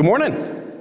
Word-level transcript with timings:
Good 0.00 0.06
morning. 0.06 0.72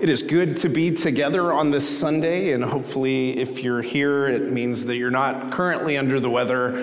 It 0.00 0.08
is 0.08 0.24
good 0.24 0.56
to 0.56 0.68
be 0.68 0.90
together 0.90 1.52
on 1.52 1.70
this 1.70 1.88
Sunday, 1.88 2.50
and 2.50 2.64
hopefully, 2.64 3.38
if 3.38 3.62
you're 3.62 3.80
here, 3.80 4.26
it 4.26 4.50
means 4.50 4.86
that 4.86 4.96
you're 4.96 5.12
not 5.12 5.52
currently 5.52 5.96
under 5.96 6.18
the 6.18 6.28
weather. 6.28 6.76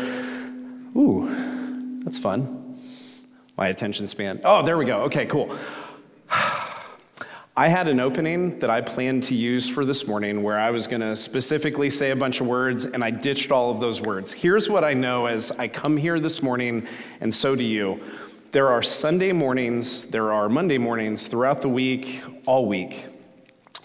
Ooh, 0.96 2.00
that's 2.06 2.18
fun. 2.18 2.80
My 3.58 3.68
attention 3.68 4.08
span. 4.08 4.40
Oh, 4.46 4.64
there 4.64 4.78
we 4.78 4.86
go. 4.86 5.02
Okay, 5.02 5.26
cool. 5.26 5.54
I 6.30 7.68
had 7.68 7.90
an 7.90 8.00
opening 8.00 8.60
that 8.60 8.70
I 8.70 8.80
planned 8.80 9.24
to 9.24 9.36
use 9.36 9.68
for 9.68 9.84
this 9.84 10.08
morning 10.08 10.44
where 10.44 10.58
I 10.58 10.72
was 10.72 10.88
going 10.88 11.02
to 11.02 11.18
specifically 11.18 11.90
say 11.90 12.12
a 12.12 12.16
bunch 12.16 12.40
of 12.40 12.48
words, 12.48 12.86
and 12.86 13.04
I 13.04 13.12
ditched 13.12 13.52
all 13.52 13.72
of 13.72 13.82
those 13.82 14.00
words. 14.00 14.32
Here's 14.32 14.70
what 14.70 14.86
I 14.86 14.94
know 14.94 15.26
as 15.26 15.52
I 15.52 15.68
come 15.68 15.98
here 15.98 16.18
this 16.18 16.42
morning, 16.42 16.88
and 17.20 17.34
so 17.34 17.58
do 17.58 17.64
you. 17.66 18.00
There 18.52 18.68
are 18.68 18.84
Sunday 18.84 19.32
mornings, 19.32 20.08
there 20.08 20.34
are 20.34 20.50
Monday 20.50 20.78
mornings 20.78 21.28
throughout 21.28 21.62
the 21.62 21.70
week, 21.70 22.22
all 22.46 22.66
week, 22.66 23.06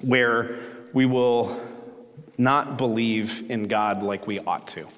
where 0.00 0.58
we 0.92 1.06
will 1.06 1.56
not 2.36 2.76
believe 2.76 3.48
in 3.48 3.68
God 3.68 4.02
like 4.02 4.26
we 4.26 4.40
ought 4.40 4.66
to. 4.68 4.88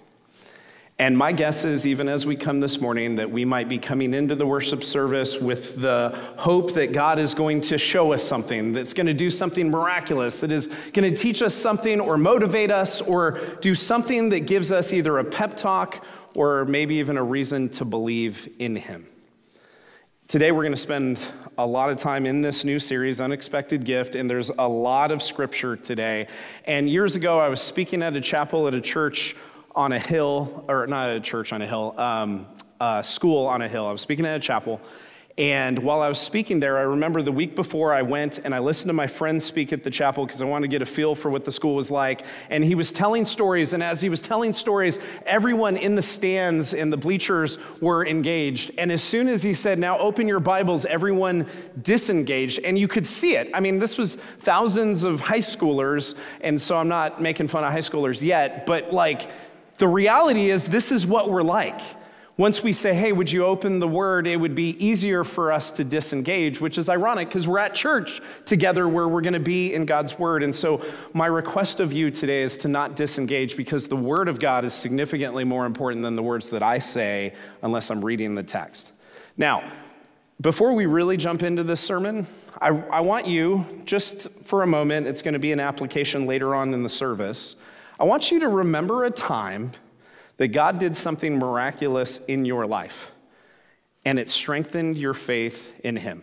And 0.99 1.19
my 1.19 1.33
guess 1.33 1.67
is, 1.67 1.87
even 1.87 2.09
as 2.09 2.25
we 2.25 2.35
come 2.35 2.61
this 2.61 2.81
morning, 2.81 3.17
that 3.17 3.31
we 3.31 3.45
might 3.45 3.69
be 3.69 3.77
coming 3.77 4.15
into 4.15 4.35
the 4.35 4.47
worship 4.47 4.83
service 4.83 5.39
with 5.39 5.79
the 5.79 6.19
hope 6.39 6.73
that 6.73 6.95
God 6.95 7.19
is 7.19 7.35
going 7.35 7.61
to 7.61 7.77
show 7.77 8.15
us 8.15 8.25
something, 8.25 8.73
that's 8.73 8.95
going 8.95 9.07
to 9.07 9.12
do 9.12 9.29
something 9.29 9.71
miraculous, 9.71 10.41
that 10.41 10.51
is 10.51 10.69
going 10.95 11.15
to 11.15 11.15
teach 11.15 11.43
us 11.43 11.55
something 11.55 12.01
or 12.01 12.17
motivate 12.17 12.71
us 12.71 13.03
or 13.03 13.39
do 13.61 13.75
something 13.75 14.31
that 14.31 14.47
gives 14.47 14.73
us 14.73 14.95
either 14.95 15.19
a 15.19 15.25
pep 15.25 15.59
talk 15.59 16.07
or 16.33 16.65
maybe 16.65 16.95
even 16.95 17.19
a 17.19 17.23
reason 17.23 17.69
to 17.69 17.85
believe 17.85 18.48
in 18.59 18.75
Him. 18.75 19.07
Today, 20.29 20.53
we're 20.53 20.63
going 20.63 20.75
to 20.75 20.77
spend 20.77 21.19
a 21.57 21.65
lot 21.65 21.89
of 21.89 21.97
time 21.97 22.27
in 22.27 22.43
this 22.43 22.63
new 22.63 22.79
series, 22.79 23.19
Unexpected 23.19 23.83
Gift, 23.83 24.15
and 24.15 24.29
there's 24.29 24.51
a 24.51 24.69
lot 24.69 25.11
of 25.11 25.23
scripture 25.23 25.75
today. 25.75 26.27
And 26.67 26.87
years 26.87 27.17
ago, 27.17 27.41
I 27.41 27.48
was 27.48 27.62
speaking 27.62 28.03
at 28.03 28.15
a 28.15 28.20
chapel 28.20 28.69
at 28.69 28.75
a 28.75 28.81
church 28.83 29.35
on 29.75 29.93
a 29.93 29.98
hill, 29.98 30.67
or 30.69 30.87
not 30.87 31.09
a 31.09 31.19
church 31.19 31.55
on 31.55 31.62
a 31.62 31.67
hill, 31.67 31.98
um, 31.98 32.47
a 32.79 33.03
school 33.03 33.47
on 33.47 33.62
a 33.62 33.69
hill. 33.69 33.87
I 33.87 33.91
was 33.91 34.03
speaking 34.03 34.27
at 34.27 34.37
a 34.37 34.39
chapel. 34.39 34.83
And 35.39 35.78
while 35.78 36.03
I 36.03 36.08
was 36.08 36.19
speaking 36.19 36.58
there, 36.58 36.77
I 36.78 36.83
remember 36.83 37.22
the 37.22 37.31
week 37.31 37.55
before 37.55 37.94
I 37.94 38.03
went 38.03 38.39
and 38.39 38.53
I 38.53 38.58
listened 38.58 38.89
to 38.89 38.92
my 38.92 39.06
friend 39.06 39.41
speak 39.41 39.72
at 39.72 39.84
the 39.84 39.91
chapel 39.91 40.27
because 40.27 40.42
I 40.42 40.47
wanted 40.47 40.67
to 40.67 40.70
get 40.75 40.83
a 40.83 40.86
feel 40.86 41.14
for 41.14 41.30
what 41.30 41.45
the 41.45 41.53
school 41.53 41.77
was 41.77 41.92
like. 41.92 42.27
And 42.50 42.64
he 42.64 42.75
was 42.75 42.91
telling 42.91 43.25
stories. 43.25 43.72
And 43.72 43.80
as 43.80 44.00
he 44.00 44.08
was 44.08 44.20
telling 44.20 44.53
stories, 44.53 44.98
everyone 45.25 45.77
in 45.77 45.95
the 45.95 46.03
stands 46.03 46.75
and 46.75 46.92
the 46.92 46.97
bleachers 46.97 47.56
were 47.80 48.05
engaged. 48.05 48.72
And 48.78 48.91
as 48.91 49.00
soon 49.00 49.28
as 49.28 49.45
he 49.45 49.55
said, 49.55 49.78
Now 49.78 49.97
open 49.98 50.27
your 50.27 50.41
Bibles, 50.41 50.84
everyone 50.86 51.47
disengaged. 51.80 52.58
And 52.64 52.77
you 52.77 52.89
could 52.89 53.06
see 53.06 53.36
it. 53.36 53.48
I 53.55 53.61
mean, 53.61 53.78
this 53.78 53.97
was 53.97 54.17
thousands 54.17 55.05
of 55.05 55.20
high 55.20 55.39
schoolers. 55.39 56.19
And 56.41 56.61
so 56.61 56.77
I'm 56.77 56.89
not 56.89 57.23
making 57.23 57.47
fun 57.47 57.62
of 57.62 57.70
high 57.70 57.78
schoolers 57.78 58.23
yet. 58.23 58.67
But 58.67 58.92
like, 58.92 59.30
the 59.77 59.86
reality 59.86 60.50
is, 60.50 60.69
this 60.69 60.91
is 60.91 61.06
what 61.06 61.30
we're 61.30 61.42
like. 61.42 61.80
Once 62.39 62.62
we 62.62 62.72
say, 62.72 62.94
hey, 62.94 63.11
would 63.11 63.33
you 63.33 63.44
open 63.44 63.81
the 63.81 63.89
word, 63.89 64.25
it 64.25 64.36
would 64.36 64.55
be 64.55 64.70
easier 64.84 65.25
for 65.25 65.53
us 65.53 65.72
to 65.72 65.83
disengage, 65.83 66.61
which 66.61 66.78
is 66.78 66.89
ironic 66.89 67.27
because 67.27 67.48
we're 67.48 67.58
at 67.58 67.75
church 67.75 68.22
together 68.45 68.89
where 68.89 69.08
we're 69.08 69.20
going 69.20 69.33
to 69.33 69.41
be 69.41 69.75
in 69.75 69.84
God's 69.84 70.20
word. 70.20 70.45
And 70.45 70.55
so, 70.55 70.80
my 71.12 71.27
request 71.27 71.80
of 71.80 71.92
you 71.92 72.12
today 72.12 72.42
is 72.42 72.56
to 72.58 72.69
not 72.69 72.95
disengage 72.95 73.56
because 73.56 73.89
the 73.89 73.97
word 73.97 74.28
of 74.28 74.39
God 74.39 74.64
is 74.64 74.72
significantly 74.72 75.42
more 75.42 75.67
important 75.67 76.05
than 76.05 76.14
the 76.14 76.22
words 76.22 76.50
that 76.50 76.62
I 76.62 76.78
say 76.78 77.34
unless 77.61 77.91
I'm 77.91 78.05
reading 78.05 78.36
the 78.36 78.45
text. 78.45 78.92
Now, 79.36 79.69
before 80.41 80.75
we 80.75 80.86
really 80.86 81.17
jump 81.17 81.42
into 81.42 81.64
this 81.64 81.80
sermon, 81.80 82.28
I, 82.61 82.69
I 82.69 83.00
want 83.00 83.27
you, 83.27 83.67
just 83.84 84.30
for 84.45 84.62
a 84.62 84.67
moment, 84.69 85.08
it's 85.08 85.23
going 85.23 85.34
to 85.34 85.41
be 85.41 85.50
an 85.50 85.58
application 85.58 86.25
later 86.25 86.55
on 86.55 86.73
in 86.73 86.84
the 86.84 86.89
service. 86.89 87.56
I 87.98 88.05
want 88.05 88.30
you 88.30 88.39
to 88.39 88.48
remember 88.48 89.05
a 89.05 89.11
time 89.11 89.73
that 90.39 90.49
God 90.49 90.79
did 90.79 90.97
something 90.97 91.39
miraculous 91.39 92.19
in 92.27 92.45
your 92.45 92.67
life 92.67 93.13
and 94.05 94.19
it 94.19 94.31
strengthened 94.31 94.97
your 94.97 95.15
faith 95.15 95.79
in 95.85 95.97
Him. 95.97 96.23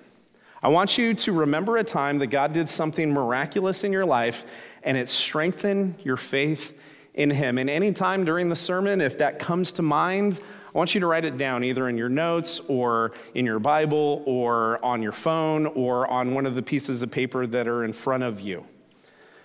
I 0.63 0.69
want 0.69 0.97
you 0.97 1.13
to 1.13 1.31
remember 1.31 1.77
a 1.77 1.83
time 1.83 2.17
that 2.17 2.27
God 2.27 2.51
did 2.51 2.67
something 2.67 3.13
miraculous 3.13 3.83
in 3.83 3.93
your 3.93 4.05
life 4.05 4.45
and 4.81 4.97
it 4.97 5.07
strengthened 5.07 5.99
your 6.03 6.17
faith 6.17 6.75
in 7.13 7.29
Him. 7.29 7.57
And 7.57 7.69
anytime 7.69 8.25
during 8.25 8.49
the 8.49 8.55
sermon, 8.55 9.01
if 9.01 9.19
that 9.19 9.37
comes 9.37 9.71
to 9.73 9.83
mind, 9.83 10.39
I 10.73 10.77
want 10.77 10.95
you 10.95 11.01
to 11.01 11.07
write 11.07 11.25
it 11.25 11.37
down 11.37 11.63
either 11.63 11.87
in 11.87 11.97
your 11.97 12.09
notes 12.09 12.59
or 12.67 13.13
in 13.33 13.45
your 13.45 13.59
Bible 13.59 14.23
or 14.25 14.83
on 14.83 15.01
your 15.01 15.11
phone 15.11 15.67
or 15.67 16.07
on 16.07 16.33
one 16.33 16.45
of 16.45 16.55
the 16.55 16.63
pieces 16.63 17.01
of 17.01 17.11
paper 17.11 17.45
that 17.47 17.67
are 17.67 17.83
in 17.83 17.93
front 17.93 18.23
of 18.23 18.41
you. 18.41 18.65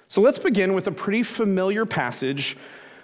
So 0.08 0.20
let's 0.20 0.38
begin 0.38 0.74
with 0.74 0.86
a 0.86 0.92
pretty 0.92 1.22
familiar 1.22 1.86
passage 1.86 2.56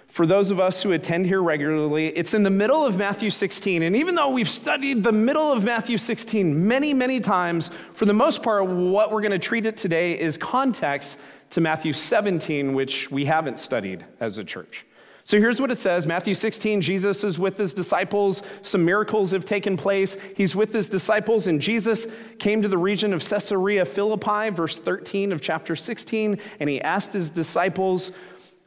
for 0.07 0.25
those 0.25 0.51
of 0.51 0.59
us 0.59 0.81
who 0.81 0.93
attend 0.93 1.25
here 1.25 1.41
regularly. 1.41 2.07
It's 2.07 2.33
in 2.33 2.43
the 2.43 2.49
middle 2.49 2.85
of 2.85 2.97
Matthew 2.97 3.29
16. 3.29 3.83
And 3.83 3.95
even 3.95 4.15
though 4.15 4.29
we've 4.29 4.49
studied 4.49 5.03
the 5.03 5.11
middle 5.11 5.51
of 5.51 5.63
Matthew 5.63 5.97
16 5.97 6.67
many, 6.67 6.93
many 6.93 7.19
times, 7.19 7.69
for 7.93 8.05
the 8.05 8.13
most 8.13 8.41
part, 8.41 8.67
what 8.67 9.11
we're 9.11 9.21
going 9.21 9.31
to 9.31 9.39
treat 9.39 9.65
it 9.65 9.77
today 9.77 10.17
is 10.17 10.37
context 10.37 11.19
to 11.51 11.61
Matthew 11.61 11.93
17, 11.93 12.73
which 12.73 13.11
we 13.11 13.25
haven't 13.25 13.59
studied 13.59 14.05
as 14.19 14.37
a 14.37 14.43
church. 14.43 14.85
So 15.27 15.39
here's 15.39 15.59
what 15.59 15.71
it 15.71 15.77
says 15.77 16.07
Matthew 16.07 16.33
16, 16.33 16.79
Jesus 16.79 17.25
is 17.25 17.37
with 17.37 17.57
his 17.57 17.73
disciples. 17.73 18.43
Some 18.61 18.85
miracles 18.85 19.33
have 19.33 19.43
taken 19.43 19.75
place. 19.75 20.15
He's 20.37 20.55
with 20.55 20.71
his 20.71 20.87
disciples, 20.87 21.47
and 21.47 21.61
Jesus 21.61 22.07
came 22.39 22.61
to 22.61 22.69
the 22.69 22.77
region 22.77 23.11
of 23.11 23.21
Caesarea 23.21 23.83
Philippi, 23.83 24.51
verse 24.51 24.77
13 24.77 25.33
of 25.33 25.41
chapter 25.41 25.75
16, 25.75 26.39
and 26.61 26.69
he 26.69 26.79
asked 26.79 27.11
his 27.11 27.29
disciples, 27.29 28.13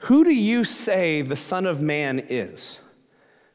Who 0.05 0.25
do 0.25 0.33
you 0.33 0.65
say 0.65 1.23
the 1.23 1.37
Son 1.37 1.67
of 1.67 1.83
Man 1.83 2.25
is? 2.29 2.81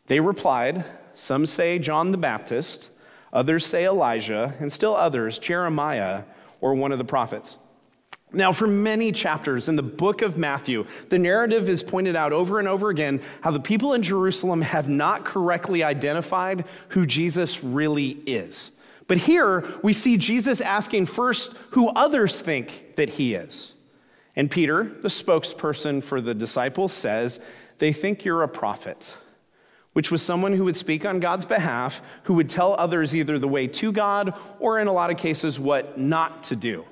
They 0.08 0.20
replied, 0.20 0.86
Some 1.16 1.46
say 1.46 1.80
John 1.80 2.12
the 2.12 2.18
Baptist, 2.18 2.90
others 3.34 3.66
say 3.66 3.86
Elijah, 3.86 4.54
and 4.60 4.72
still 4.72 4.96
others, 4.96 5.40
Jeremiah 5.40 6.24
or 6.62 6.76
one 6.76 6.92
of 6.92 6.98
the 6.98 7.04
prophets. 7.04 7.58
Now, 8.32 8.52
for 8.52 8.68
many 8.68 9.12
chapters 9.12 9.70
in 9.70 9.76
the 9.76 9.84
book 9.84 10.22
of 10.22 10.38
Matthew, 10.38 10.86
the 11.10 11.18
narrative 11.18 11.70
is 11.70 11.84
pointed 11.84 12.16
out 12.16 12.34
over 12.34 12.60
and 12.60 12.68
over 12.68 12.90
again 12.90 13.22
how 13.42 13.52
the 13.52 13.60
people 13.60 13.94
in 13.94 14.02
Jerusalem 14.02 14.62
have 14.62 14.90
not 14.90 15.26
correctly 15.26 15.84
identified 15.84 16.66
who 16.90 17.06
Jesus 17.06 17.64
really 17.64 18.10
is. 18.26 18.72
But 19.08 19.20
here 19.20 19.64
we 19.84 19.94
see 19.94 20.18
Jesus 20.18 20.60
asking 20.60 21.06
first 21.06 21.54
who 21.72 21.90
others 21.90 22.42
think 22.42 22.96
that 22.98 23.12
he 23.12 23.36
is. 23.36 23.75
And 24.36 24.52
Peter, 24.52 24.84
the 25.02 25.08
spokesperson 25.08 26.04
for 26.04 26.20
the 26.20 26.34
disciples, 26.34 26.92
says, 26.92 27.40
They 27.78 27.94
think 27.94 28.26
you're 28.26 28.44
a 28.44 28.48
prophet, 28.48 29.18
which 29.94 30.12
was 30.12 30.22
someone 30.22 30.54
who 30.54 30.66
would 30.66 30.76
speak 30.76 31.06
on 31.06 31.20
God's 31.20 31.46
behalf, 31.46 32.02
who 32.24 32.34
would 32.34 32.50
tell 32.50 32.74
others 32.74 33.16
either 33.16 33.40
the 33.40 33.48
way 33.48 33.68
to 33.68 33.92
God 33.92 34.38
or, 34.60 34.80
in 34.80 34.88
a 34.88 34.94
lot 34.94 35.12
of 35.12 35.18
cases, 35.18 35.60
what 35.60 35.98
not 35.98 36.44
to 36.44 36.56
do. 36.56 36.86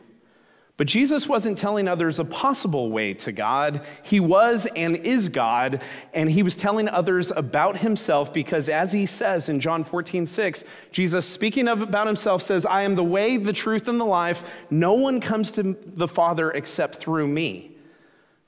But 0.84 0.90
Jesus 0.90 1.30
wasn't 1.30 1.58
telling 1.58 1.88
others 1.88 2.20
a 2.20 2.26
possible 2.26 2.92
way 2.92 3.14
to 3.14 3.32
God. 3.32 3.86
He 4.04 4.20
was 4.20 4.68
and 4.76 4.98
is 4.98 5.30
God, 5.30 5.82
and 6.14 6.30
he 6.30 6.44
was 6.44 6.58
telling 6.58 6.90
others 6.90 7.32
about 7.32 7.78
himself 7.78 8.34
because, 8.34 8.68
as 8.68 8.92
he 8.92 9.06
says 9.06 9.48
in 9.48 9.62
John 9.62 9.86
14, 9.86 10.26
6, 10.26 10.66
Jesus, 10.92 11.26
speaking 11.26 11.70
of 11.70 11.82
about 11.82 12.06
himself, 12.06 12.42
says, 12.42 12.66
I 12.66 12.82
am 12.82 12.96
the 12.96 13.04
way, 13.06 13.38
the 13.38 13.54
truth, 13.54 13.88
and 13.88 13.98
the 13.98 14.04
life. 14.04 14.44
No 14.70 14.92
one 14.92 15.22
comes 15.22 15.54
to 15.54 15.78
the 15.86 16.10
Father 16.10 16.52
except 16.52 16.96
through 16.96 17.30
me. 17.30 17.78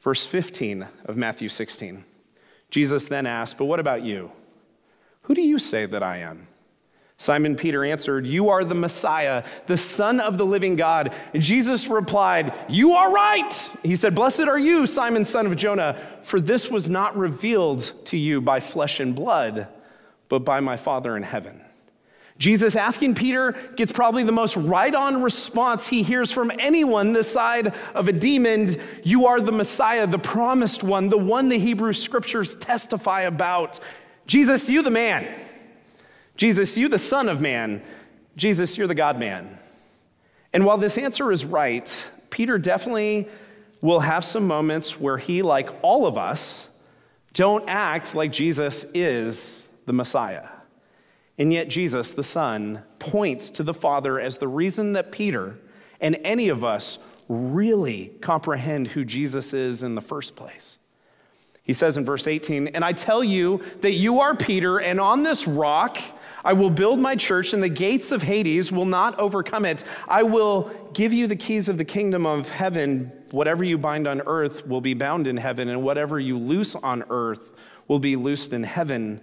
Verse 0.02 0.26
15 0.26 0.90
of 1.06 1.16
Matthew 1.16 1.48
16. 1.48 2.04
Jesus 2.70 3.08
then 3.08 3.26
asked, 3.26 3.58
But 3.58 3.64
what 3.64 3.80
about 3.80 4.04
you? 4.04 4.34
Who 5.22 5.36
do 5.36 5.42
you 5.42 5.58
say 5.58 5.86
that 5.86 6.04
I 6.04 6.18
am? 6.18 6.48
Simon 7.18 7.56
Peter 7.56 7.86
answered, 7.86 8.28
You 8.28 8.50
are 8.50 8.66
the 8.66 8.76
Messiah, 8.76 9.44
the 9.68 9.78
Son 9.78 10.20
of 10.20 10.38
the 10.38 10.46
living 10.46 10.76
God. 10.76 11.14
And 11.34 11.42
Jesus 11.42 11.88
replied, 11.88 12.54
You 12.68 12.92
are 12.94 13.12
right. 13.12 13.70
He 13.84 13.96
said, 13.96 14.16
Blessed 14.16 14.42
are 14.42 14.60
you, 14.60 14.86
Simon, 14.86 15.24
son 15.24 15.46
of 15.46 15.56
Jonah, 15.56 15.98
for 16.24 16.42
this 16.42 16.70
was 16.70 16.90
not 16.90 17.18
revealed 17.18 17.94
to 18.06 18.18
you 18.18 18.42
by 18.42 18.60
flesh 18.60 19.00
and 19.00 19.16
blood, 19.16 19.68
but 20.28 20.40
by 20.40 20.60
my 20.60 20.76
Father 20.76 21.16
in 21.16 21.24
heaven. 21.24 21.62
Jesus 22.38 22.76
asking 22.76 23.16
Peter 23.16 23.54
gets 23.78 23.94
probably 23.94 24.26
the 24.26 24.34
most 24.34 24.58
right 24.58 24.94
on 24.94 25.24
response 25.24 25.88
he 25.88 26.04
hears 26.04 26.34
from 26.34 26.52
anyone 26.60 27.14
this 27.14 27.32
side 27.32 27.74
of 27.94 28.10
a 28.10 28.12
demon. 28.12 28.76
You 29.04 29.28
are 29.28 29.40
the 29.40 29.54
Messiah, 29.54 30.06
the 30.06 30.20
promised 30.20 30.84
one, 30.84 31.08
the 31.08 31.18
one 31.18 31.48
the 31.48 31.58
Hebrew 31.58 31.94
scriptures 31.94 32.56
testify 32.56 33.22
about. 33.22 33.80
Jesus, 34.28 34.70
you 34.70 34.82
the 34.82 34.90
man. 34.90 35.26
Jesus, 36.36 36.78
you 36.78 36.88
the 36.88 37.00
Son 37.00 37.30
of 37.30 37.42
Man. 37.42 37.82
Jesus, 38.36 38.78
you're 38.78 38.88
the 38.88 38.96
God 38.96 39.18
man. 39.18 39.58
And 40.52 40.66
while 40.66 40.78
this 40.78 40.98
answer 40.98 41.32
is 41.32 41.46
right, 41.46 42.06
Peter 42.30 42.58
definitely 42.58 43.28
will 43.82 44.02
have 44.02 44.26
some 44.26 44.48
moments 44.48 45.00
where 45.00 45.18
he, 45.18 45.42
like 45.42 45.70
all 45.82 46.06
of 46.06 46.18
us, 46.18 46.70
don't 47.34 47.68
act 47.68 48.16
like 48.16 48.32
Jesus 48.32 48.86
is 48.94 49.70
the 49.86 49.94
Messiah. 49.94 50.48
And 51.38 51.52
yet, 51.52 51.68
Jesus, 51.68 52.14
the 52.14 52.24
Son, 52.24 52.84
points 53.00 53.50
to 53.52 53.64
the 53.64 53.74
Father 53.74 54.20
as 54.20 54.38
the 54.38 54.48
reason 54.48 54.94
that 54.94 55.12
Peter 55.12 55.60
and 56.00 56.18
any 56.24 56.50
of 56.50 56.64
us 56.64 56.98
really 57.28 58.12
comprehend 58.22 58.88
who 58.88 59.04
Jesus 59.04 59.54
is 59.54 59.84
in 59.84 59.96
the 59.96 60.02
first 60.02 60.36
place. 60.36 60.78
He 61.64 61.74
says 61.74 61.98
in 61.98 62.06
verse 62.06 62.28
18, 62.28 62.68
And 62.70 62.86
I 62.86 62.94
tell 62.94 63.24
you 63.24 63.62
that 63.82 63.94
you 63.94 64.22
are 64.22 64.36
Peter, 64.36 64.78
and 64.78 65.00
on 65.00 65.24
this 65.24 65.48
rock 65.48 65.98
I 66.46 66.54
will 66.54 66.70
build 66.70 67.00
my 67.00 67.16
church, 67.16 67.54
and 67.54 67.64
the 67.64 67.70
gates 67.70 68.12
of 68.12 68.22
Hades 68.22 68.72
will 68.72 68.86
not 68.86 69.20
overcome 69.20 69.66
it. 69.66 69.84
I 70.08 70.22
will 70.22 70.72
give 70.94 71.12
you 71.12 71.26
the 71.26 71.36
keys 71.36 71.70
of 71.70 71.80
the 71.80 71.84
kingdom 71.84 72.28
of 72.28 72.50
heaven. 72.50 73.12
Whatever 73.32 73.64
you 73.64 73.80
bind 73.80 74.08
on 74.08 74.22
earth 74.28 74.68
will 74.68 74.80
be 74.80 74.94
bound 74.94 75.26
in 75.26 75.38
heaven, 75.38 75.70
and 75.70 75.82
whatever 75.82 76.20
you 76.20 76.38
loose 76.38 76.76
on 76.76 77.04
earth 77.10 77.52
will 77.88 77.98
be 77.98 78.16
loosed 78.16 78.54
in 78.54 78.64
heaven. 78.64 79.20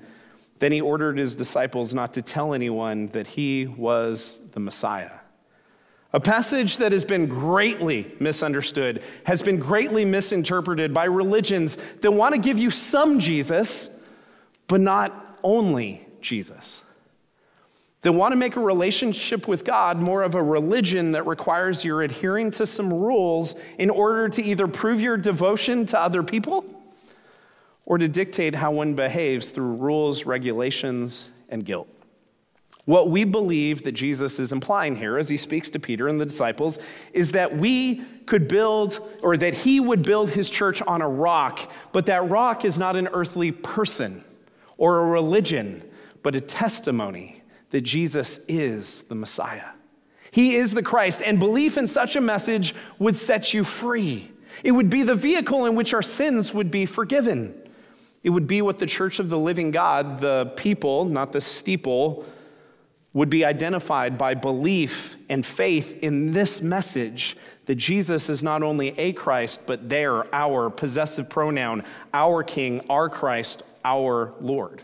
Then 0.59 0.73
he 0.73 0.81
ordered 0.81 1.17
his 1.17 1.37
disciples 1.37 1.95
not 1.95 2.13
to 2.15 2.23
tell 2.23 2.55
anyone 2.55 3.07
that 3.09 3.29
he 3.29 3.67
was 3.67 4.41
the 4.51 4.61
Messiah. 4.61 5.13
A 6.13 6.21
passage 6.21 6.79
that 6.79 6.93
has 6.93 7.05
been 7.05 7.27
greatly 7.27 8.13
misunderstood, 8.19 9.03
has 9.25 9.43
been 9.43 9.59
greatly 9.59 10.05
misinterpreted 10.05 10.93
by 10.93 11.05
religions 11.05 11.79
that 12.01 12.11
want 12.11 12.35
to 12.35 12.41
give 12.41 12.59
you 12.59 12.71
some 12.71 13.19
Jesus, 13.19 13.97
but 14.67 14.81
not 14.81 15.39
only 15.43 16.07
Jesus. 16.21 16.82
They 18.03 18.11
want 18.11 18.33
to 18.33 18.37
make 18.37 18.57
a 18.57 18.61
relationship 18.61 19.47
with 19.47 19.65
God 19.65 19.99
more 19.99 20.23
of 20.23 20.35
a 20.35 20.43
religion 20.43 21.13
that 21.13 21.25
requires 21.25 21.85
your 21.85 22.03
adhering 22.03 22.51
to 22.53 22.67
some 22.67 22.93
rules 22.93 23.55
in 23.79 23.91
order 23.91 24.29
to 24.29 24.43
either 24.43 24.67
prove 24.67 25.01
your 25.01 25.17
devotion 25.17 25.87
to 25.87 26.01
other 26.01 26.25
people 26.25 26.65
or 27.87 27.99
to 27.99 28.09
dictate 28.09 28.57
how 28.57 28.73
one 28.73 28.95
behaves 28.95 29.51
through 29.51 29.75
rules, 29.75 30.27
regulations, 30.27 31.31
and 31.49 31.65
guilt. 31.65 31.89
What 32.87 33.09
we 33.09 33.23
believe 33.23 33.85
that 33.85 33.93
Jesus 33.93 34.41
is 34.41 34.53
implying 34.53 34.97
here 34.97 35.17
as 35.17 35.29
he 35.29 35.37
speaks 35.37 35.71
to 35.71 35.79
Peter 35.79 36.09
and 36.09 36.21
the 36.21 36.27
disciples 36.27 36.81
is 37.13 37.31
that 37.33 37.57
we 37.57 38.03
could 38.27 38.49
build, 38.49 38.99
or 39.23 39.37
that 39.37 39.55
he 39.55 39.79
would 39.79 40.03
build 40.03 40.31
his 40.31 40.51
church 40.51 40.83
on 40.83 41.01
a 41.03 41.09
rock, 41.09 41.71
but 41.93 42.07
that 42.07 42.29
rock 42.29 42.65
is 42.65 42.81
not 42.81 42.97
an 42.97 43.07
earthly 43.13 43.53
person 43.53 44.25
or 44.77 44.99
a 44.99 45.07
religion, 45.07 45.89
but 46.25 46.35
a 46.35 46.41
testimony 46.41 47.42
that 47.73 47.81
Jesus 47.81 48.39
is 48.49 49.03
the 49.03 49.15
Messiah. 49.15 49.71
He 50.31 50.55
is 50.55 50.73
the 50.73 50.83
Christ, 50.83 51.21
and 51.23 51.39
belief 51.39 51.77
in 51.77 51.89
such 51.89 52.17
a 52.17 52.21
message 52.21 52.75
would 52.99 53.19
set 53.19 53.53
you 53.53 53.65
free. 53.65 54.31
It 54.63 54.73
would 54.73 54.89
be 54.89 55.03
the 55.03 55.15
vehicle 55.15 55.67
in 55.67 55.75
which 55.75 55.93
our 55.93 56.03
sins 56.03 56.55
would 56.55 56.71
be 56.71 56.87
forgiven. 56.87 57.55
It 58.23 58.31
would 58.31 58.47
be 58.47 58.63
what 58.63 58.79
the 58.79 58.87
church 58.87 59.19
of 59.19 59.29
the 59.29 59.39
living 59.39 59.71
God, 59.73 60.21
the 60.21 60.53
people, 60.57 61.07
not 61.07 61.33
the 61.33 61.41
steeple, 61.41 62.25
would 63.15 63.29
be 63.29 63.45
identified 63.45 64.17
by 64.17 64.35
belief 64.35 65.17
and 65.29 65.45
faith 65.45 65.99
in 66.03 66.33
this 66.33 66.63
message 66.63 67.37
that 67.67 67.75
Jesus 67.75 68.31
is 68.31 68.43
not 68.43 68.63
only 68.63 68.99
a 68.99 69.13
Christ, 69.13 69.67
but 69.67 69.89
their, 69.89 70.35
our 70.35 70.71
possessive 70.71 71.29
pronoun, 71.29 71.85
our 72.15 72.43
King, 72.43 72.85
our 72.89 73.09
Christ, 73.09 73.63
our 73.85 74.35
Lord. 74.41 74.83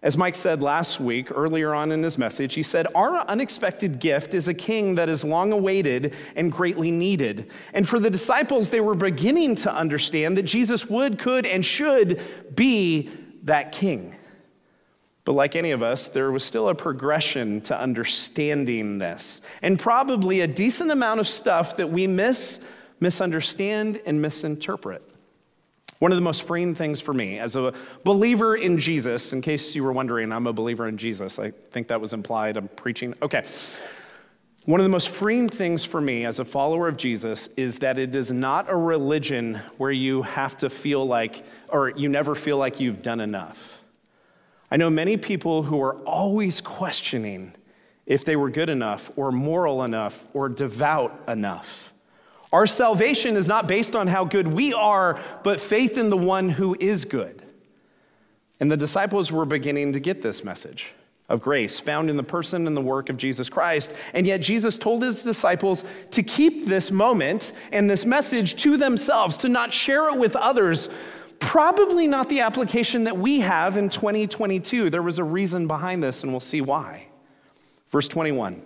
As 0.00 0.16
Mike 0.16 0.36
said 0.36 0.62
last 0.62 1.00
week, 1.00 1.28
earlier 1.34 1.74
on 1.74 1.90
in 1.90 2.04
his 2.04 2.18
message, 2.18 2.54
he 2.54 2.62
said, 2.62 2.86
Our 2.94 3.18
unexpected 3.26 3.98
gift 3.98 4.32
is 4.32 4.46
a 4.46 4.54
king 4.54 4.94
that 4.94 5.08
is 5.08 5.24
long 5.24 5.50
awaited 5.50 6.14
and 6.36 6.52
greatly 6.52 6.92
needed. 6.92 7.50
And 7.74 7.88
for 7.88 7.98
the 7.98 8.08
disciples, 8.08 8.70
they 8.70 8.80
were 8.80 8.94
beginning 8.94 9.56
to 9.56 9.74
understand 9.74 10.36
that 10.36 10.44
Jesus 10.44 10.88
would, 10.88 11.18
could, 11.18 11.46
and 11.46 11.66
should 11.66 12.20
be 12.54 13.10
that 13.42 13.72
king. 13.72 14.14
But 15.24 15.32
like 15.32 15.56
any 15.56 15.72
of 15.72 15.82
us, 15.82 16.06
there 16.06 16.30
was 16.30 16.44
still 16.44 16.68
a 16.68 16.76
progression 16.76 17.60
to 17.62 17.78
understanding 17.78 18.98
this, 18.98 19.42
and 19.62 19.80
probably 19.80 20.40
a 20.40 20.46
decent 20.46 20.92
amount 20.92 21.18
of 21.18 21.26
stuff 21.26 21.76
that 21.76 21.90
we 21.90 22.06
miss, 22.06 22.60
misunderstand, 23.00 24.00
and 24.06 24.22
misinterpret. 24.22 25.02
One 25.98 26.12
of 26.12 26.16
the 26.16 26.22
most 26.22 26.44
freeing 26.44 26.74
things 26.74 27.00
for 27.00 27.12
me 27.12 27.38
as 27.38 27.56
a 27.56 27.74
believer 28.04 28.54
in 28.54 28.78
Jesus, 28.78 29.32
in 29.32 29.42
case 29.42 29.74
you 29.74 29.82
were 29.82 29.92
wondering, 29.92 30.30
I'm 30.30 30.46
a 30.46 30.52
believer 30.52 30.86
in 30.86 30.96
Jesus. 30.96 31.38
I 31.38 31.50
think 31.50 31.88
that 31.88 32.00
was 32.00 32.12
implied. 32.12 32.56
I'm 32.56 32.68
preaching. 32.68 33.14
Okay. 33.20 33.44
One 34.64 34.80
of 34.80 34.84
the 34.84 34.90
most 34.90 35.08
freeing 35.08 35.48
things 35.48 35.84
for 35.84 36.00
me 36.00 36.24
as 36.26 36.38
a 36.38 36.44
follower 36.44 36.88
of 36.88 36.96
Jesus 36.96 37.48
is 37.56 37.78
that 37.78 37.98
it 37.98 38.14
is 38.14 38.30
not 38.30 38.70
a 38.70 38.76
religion 38.76 39.60
where 39.78 39.90
you 39.90 40.22
have 40.22 40.56
to 40.58 40.70
feel 40.70 41.04
like, 41.06 41.44
or 41.68 41.90
you 41.90 42.08
never 42.08 42.34
feel 42.34 42.58
like 42.58 42.78
you've 42.78 43.02
done 43.02 43.18
enough. 43.18 43.80
I 44.70 44.76
know 44.76 44.90
many 44.90 45.16
people 45.16 45.62
who 45.62 45.80
are 45.82 45.96
always 46.00 46.60
questioning 46.60 47.54
if 48.04 48.24
they 48.24 48.36
were 48.36 48.50
good 48.50 48.68
enough 48.68 49.10
or 49.16 49.32
moral 49.32 49.82
enough 49.82 50.26
or 50.34 50.48
devout 50.48 51.18
enough. 51.26 51.92
Our 52.52 52.66
salvation 52.66 53.36
is 53.36 53.46
not 53.46 53.66
based 53.66 53.94
on 53.94 54.06
how 54.06 54.24
good 54.24 54.48
we 54.48 54.72
are, 54.72 55.20
but 55.42 55.60
faith 55.60 55.98
in 55.98 56.10
the 56.10 56.16
one 56.16 56.48
who 56.48 56.76
is 56.80 57.04
good. 57.04 57.42
And 58.60 58.72
the 58.72 58.76
disciples 58.76 59.30
were 59.30 59.44
beginning 59.44 59.92
to 59.92 60.00
get 60.00 60.22
this 60.22 60.42
message 60.42 60.94
of 61.28 61.42
grace 61.42 61.78
found 61.78 62.08
in 62.08 62.16
the 62.16 62.22
person 62.22 62.66
and 62.66 62.74
the 62.76 62.80
work 62.80 63.10
of 63.10 63.18
Jesus 63.18 63.50
Christ. 63.50 63.92
And 64.14 64.26
yet, 64.26 64.38
Jesus 64.38 64.78
told 64.78 65.02
his 65.02 65.22
disciples 65.22 65.84
to 66.12 66.22
keep 66.22 66.64
this 66.64 66.90
moment 66.90 67.52
and 67.70 67.88
this 67.88 68.06
message 68.06 68.56
to 68.62 68.76
themselves, 68.78 69.36
to 69.38 69.48
not 69.48 69.72
share 69.72 70.08
it 70.08 70.18
with 70.18 70.34
others, 70.36 70.88
Probably 71.40 72.08
not 72.08 72.28
the 72.28 72.40
application 72.40 73.04
that 73.04 73.16
we 73.16 73.40
have 73.40 73.76
in 73.76 73.88
2022. 73.88 74.90
There 74.90 75.02
was 75.02 75.18
a 75.18 75.24
reason 75.24 75.66
behind 75.66 76.02
this, 76.02 76.22
and 76.22 76.32
we'll 76.32 76.40
see 76.40 76.60
why. 76.60 77.06
Verse 77.90 78.08
21. 78.08 78.62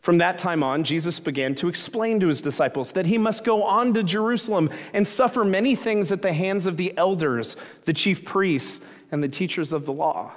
From 0.00 0.18
that 0.18 0.38
time 0.38 0.62
on, 0.62 0.82
Jesus 0.82 1.20
began 1.20 1.54
to 1.56 1.68
explain 1.68 2.20
to 2.20 2.28
his 2.28 2.40
disciples 2.40 2.92
that 2.92 3.06
he 3.06 3.18
must 3.18 3.44
go 3.44 3.62
on 3.62 3.92
to 3.94 4.02
Jerusalem 4.02 4.70
and 4.94 5.06
suffer 5.06 5.44
many 5.44 5.74
things 5.74 6.10
at 6.10 6.22
the 6.22 6.32
hands 6.32 6.66
of 6.66 6.78
the 6.78 6.96
elders, 6.96 7.56
the 7.84 7.92
chief 7.92 8.24
priests, 8.24 8.84
and 9.12 9.22
the 9.22 9.28
teachers 9.28 9.72
of 9.72 9.84
the 9.84 9.92
law, 9.92 10.32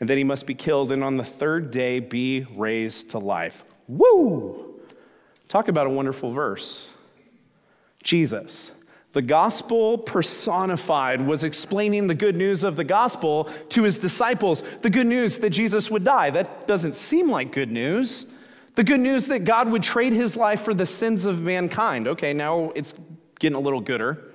and 0.00 0.08
that 0.08 0.16
he 0.16 0.24
must 0.24 0.46
be 0.46 0.54
killed 0.54 0.90
and 0.90 1.04
on 1.04 1.16
the 1.16 1.24
third 1.24 1.70
day 1.70 2.00
be 2.00 2.46
raised 2.56 3.10
to 3.10 3.18
life. 3.18 3.64
Woo! 3.88 4.80
Talk 5.48 5.68
about 5.68 5.86
a 5.86 5.90
wonderful 5.90 6.30
verse. 6.32 6.88
Jesus 8.02 8.70
the 9.14 9.22
gospel 9.22 9.98
personified 9.98 11.26
was 11.26 11.42
explaining 11.42 12.06
the 12.06 12.14
good 12.14 12.36
news 12.36 12.62
of 12.62 12.76
the 12.76 12.84
gospel 12.84 13.48
to 13.70 13.82
his 13.82 13.98
disciples, 13.98 14.62
the 14.82 14.90
good 14.90 15.06
news 15.06 15.38
that 15.38 15.50
Jesus 15.50 15.90
would 15.90 16.04
die. 16.04 16.30
That 16.30 16.68
doesn't 16.68 16.94
seem 16.94 17.30
like 17.30 17.50
good 17.50 17.72
news. 17.72 18.26
The 18.78 18.84
good 18.84 19.00
news 19.00 19.26
that 19.26 19.40
God 19.40 19.72
would 19.72 19.82
trade 19.82 20.12
his 20.12 20.36
life 20.36 20.60
for 20.60 20.72
the 20.72 20.86
sins 20.86 21.26
of 21.26 21.42
mankind. 21.42 22.06
Okay, 22.06 22.32
now 22.32 22.70
it's 22.76 22.94
getting 23.40 23.56
a 23.56 23.60
little 23.60 23.80
gooder. 23.80 24.30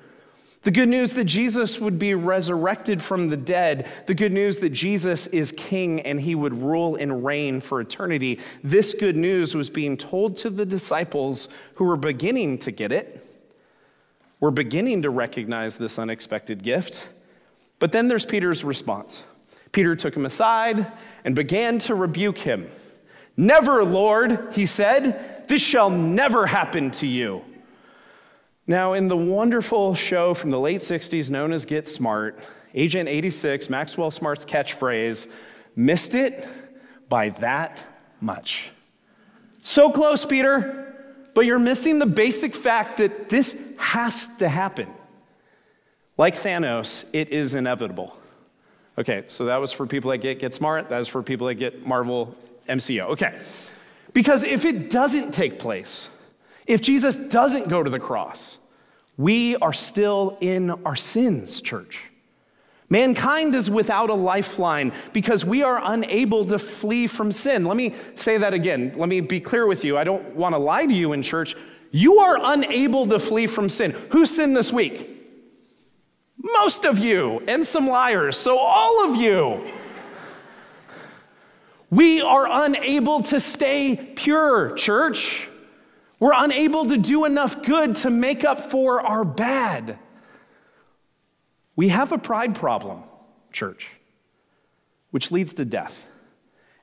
The 0.63 0.71
good 0.71 0.89
news 0.89 1.13
that 1.13 1.23
Jesus 1.23 1.79
would 1.79 1.97
be 1.97 2.13
resurrected 2.13 3.01
from 3.01 3.29
the 3.29 3.37
dead. 3.37 3.87
The 4.05 4.13
good 4.13 4.33
news 4.33 4.59
that 4.59 4.71
Jesus 4.71 5.27
is 5.27 5.53
king 5.53 6.01
and 6.01 6.19
he 6.19 6.35
would 6.35 6.61
rule 6.61 6.97
and 6.97 7.23
reign 7.23 7.61
for 7.61 7.79
eternity. 7.79 8.41
This 8.61 8.93
good 8.93 9.15
news 9.15 9.55
was 9.55 9.69
being 9.69 9.95
told 9.95 10.35
to 10.39 10.49
the 10.49 10.65
disciples 10.65 11.47
who 11.75 11.85
were 11.85 11.95
beginning 11.95 12.57
to 12.57 12.71
get 12.71 12.91
it 12.91 13.25
we're 14.41 14.51
beginning 14.51 15.03
to 15.03 15.09
recognize 15.09 15.77
this 15.77 15.97
unexpected 15.97 16.63
gift. 16.63 17.07
But 17.79 17.93
then 17.93 18.09
there's 18.09 18.25
Peter's 18.25 18.65
response. 18.65 19.23
Peter 19.71 19.95
took 19.95 20.17
him 20.17 20.25
aside 20.25 20.91
and 21.23 21.33
began 21.33 21.79
to 21.79 21.95
rebuke 21.95 22.39
him. 22.39 22.67
Never, 23.35 23.83
Lord, 23.83 24.49
he 24.53 24.65
said, 24.65 25.47
this 25.47 25.61
shall 25.61 25.89
never 25.89 26.45
happen 26.45 26.91
to 26.91 27.07
you. 27.07 27.43
Now, 28.65 28.93
in 28.93 29.07
the 29.07 29.17
wonderful 29.17 29.95
show 29.95 30.33
from 30.33 30.51
the 30.51 30.59
late 30.59 30.81
60s 30.81 31.29
known 31.29 31.51
as 31.51 31.65
Get 31.65 31.87
Smart, 31.87 32.39
Agent 32.73 33.09
86, 33.09 33.69
Maxwell 33.69 34.11
Smart's 34.11 34.45
catchphrase, 34.45 35.29
missed 35.75 36.15
it 36.15 36.47
by 37.09 37.29
that 37.29 37.83
much. 38.21 38.71
So 39.61 39.91
close, 39.91 40.25
Peter 40.25 40.83
but 41.33 41.45
you're 41.45 41.59
missing 41.59 41.99
the 41.99 42.05
basic 42.05 42.53
fact 42.53 42.97
that 42.97 43.29
this 43.29 43.59
has 43.77 44.27
to 44.37 44.47
happen. 44.47 44.87
Like 46.17 46.35
Thanos, 46.35 47.05
it 47.13 47.29
is 47.29 47.55
inevitable. 47.55 48.15
Okay, 48.97 49.23
so 49.27 49.45
that 49.45 49.57
was 49.57 49.71
for 49.71 49.87
people 49.87 50.11
that 50.11 50.19
get 50.19 50.39
Get 50.39 50.53
Smart, 50.53 50.89
that 50.89 51.01
is 51.01 51.07
for 51.07 51.23
people 51.23 51.47
that 51.47 51.55
get 51.55 51.85
Marvel 51.85 52.37
MCU. 52.67 53.01
Okay. 53.11 53.39
Because 54.13 54.43
if 54.43 54.65
it 54.65 54.89
doesn't 54.89 55.33
take 55.33 55.59
place, 55.59 56.09
if 56.67 56.81
Jesus 56.81 57.15
doesn't 57.15 57.67
go 57.67 57.83
to 57.83 57.89
the 57.89 57.99
cross, 57.99 58.57
we 59.17 59.55
are 59.57 59.73
still 59.73 60.37
in 60.41 60.71
our 60.85 60.95
sins, 60.95 61.61
church. 61.61 62.09
Mankind 62.89 63.55
is 63.55 63.71
without 63.71 64.09
a 64.09 64.13
lifeline 64.13 64.93
because 65.13 65.43
we 65.43 65.63
are 65.63 65.81
unable 65.83 66.45
to 66.45 66.59
flee 66.59 67.07
from 67.07 67.31
sin. 67.31 67.65
Let 67.65 67.75
me 67.75 67.95
say 68.15 68.37
that 68.37 68.53
again. 68.53 68.93
Let 68.95 69.09
me 69.09 69.19
be 69.19 69.39
clear 69.39 69.65
with 69.65 69.83
you. 69.83 69.97
I 69.97 70.03
don't 70.03 70.35
want 70.35 70.53
to 70.53 70.59
lie 70.59 70.85
to 70.85 70.93
you 70.93 71.13
in 71.13 71.23
church. 71.23 71.55
You 71.91 72.19
are 72.19 72.37
unable 72.39 73.07
to 73.07 73.19
flee 73.19 73.47
from 73.47 73.69
sin. 73.69 73.91
Who 74.11 74.25
sinned 74.25 74.55
this 74.55 74.71
week? 74.71 75.09
Most 76.37 76.85
of 76.85 76.99
you, 76.99 77.41
and 77.47 77.65
some 77.65 77.87
liars. 77.87 78.37
So, 78.37 78.57
all 78.57 79.09
of 79.09 79.15
you. 79.15 79.63
We 81.93 82.21
are 82.23 82.47
unable 82.65 83.21
to 83.21 83.39
stay 83.39 83.95
pure, 84.15 84.73
church. 84.73 85.47
We're 86.19 86.33
unable 86.33 86.87
to 86.87 86.97
do 86.97 87.25
enough 87.25 87.61
good 87.61 87.97
to 87.97 88.09
make 88.09 88.43
up 88.43 88.59
for 88.71 89.01
our 89.01 89.23
bad. 89.23 89.99
We 91.75 91.89
have 91.89 92.11
a 92.11 92.17
pride 92.17 92.55
problem, 92.55 93.03
church, 93.51 93.91
which 95.11 95.31
leads 95.31 95.53
to 95.53 95.65
death. 95.65 96.07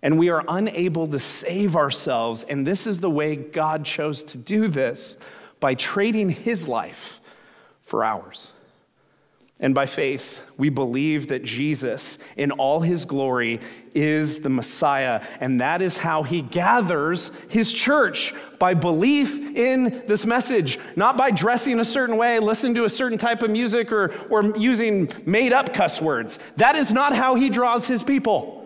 And 0.00 0.16
we 0.16 0.28
are 0.28 0.44
unable 0.46 1.08
to 1.08 1.18
save 1.18 1.74
ourselves. 1.74 2.44
And 2.44 2.64
this 2.64 2.86
is 2.86 3.00
the 3.00 3.10
way 3.10 3.34
God 3.34 3.84
chose 3.84 4.22
to 4.22 4.38
do 4.38 4.68
this 4.68 5.18
by 5.58 5.74
trading 5.74 6.30
his 6.30 6.68
life 6.68 7.20
for 7.82 8.04
ours. 8.04 8.52
And 9.62 9.74
by 9.74 9.84
faith, 9.84 10.42
we 10.56 10.70
believe 10.70 11.28
that 11.28 11.44
Jesus, 11.44 12.18
in 12.34 12.50
all 12.50 12.80
his 12.80 13.04
glory, 13.04 13.60
is 13.94 14.40
the 14.40 14.48
Messiah. 14.48 15.22
And 15.38 15.60
that 15.60 15.82
is 15.82 15.98
how 15.98 16.22
he 16.22 16.40
gathers 16.40 17.30
his 17.50 17.70
church 17.70 18.32
by 18.58 18.72
belief 18.72 19.36
in 19.54 20.02
this 20.06 20.24
message, 20.24 20.78
not 20.96 21.18
by 21.18 21.30
dressing 21.30 21.78
a 21.78 21.84
certain 21.84 22.16
way, 22.16 22.38
listening 22.38 22.74
to 22.76 22.84
a 22.84 22.90
certain 22.90 23.18
type 23.18 23.42
of 23.42 23.50
music, 23.50 23.92
or, 23.92 24.14
or 24.30 24.56
using 24.56 25.12
made 25.26 25.52
up 25.52 25.74
cuss 25.74 26.00
words. 26.00 26.38
That 26.56 26.74
is 26.74 26.90
not 26.90 27.14
how 27.14 27.34
he 27.34 27.50
draws 27.50 27.86
his 27.86 28.02
people. 28.02 28.56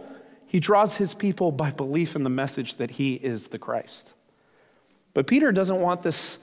He 0.46 0.60
draws 0.60 0.98
his 0.98 1.12
people 1.12 1.50
by 1.50 1.72
belief 1.72 2.14
in 2.14 2.22
the 2.22 2.30
message 2.30 2.76
that 2.76 2.92
he 2.92 3.14
is 3.14 3.48
the 3.48 3.58
Christ. 3.58 4.14
But 5.12 5.26
Peter 5.26 5.50
doesn't 5.50 5.80
want 5.80 6.02
this 6.02 6.38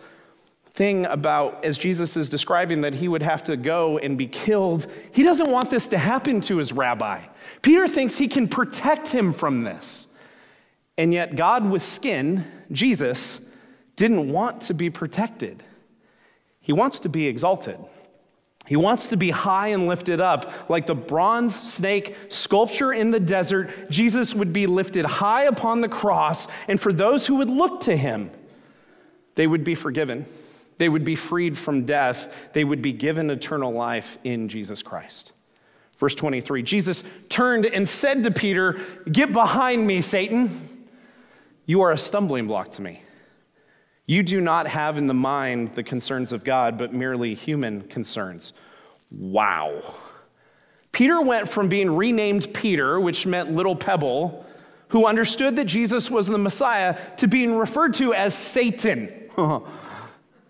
thing 0.73 1.05
about, 1.05 1.65
as 1.65 1.77
Jesus 1.77 2.15
is 2.15 2.29
describing, 2.29 2.81
that 2.81 2.95
he 2.95 3.07
would 3.07 3.23
have 3.23 3.43
to 3.43 3.57
go 3.57 3.97
and 3.97 4.17
be 4.17 4.27
killed. 4.27 4.87
He 5.13 5.23
doesn't 5.23 5.49
want 5.49 5.69
this 5.69 5.89
to 5.89 5.97
happen 5.97 6.41
to 6.41 6.57
his 6.57 6.71
rabbi. 6.71 7.21
Peter 7.61 7.87
thinks 7.87 8.17
he 8.17 8.27
can 8.27 8.47
protect 8.47 9.09
him 9.09 9.33
from 9.33 9.63
this. 9.63 10.07
And 10.97 11.13
yet, 11.13 11.35
God 11.35 11.69
with 11.69 11.83
skin, 11.83 12.45
Jesus, 12.71 13.39
didn't 13.95 14.31
want 14.31 14.61
to 14.63 14.73
be 14.73 14.89
protected. 14.89 15.63
He 16.61 16.73
wants 16.73 16.99
to 17.01 17.09
be 17.09 17.27
exalted. 17.27 17.77
He 18.67 18.75
wants 18.75 19.09
to 19.09 19.17
be 19.17 19.31
high 19.31 19.69
and 19.69 19.87
lifted 19.87 20.21
up. 20.21 20.69
Like 20.69 20.85
the 20.85 20.95
bronze 20.95 21.55
snake 21.55 22.15
sculpture 22.29 22.93
in 22.93 23.11
the 23.11 23.19
desert, 23.19 23.89
Jesus 23.89 24.33
would 24.33 24.53
be 24.53 24.67
lifted 24.67 25.05
high 25.05 25.43
upon 25.43 25.81
the 25.81 25.89
cross, 25.89 26.47
and 26.67 26.79
for 26.79 26.93
those 26.93 27.27
who 27.27 27.37
would 27.37 27.49
look 27.49 27.81
to 27.81 27.97
him, 27.97 28.29
they 29.35 29.47
would 29.47 29.63
be 29.63 29.75
forgiven. 29.75 30.25
They 30.77 30.89
would 30.89 31.03
be 31.03 31.15
freed 31.15 31.57
from 31.57 31.85
death. 31.85 32.49
They 32.53 32.63
would 32.63 32.81
be 32.81 32.93
given 32.93 33.29
eternal 33.29 33.71
life 33.71 34.17
in 34.23 34.49
Jesus 34.49 34.81
Christ. 34.81 35.31
Verse 35.97 36.15
23 36.15 36.63
Jesus 36.63 37.03
turned 37.29 37.65
and 37.67 37.87
said 37.87 38.23
to 38.23 38.31
Peter, 38.31 38.79
Get 39.11 39.31
behind 39.31 39.85
me, 39.85 40.01
Satan. 40.01 40.49
You 41.67 41.81
are 41.81 41.91
a 41.91 41.97
stumbling 41.97 42.47
block 42.47 42.71
to 42.73 42.81
me. 42.81 43.03
You 44.07 44.23
do 44.23 44.41
not 44.41 44.67
have 44.67 44.97
in 44.97 45.07
the 45.07 45.13
mind 45.13 45.75
the 45.75 45.83
concerns 45.83 46.33
of 46.33 46.43
God, 46.43 46.77
but 46.77 46.93
merely 46.93 47.35
human 47.35 47.83
concerns. 47.83 48.51
Wow. 49.11 49.81
Peter 50.91 51.21
went 51.21 51.47
from 51.47 51.69
being 51.69 51.95
renamed 51.95 52.53
Peter, 52.53 52.99
which 52.99 53.25
meant 53.25 53.53
little 53.53 53.75
pebble, 53.75 54.45
who 54.89 55.05
understood 55.05 55.55
that 55.55 55.65
Jesus 55.65 56.11
was 56.11 56.27
the 56.27 56.37
Messiah, 56.37 56.99
to 57.17 57.27
being 57.27 57.55
referred 57.55 57.93
to 57.95 58.13
as 58.13 58.33
Satan. 58.33 59.09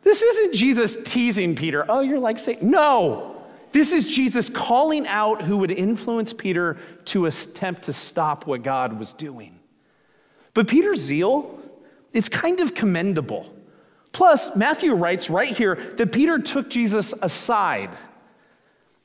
This 0.04 0.22
isn't 0.22 0.54
Jesus 0.54 0.98
teasing 1.04 1.56
Peter. 1.56 1.86
Oh, 1.88 2.02
you're 2.02 2.20
like 2.20 2.40
Satan. 2.40 2.72
No. 2.72 3.44
This 3.72 3.94
is 3.94 4.08
Jesus 4.08 4.50
calling 4.50 5.08
out 5.08 5.44
who 5.44 5.58
would 5.58 5.72
influence 5.72 6.34
Peter 6.34 6.78
to 7.06 7.26
attempt 7.26 7.84
to 7.84 7.94
stop 7.94 8.46
what 8.46 8.64
God 8.64 9.00
was 9.00 9.14
doing. 9.14 9.60
But 10.54 10.68
Peter's 10.68 11.00
zeal, 11.00 11.60
it's 12.12 12.28
kind 12.28 12.60
of 12.60 12.74
commendable. 12.74 13.54
Plus, 14.12 14.56
Matthew 14.56 14.94
writes 14.94 15.30
right 15.30 15.56
here 15.56 15.76
that 15.98 16.12
Peter 16.12 16.38
took 16.40 16.70
Jesus 16.70 17.14
aside 17.22 17.92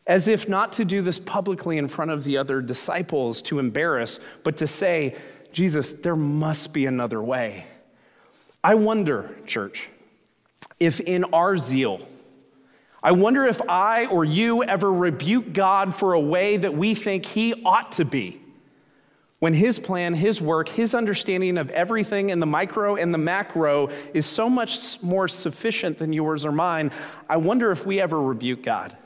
as 0.07 0.29
if 0.29 0.49
not 0.49 0.73
to 0.75 0.85
do 0.85 1.03
this 1.03 1.19
publicly 1.19 1.79
in 1.79 1.89
front 1.89 2.11
of 2.11 2.25
the 2.25 2.37
other 2.37 2.61
disciples 2.61 3.43
to 3.43 3.59
embarrass, 3.59 4.21
but 4.45 4.57
to 4.57 4.67
say, 4.67 5.15
Jesus, 5.53 5.93
there 5.93 6.17
must 6.17 6.73
be 6.73 6.87
another 6.87 7.21
way. 7.23 7.67
I 8.63 8.75
wonder, 8.75 9.35
church, 9.47 9.89
if 10.79 11.01
in 11.01 11.25
our 11.33 11.59
zeal, 11.59 12.07
I 13.03 13.13
wonder 13.13 13.45
if 13.45 13.61
I 13.69 14.07
or 14.07 14.25
you 14.25 14.65
ever 14.65 14.93
rebuke 14.93 15.53
God 15.53 15.95
for 15.95 16.13
a 16.13 16.21
way 16.21 16.57
that 16.57 16.75
we 16.75 16.95
think 16.95 17.25
He 17.25 17.63
ought 17.65 17.93
to 17.93 18.05
be. 18.05 18.41
When 19.39 19.55
His 19.55 19.79
plan, 19.79 20.15
His 20.15 20.41
work, 20.41 20.69
His 20.69 20.95
understanding 20.95 21.59
of 21.59 21.71
everything 21.71 22.31
in 22.31 22.41
the 22.41 22.47
micro 22.47 22.97
and 22.97 23.15
the 23.15 23.19
macro 23.19 23.91
is 24.13 24.27
so 24.27 24.51
much 24.51 25.03
more 25.03 25.29
sufficient 25.29 25.99
than 25.99 26.13
yours 26.13 26.45
or 26.45 26.53
mine, 26.53 26.91
I 27.29 27.37
wonder 27.37 27.71
if 27.71 27.87
we 27.87 28.01
ever 28.01 28.21
rebuke 28.21 28.63
God. 28.63 28.97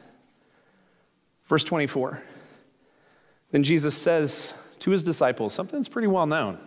Verse 1.44 1.64
24. 1.64 2.22
Then 3.50 3.64
Jesus 3.64 3.96
says 3.96 4.54
to 4.78 4.92
his 4.92 5.02
disciples 5.02 5.52
something 5.52 5.78
that's 5.78 5.88
pretty 5.88 6.08
well 6.08 6.26
known 6.26 6.58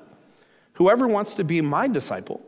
Whoever 0.74 1.08
wants 1.08 1.36
to 1.36 1.44
be 1.44 1.62
my 1.62 1.88
disciple 1.88 2.42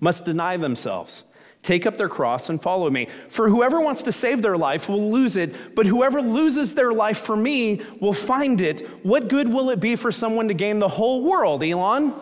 must 0.00 0.24
deny 0.24 0.56
themselves 0.56 1.24
Take 1.62 1.86
up 1.86 1.96
their 1.96 2.08
cross 2.08 2.48
and 2.48 2.62
follow 2.62 2.88
me. 2.88 3.08
For 3.28 3.48
whoever 3.48 3.80
wants 3.80 4.02
to 4.04 4.12
save 4.12 4.42
their 4.42 4.56
life 4.56 4.88
will 4.88 5.10
lose 5.10 5.36
it, 5.36 5.74
but 5.74 5.86
whoever 5.86 6.22
loses 6.22 6.74
their 6.74 6.92
life 6.92 7.18
for 7.18 7.36
me 7.36 7.82
will 8.00 8.12
find 8.12 8.60
it. 8.60 8.86
What 9.04 9.28
good 9.28 9.48
will 9.48 9.70
it 9.70 9.80
be 9.80 9.96
for 9.96 10.12
someone 10.12 10.48
to 10.48 10.54
gain 10.54 10.78
the 10.78 10.88
whole 10.88 11.24
world, 11.24 11.62
Elon, 11.62 12.14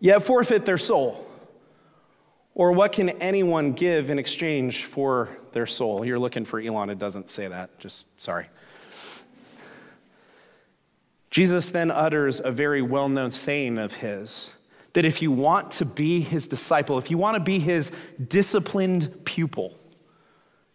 yet 0.00 0.22
forfeit 0.22 0.64
their 0.64 0.78
soul? 0.78 1.26
Or 2.54 2.72
what 2.72 2.92
can 2.92 3.10
anyone 3.10 3.72
give 3.72 4.10
in 4.10 4.18
exchange 4.18 4.84
for 4.84 5.36
their 5.52 5.66
soul? 5.66 6.04
You're 6.04 6.18
looking 6.18 6.44
for 6.44 6.60
Elon, 6.60 6.90
it 6.90 6.98
doesn't 6.98 7.28
say 7.28 7.48
that, 7.48 7.78
just 7.78 8.08
sorry. 8.20 8.46
Jesus 11.30 11.70
then 11.70 11.90
utters 11.90 12.40
a 12.40 12.50
very 12.50 12.80
well 12.80 13.08
known 13.08 13.30
saying 13.30 13.76
of 13.76 13.96
his 13.96 14.54
that 14.96 15.04
if 15.04 15.20
you 15.20 15.30
want 15.30 15.72
to 15.72 15.84
be 15.84 16.22
his 16.22 16.48
disciple, 16.48 16.96
if 16.96 17.10
you 17.10 17.18
want 17.18 17.34
to 17.34 17.40
be 17.40 17.58
his 17.58 17.92
disciplined 18.28 19.26
pupil, 19.26 19.76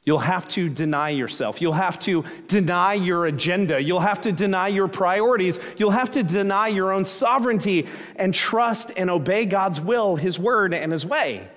You'll 0.03 0.17
have 0.17 0.47
to 0.49 0.67
deny 0.67 1.09
yourself. 1.09 1.61
You'll 1.61 1.73
have 1.73 1.99
to 1.99 2.25
deny 2.47 2.95
your 2.95 3.27
agenda. 3.27 3.79
You'll 3.79 3.99
have 3.99 4.21
to 4.21 4.31
deny 4.31 4.67
your 4.67 4.87
priorities. 4.87 5.59
You'll 5.77 5.91
have 5.91 6.09
to 6.11 6.23
deny 6.23 6.69
your 6.69 6.91
own 6.91 7.05
sovereignty 7.05 7.87
and 8.15 8.33
trust 8.33 8.91
and 8.97 9.11
obey 9.11 9.45
God's 9.45 9.79
will, 9.79 10.15
His 10.15 10.39
word, 10.39 10.73
and 10.73 10.91
His 10.91 11.05
way. 11.05 11.47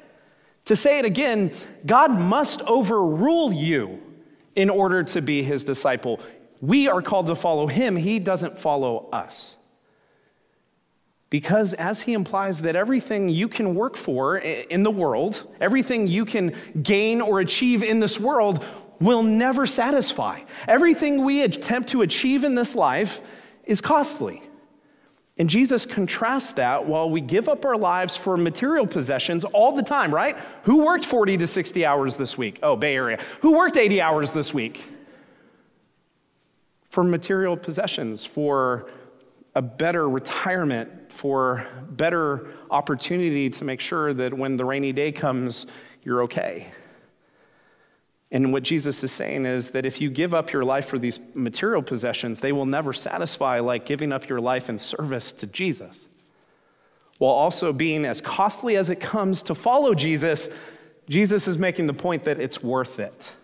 To 0.67 0.77
say 0.77 0.99
it 0.99 1.07
again, 1.07 1.53
God 1.87 2.19
must 2.19 2.61
overrule 2.63 3.51
you 3.51 4.03
in 4.55 4.69
order 4.69 5.03
to 5.05 5.23
be 5.23 5.43
His 5.43 5.65
disciple. 5.65 6.21
We 6.61 6.87
are 6.87 7.01
called 7.01 7.29
to 7.29 7.35
follow 7.35 7.67
Him, 7.67 7.97
He 7.97 8.19
doesn't 8.19 8.59
follow 8.59 9.09
us. 9.11 9.57
Because, 11.31 11.75
as 11.75 12.03
he 12.03 12.13
implies, 12.13 12.63
that 12.63 12.77
everything 12.77 13.29
you 13.29 13.49
can 13.49 13.75
work 13.75 13.97
for 13.97 14.39
in 14.39 14.83
the 14.83 14.91
world, 14.91 15.47
everything 15.61 16.07
you 16.07 16.25
can 16.25 16.55
gain 16.81 17.21
or 17.21 17.41
achieve 17.41 17.83
in 17.83 17.99
this 17.99 18.21
world, 18.21 18.65
will 19.01 19.23
never 19.23 19.67
satisfy. 19.67 20.41
Everything 20.69 21.25
we 21.25 21.43
attempt 21.43 21.89
to 21.91 22.03
achieve 22.03 22.45
in 22.45 22.55
this 22.55 22.77
life 22.77 23.21
is 23.65 23.81
costly. 23.81 24.43
And 25.37 25.51
Jesus 25.51 25.85
contrasts 25.85 26.53
that 26.53 26.87
while 26.87 27.11
we 27.11 27.21
give 27.21 27.49
up 27.49 27.65
our 27.65 27.77
lives 27.77 28.17
for 28.17 28.37
material 28.37 28.87
possessions 28.87 29.45
all 29.45 29.73
the 29.73 29.83
time, 29.83 30.15
right? 30.15 30.37
Who 30.63 30.85
worked 30.85 31.05
40 31.05 31.39
to 31.39 31.47
60 31.49 31.85
hours 31.85 32.17
this 32.17 32.39
week? 32.39 32.61
Oh, 32.63 32.77
Bay 32.77 32.95
Area. 32.95 33.19
Who 33.41 33.57
worked 33.57 33.77
80 33.77 34.01
hours 34.01 34.31
this 34.31 34.55
week? 34.55 34.85
For 36.89 37.03
material 37.03 37.57
possessions, 37.57 38.25
for 38.25 38.89
a 39.57 39.63
better 39.63 40.09
retirement, 40.09 40.91
for 41.15 41.65
better 41.91 42.49
opportunity 42.71 43.49
to 43.49 43.65
make 43.65 43.81
sure 43.81 44.13
that 44.13 44.35
when 44.35 44.57
the 44.57 44.65
rainy 44.65 44.93
day 44.93 45.13
comes, 45.13 45.67
you're 46.03 46.23
okay. 46.25 46.67
And 48.33 48.53
what 48.53 48.65
Jesus 48.65 49.05
is 49.05 49.13
saying 49.13 49.47
is 49.47 49.71
that 49.71 49.87
if 49.87 50.01
you 50.01 50.11
give 50.11 50.35
up 50.35 50.53
your 50.53 50.65
life 50.65 50.87
for 50.87 50.99
these 50.99 51.21
material 51.35 51.83
possessions, 51.83 52.41
they 52.41 52.51
will 52.51 52.67
never 52.67 52.93
satisfy 52.93 53.61
like 53.61 53.87
giving 53.87 54.13
up 54.13 54.29
your 54.29 54.41
life 54.41 54.69
in 54.69 54.77
service 54.77 55.31
to 55.33 55.47
Jesus. 55.47 56.09
While 57.19 57.35
also 57.35 57.73
being 57.73 58.05
as 58.05 58.21
costly 58.21 58.77
as 58.77 58.91
it 58.91 58.99
comes 58.99 59.41
to 59.45 59.55
follow 59.55 59.95
Jesus, 59.95 60.51
Jesus 61.09 61.47
is 61.47 61.59
making 61.59 61.87
the 61.87 61.95
point 61.95 62.25
that 62.25 62.41
it's 62.41 62.61
worth 62.61 62.99
it. 62.99 63.37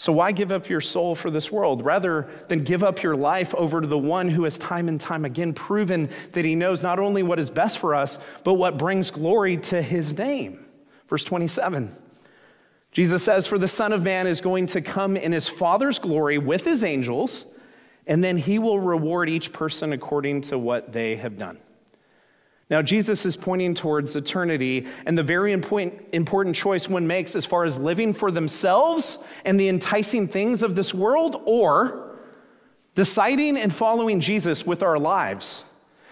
So, 0.00 0.14
why 0.14 0.32
give 0.32 0.50
up 0.50 0.70
your 0.70 0.80
soul 0.80 1.14
for 1.14 1.30
this 1.30 1.52
world 1.52 1.84
rather 1.84 2.26
than 2.48 2.64
give 2.64 2.82
up 2.82 3.02
your 3.02 3.14
life 3.14 3.54
over 3.54 3.82
to 3.82 3.86
the 3.86 3.98
one 3.98 4.30
who 4.30 4.44
has 4.44 4.56
time 4.56 4.88
and 4.88 4.98
time 4.98 5.26
again 5.26 5.52
proven 5.52 6.08
that 6.32 6.46
he 6.46 6.54
knows 6.54 6.82
not 6.82 6.98
only 6.98 7.22
what 7.22 7.38
is 7.38 7.50
best 7.50 7.78
for 7.78 7.94
us, 7.94 8.18
but 8.42 8.54
what 8.54 8.78
brings 8.78 9.10
glory 9.10 9.58
to 9.58 9.82
his 9.82 10.16
name? 10.16 10.64
Verse 11.06 11.22
27. 11.22 11.90
Jesus 12.92 13.22
says, 13.22 13.46
For 13.46 13.58
the 13.58 13.68
Son 13.68 13.92
of 13.92 14.02
Man 14.02 14.26
is 14.26 14.40
going 14.40 14.64
to 14.68 14.80
come 14.80 15.18
in 15.18 15.32
his 15.32 15.50
Father's 15.50 15.98
glory 15.98 16.38
with 16.38 16.64
his 16.64 16.82
angels, 16.82 17.44
and 18.06 18.24
then 18.24 18.38
he 18.38 18.58
will 18.58 18.80
reward 18.80 19.28
each 19.28 19.52
person 19.52 19.92
according 19.92 20.40
to 20.40 20.58
what 20.58 20.94
they 20.94 21.16
have 21.16 21.36
done. 21.36 21.58
Now, 22.70 22.82
Jesus 22.82 23.26
is 23.26 23.36
pointing 23.36 23.74
towards 23.74 24.14
eternity 24.14 24.86
and 25.04 25.18
the 25.18 25.24
very 25.24 25.52
important 25.52 26.54
choice 26.54 26.88
one 26.88 27.04
makes 27.04 27.34
as 27.34 27.44
far 27.44 27.64
as 27.64 27.80
living 27.80 28.14
for 28.14 28.30
themselves 28.30 29.18
and 29.44 29.58
the 29.58 29.68
enticing 29.68 30.28
things 30.28 30.62
of 30.62 30.76
this 30.76 30.94
world, 30.94 31.42
or 31.46 32.16
deciding 32.94 33.56
and 33.56 33.74
following 33.74 34.20
Jesus 34.20 34.64
with 34.64 34.84
our 34.84 35.00
lives, 35.00 35.64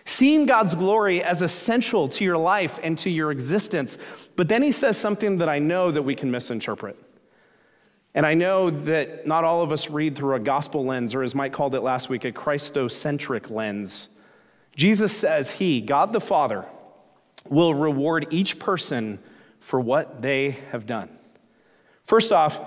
seeing 0.05 0.47
God's 0.47 0.75
glory 0.75 1.23
as 1.23 1.43
essential 1.43 2.09
to 2.09 2.25
your 2.25 2.39
life 2.39 2.81
and 2.83 2.99
to 2.99 3.11
your 3.11 3.31
existence. 3.31 3.97
But 4.35 4.49
then 4.49 4.63
he 4.63 4.73
says 4.73 4.97
something 4.97 5.39
that 5.39 5.49
I 5.49 5.61
know 5.61 5.93
that 5.93 6.03
we 6.03 6.17
can 6.17 6.31
misinterpret. 6.31 6.97
And 8.15 8.27
I 8.27 8.35
know 8.35 8.71
that 8.71 9.29
not 9.29 9.45
all 9.45 9.63
of 9.63 9.71
us 9.71 9.91
read 9.91 10.17
through 10.17 10.35
a 10.35 10.41
gospel 10.41 10.85
lens, 10.85 11.15
or 11.15 11.23
as 11.23 11.37
Mike 11.37 11.53
called 11.53 11.77
it 11.77 11.83
last 11.83 12.09
week, 12.09 12.25
a 12.25 12.33
Christocentric 12.33 13.49
lens. 13.49 14.09
Jesus 14.79 15.15
says 15.15 15.51
he, 15.51 15.81
God 15.81 16.13
the 16.13 16.21
Father, 16.21 16.65
will 17.49 17.75
reward 17.75 18.29
each 18.31 18.61
person 18.61 19.19
for 19.59 19.81
what 19.81 20.23
they 20.23 20.53
have 20.71 20.87
done. 20.87 21.11
First 22.05 22.31
off, 22.31 22.61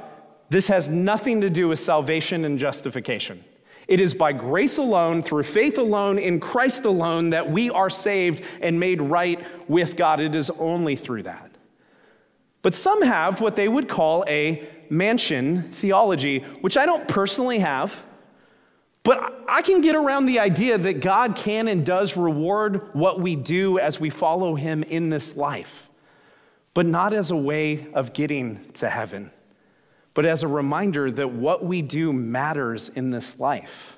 this 0.49 0.67
has 0.67 0.89
nothing 0.89 1.39
to 1.39 1.49
do 1.49 1.69
with 1.69 1.79
salvation 1.79 2.43
and 2.43 2.59
justification. 2.59 3.45
It 3.87 4.01
is 4.01 4.13
by 4.13 4.33
grace 4.33 4.77
alone, 4.77 5.21
through 5.21 5.43
faith 5.43 5.77
alone, 5.77 6.19
in 6.19 6.41
Christ 6.41 6.83
alone, 6.83 7.29
that 7.29 7.49
we 7.49 7.69
are 7.69 7.89
saved 7.89 8.43
and 8.61 8.77
made 8.77 9.01
right 9.01 9.39
with 9.69 9.95
God. 9.95 10.19
It 10.19 10.35
is 10.35 10.49
only 10.51 10.97
through 10.97 11.23
that. 11.23 11.49
But 12.61 12.75
some 12.75 13.03
have 13.03 13.39
what 13.39 13.55
they 13.55 13.69
would 13.69 13.87
call 13.87 14.25
a 14.27 14.67
mansion 14.89 15.63
theology, 15.71 16.39
which 16.59 16.75
I 16.75 16.85
don't 16.85 17.07
personally 17.07 17.59
have. 17.59 18.03
But 19.03 19.43
I 19.47 19.61
can 19.61 19.81
get 19.81 19.95
around 19.95 20.27
the 20.27 20.39
idea 20.39 20.77
that 20.77 21.01
God 21.01 21.35
can 21.35 21.67
and 21.67 21.85
does 21.85 22.15
reward 22.15 22.93
what 22.93 23.19
we 23.19 23.35
do 23.35 23.79
as 23.79 23.99
we 23.99 24.09
follow 24.09 24.55
Him 24.55 24.83
in 24.83 25.09
this 25.09 25.35
life, 25.35 25.89
but 26.73 26.85
not 26.85 27.13
as 27.13 27.31
a 27.31 27.35
way 27.35 27.91
of 27.93 28.13
getting 28.13 28.63
to 28.73 28.89
heaven, 28.89 29.31
but 30.13 30.25
as 30.25 30.43
a 30.43 30.47
reminder 30.47 31.09
that 31.09 31.31
what 31.31 31.65
we 31.65 31.81
do 31.81 32.13
matters 32.13 32.89
in 32.89 33.09
this 33.09 33.39
life. 33.39 33.97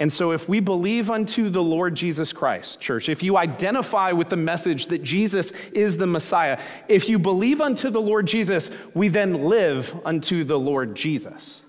And 0.00 0.12
so, 0.12 0.30
if 0.30 0.48
we 0.48 0.60
believe 0.60 1.10
unto 1.10 1.48
the 1.48 1.62
Lord 1.62 1.96
Jesus 1.96 2.32
Christ, 2.32 2.78
church, 2.78 3.08
if 3.08 3.20
you 3.24 3.36
identify 3.36 4.12
with 4.12 4.28
the 4.28 4.36
message 4.36 4.86
that 4.86 5.02
Jesus 5.02 5.50
is 5.72 5.96
the 5.96 6.06
Messiah, 6.06 6.60
if 6.86 7.08
you 7.08 7.18
believe 7.18 7.60
unto 7.60 7.90
the 7.90 8.00
Lord 8.00 8.28
Jesus, 8.28 8.70
we 8.94 9.08
then 9.08 9.46
live 9.46 10.00
unto 10.04 10.44
the 10.44 10.58
Lord 10.58 10.94
Jesus. 10.94 11.62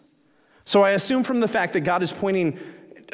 So 0.70 0.84
I 0.84 0.92
assume 0.92 1.24
from 1.24 1.40
the 1.40 1.48
fact 1.48 1.74
that 1.74 1.80
God 1.80 2.04
is 2.04 2.12
pointing 2.12 2.60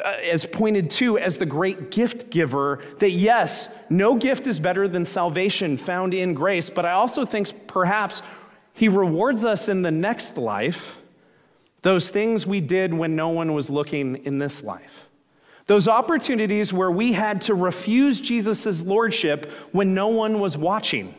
uh, 0.04 0.16
as 0.30 0.44
pointed 0.44 0.90
to 0.90 1.16
as 1.16 1.38
the 1.38 1.46
great 1.46 1.90
gift 1.90 2.28
giver 2.28 2.84
that 2.98 3.12
yes, 3.12 3.70
no 3.88 4.14
gift 4.14 4.46
is 4.46 4.60
better 4.60 4.86
than 4.86 5.06
salvation 5.06 5.78
found 5.78 6.12
in 6.12 6.34
grace, 6.34 6.68
but 6.68 6.84
I 6.84 6.90
also 6.90 7.24
think 7.24 7.66
perhaps 7.66 8.20
he 8.74 8.90
rewards 8.90 9.46
us 9.46 9.70
in 9.70 9.80
the 9.80 9.90
next 9.90 10.36
life 10.36 11.00
those 11.80 12.10
things 12.10 12.46
we 12.46 12.60
did 12.60 12.92
when 12.92 13.16
no 13.16 13.30
one 13.30 13.54
was 13.54 13.70
looking 13.70 14.16
in 14.26 14.36
this 14.36 14.62
life. 14.62 15.08
Those 15.64 15.88
opportunities 15.88 16.74
where 16.74 16.90
we 16.90 17.14
had 17.14 17.40
to 17.42 17.54
refuse 17.54 18.20
Jesus' 18.20 18.82
lordship 18.82 19.50
when 19.72 19.94
no 19.94 20.08
one 20.08 20.40
was 20.40 20.58
watching. 20.58 21.14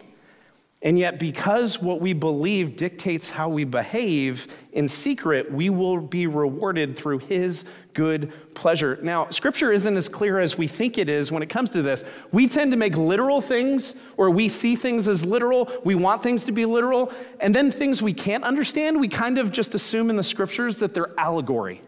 And 0.87 0.97
yet, 0.97 1.19
because 1.19 1.81
what 1.81 1.99
we 1.99 2.13
believe 2.13 2.77
dictates 2.77 3.29
how 3.29 3.49
we 3.49 3.65
behave 3.65 4.47
in 4.71 4.87
secret, 4.87 5.51
we 5.51 5.69
will 5.69 5.99
be 5.99 6.27
rewarded 6.27 6.95
through 6.95 7.17
His 7.17 7.65
good 7.93 8.31
pleasure. 8.55 8.97
Now, 9.01 9.27
Scripture 9.29 9.73
isn't 9.73 9.97
as 9.97 10.07
clear 10.07 10.39
as 10.39 10.57
we 10.57 10.65
think 10.65 10.97
it 10.97 11.09
is 11.09 11.29
when 11.29 11.43
it 11.43 11.49
comes 11.49 11.71
to 11.71 11.81
this. 11.81 12.05
We 12.31 12.47
tend 12.47 12.71
to 12.71 12.77
make 12.77 12.95
literal 12.95 13.41
things, 13.41 13.97
or 14.15 14.29
we 14.29 14.47
see 14.47 14.77
things 14.77 15.09
as 15.09 15.25
literal. 15.25 15.69
We 15.83 15.95
want 15.95 16.23
things 16.23 16.45
to 16.45 16.53
be 16.53 16.63
literal. 16.63 17.11
And 17.41 17.53
then 17.53 17.69
things 17.69 18.01
we 18.01 18.13
can't 18.13 18.45
understand, 18.45 18.97
we 18.97 19.09
kind 19.09 19.39
of 19.39 19.51
just 19.51 19.75
assume 19.75 20.09
in 20.09 20.15
the 20.15 20.23
Scriptures 20.23 20.79
that 20.79 20.93
they're 20.93 21.11
allegory. 21.19 21.81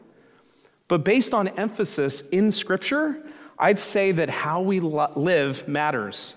But 0.89 1.05
based 1.05 1.33
on 1.33 1.47
emphasis 1.47 2.19
in 2.19 2.51
Scripture, 2.51 3.23
I'd 3.57 3.79
say 3.79 4.11
that 4.11 4.29
how 4.29 4.59
we 4.59 4.81
live 4.81 5.65
matters. 5.69 6.33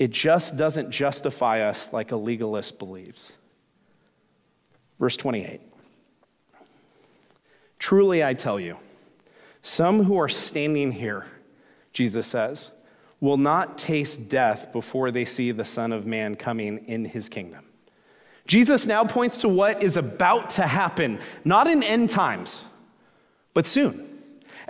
It 0.00 0.12
just 0.12 0.56
doesn't 0.56 0.90
justify 0.90 1.60
us 1.60 1.92
like 1.92 2.10
a 2.10 2.16
legalist 2.16 2.78
believes. 2.78 3.32
Verse 4.98 5.16
28 5.16 5.60
Truly 7.78 8.24
I 8.24 8.32
tell 8.32 8.58
you, 8.58 8.78
some 9.60 10.04
who 10.04 10.18
are 10.18 10.28
standing 10.28 10.90
here, 10.90 11.26
Jesus 11.92 12.26
says, 12.26 12.70
will 13.20 13.36
not 13.36 13.76
taste 13.76 14.30
death 14.30 14.72
before 14.72 15.10
they 15.10 15.26
see 15.26 15.52
the 15.52 15.66
Son 15.66 15.92
of 15.92 16.06
Man 16.06 16.34
coming 16.34 16.78
in 16.86 17.04
his 17.04 17.28
kingdom. 17.28 17.66
Jesus 18.46 18.86
now 18.86 19.04
points 19.04 19.42
to 19.42 19.50
what 19.50 19.82
is 19.82 19.98
about 19.98 20.48
to 20.50 20.66
happen, 20.66 21.18
not 21.44 21.66
in 21.66 21.82
end 21.82 22.08
times, 22.08 22.64
but 23.52 23.66
soon 23.66 24.09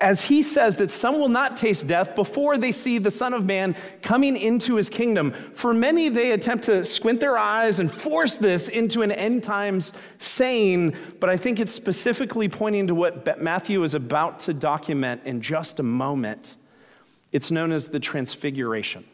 as 0.00 0.22
he 0.22 0.42
says 0.42 0.76
that 0.76 0.90
some 0.90 1.18
will 1.18 1.28
not 1.28 1.56
taste 1.56 1.86
death 1.86 2.14
before 2.14 2.56
they 2.56 2.72
see 2.72 2.96
the 2.98 3.10
Son 3.10 3.34
of 3.34 3.44
Man 3.44 3.76
coming 4.00 4.36
into 4.36 4.76
his 4.76 4.88
kingdom. 4.88 5.32
For 5.32 5.74
many, 5.74 6.08
they 6.08 6.32
attempt 6.32 6.64
to 6.64 6.84
squint 6.84 7.20
their 7.20 7.36
eyes 7.36 7.80
and 7.80 7.92
force 7.92 8.36
this 8.36 8.68
into 8.68 9.02
an 9.02 9.12
end 9.12 9.44
times 9.44 9.92
saying, 10.18 10.96
but 11.20 11.28
I 11.28 11.36
think 11.36 11.60
it's 11.60 11.72
specifically 11.72 12.48
pointing 12.48 12.86
to 12.86 12.94
what 12.94 13.42
Matthew 13.42 13.82
is 13.82 13.94
about 13.94 14.40
to 14.40 14.54
document 14.54 15.22
in 15.24 15.42
just 15.42 15.78
a 15.78 15.82
moment. 15.82 16.56
It's 17.30 17.50
known 17.50 17.70
as 17.70 17.88
the 17.88 18.00
Transfiguration. 18.00 19.04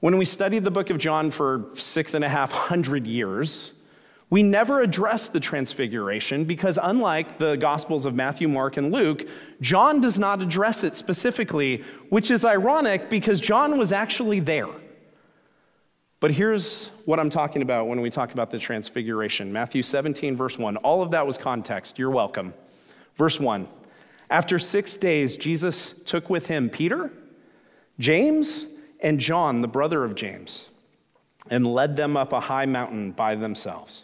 When 0.00 0.16
we 0.16 0.24
studied 0.24 0.62
the 0.62 0.70
book 0.70 0.90
of 0.90 0.98
John 0.98 1.32
for 1.32 1.70
six 1.74 2.14
and 2.14 2.24
a 2.24 2.28
half 2.28 2.52
hundred 2.52 3.06
years, 3.08 3.72
we 4.30 4.42
never 4.42 4.82
address 4.82 5.28
the 5.28 5.40
transfiguration 5.40 6.44
because, 6.44 6.78
unlike 6.82 7.38
the 7.38 7.56
Gospels 7.56 8.04
of 8.04 8.14
Matthew, 8.14 8.46
Mark, 8.46 8.76
and 8.76 8.92
Luke, 8.92 9.26
John 9.60 10.00
does 10.00 10.18
not 10.18 10.42
address 10.42 10.84
it 10.84 10.94
specifically, 10.94 11.82
which 12.10 12.30
is 12.30 12.44
ironic 12.44 13.08
because 13.08 13.40
John 13.40 13.78
was 13.78 13.92
actually 13.92 14.40
there. 14.40 14.68
But 16.20 16.32
here's 16.32 16.88
what 17.04 17.18
I'm 17.18 17.30
talking 17.30 17.62
about 17.62 17.86
when 17.86 18.00
we 18.00 18.10
talk 18.10 18.32
about 18.32 18.50
the 18.50 18.58
transfiguration 18.58 19.52
Matthew 19.52 19.82
17, 19.82 20.36
verse 20.36 20.58
1. 20.58 20.76
All 20.78 21.02
of 21.02 21.12
that 21.12 21.26
was 21.26 21.38
context. 21.38 21.98
You're 21.98 22.10
welcome. 22.10 22.52
Verse 23.16 23.40
1 23.40 23.66
After 24.28 24.58
six 24.58 24.96
days, 24.96 25.36
Jesus 25.38 25.92
took 26.04 26.28
with 26.28 26.48
him 26.48 26.68
Peter, 26.68 27.10
James, 27.98 28.66
and 29.00 29.18
John, 29.20 29.62
the 29.62 29.68
brother 29.68 30.04
of 30.04 30.14
James, 30.14 30.66
and 31.48 31.66
led 31.66 31.96
them 31.96 32.16
up 32.16 32.34
a 32.34 32.40
high 32.40 32.66
mountain 32.66 33.12
by 33.12 33.34
themselves. 33.34 34.02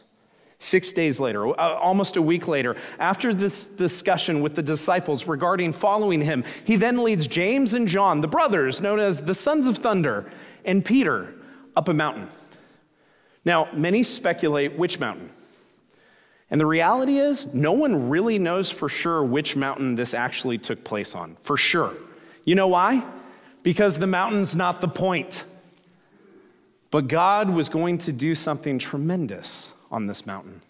Six 0.65 0.95
days 0.95 1.21
later, 1.21 1.47
uh, 1.49 1.75
almost 1.75 2.17
a 2.17 2.23
week 2.23 2.49
later, 2.49 2.75
after 2.99 3.35
this 3.35 3.67
discussion 3.67 4.41
with 4.41 4.55
the 4.55 4.63
disciples 4.63 5.27
regarding 5.27 5.75
following 5.75 6.23
him, 6.23 6.43
he 6.65 6.77
then 6.77 7.05
leads 7.05 7.27
James 7.27 7.75
and 7.75 7.87
John, 7.87 8.23
the 8.23 8.29
brothers 8.29 8.81
known 8.81 8.99
as 8.99 9.21
the 9.21 9.35
sons 9.35 9.67
of 9.67 9.77
thunder, 9.77 10.25
and 10.65 10.83
Peter 10.83 11.35
up 11.77 11.91
a 11.91 11.93
mountain. 11.93 12.29
Now, 13.45 13.69
many 13.75 14.03
speculate 14.03 14.79
which 14.79 14.99
mountain. 14.99 15.29
And 16.51 16.59
the 16.59 16.67
reality 16.67 17.19
is, 17.19 17.53
no 17.53 17.73
one 17.73 18.09
really 18.09 18.39
knows 18.39 18.71
for 18.71 18.89
sure 18.89 19.23
which 19.23 19.57
mountain 19.57 19.97
this 19.97 20.15
actually 20.15 20.57
took 20.57 20.83
place 20.83 21.15
on, 21.15 21.37
for 21.43 21.59
sure. 21.59 21.93
You 22.47 22.55
know 22.55 22.69
why? 22.69 23.05
Because 23.63 23.99
the 23.99 24.07
mountain's 24.07 24.57
not 24.57 24.81
the 24.81 24.89
point. 24.89 25.45
But 26.91 27.09
God 27.09 27.51
was 27.51 27.69
going 27.69 27.99
to 27.99 28.13
do 28.13 28.35
something 28.35 28.79
tremendous 28.79 29.74
on 29.95 30.09
this 30.09 30.27
mountain, 30.27 30.61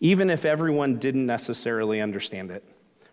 even 0.00 0.28
if 0.28 0.44
everyone 0.44 0.98
didn't 0.98 1.26
necessarily 1.26 2.00
understand 2.00 2.50
it. 2.50 2.64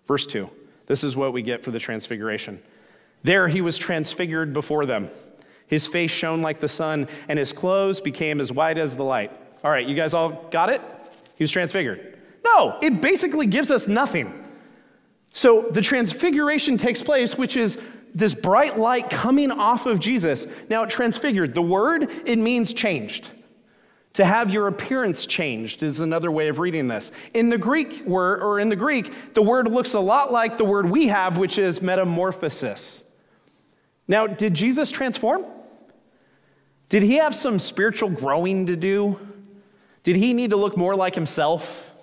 Verse 0.07 0.25
2 0.25 0.49
this 0.87 1.03
is 1.03 1.15
what 1.15 1.33
we 1.33 1.41
get 1.41 1.63
for 1.63 1.71
the 1.71 1.79
transfiguration. 1.79 2.61
There 3.23 3.47
he 3.47 3.61
was 3.61 3.77
transfigured 3.77 4.53
before 4.53 4.85
them. 4.85 5.09
His 5.67 5.87
face 5.87 6.11
shone 6.11 6.43
like 6.43 6.59
the 6.59 6.67
sun, 6.67 7.07
and 7.27 7.39
his 7.39 7.53
clothes 7.53 7.99
became 7.99 8.39
as 8.39 8.51
white 8.51 8.77
as 8.77 8.95
the 8.95 9.03
light. 9.03 9.31
All 9.63 9.71
right, 9.71 9.87
you 9.87 9.95
guys 9.95 10.13
all 10.13 10.47
got 10.51 10.69
it? 10.69 10.81
He 11.35 11.43
was 11.43 11.49
transfigured. 11.49 12.19
No, 12.45 12.77
it 12.81 13.01
basically 13.01 13.47
gives 13.47 13.71
us 13.71 13.87
nothing. 13.87 14.31
So 15.33 15.63
the 15.71 15.81
transfiguration 15.81 16.77
takes 16.77 17.01
place, 17.01 17.35
which 17.35 17.57
is 17.57 17.81
this 18.13 18.35
bright 18.35 18.77
light 18.77 19.09
coming 19.09 19.49
off 19.49 19.87
of 19.87 19.99
Jesus. 19.99 20.45
Now, 20.69 20.85
transfigured, 20.85 21.55
the 21.55 21.63
word, 21.63 22.09
it 22.25 22.37
means 22.37 22.73
changed. 22.73 23.29
To 24.15 24.23
have 24.23 24.49
your 24.49 24.67
appearance 24.67 25.25
changed 25.25 25.83
is 25.83 25.99
another 25.99 26.31
way 26.31 26.47
of 26.47 26.57
reading 26.57 26.87
this. 26.87 27.11
In 27.33 27.49
the 27.49 27.57
Greek 27.57 28.05
word, 28.05 28.41
or 28.41 28.61
in 28.61 28.69
the 28.69 28.75
Greek, 28.77 29.33
the 29.33 29.41
word 29.41 29.69
looks 29.69 29.93
a 29.93 29.99
lot 29.99 30.31
like 30.31 30.57
the 30.57 30.63
word 30.63 30.89
we 30.89 31.07
have, 31.07 31.37
which 31.37 31.57
is 31.57 31.81
metamorphosis. 31.81 33.03
Now, 34.07 34.25
did 34.25 34.53
Jesus 34.53 34.89
transform? 34.89 35.45
Did 36.87 37.03
he 37.03 37.15
have 37.17 37.35
some 37.35 37.59
spiritual 37.59 38.09
growing 38.09 38.67
to 38.67 38.77
do? 38.77 39.19
Did 40.03 40.15
he 40.15 40.31
need 40.31 40.51
to 40.51 40.55
look 40.55 40.77
more 40.77 40.95
like 40.95 41.13
himself? 41.13 41.93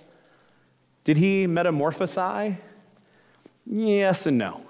Did 1.05 1.17
he 1.17 1.47
metamorphosize? 1.47 2.59
Yes 3.65 4.27
and 4.27 4.37
no. 4.37 4.61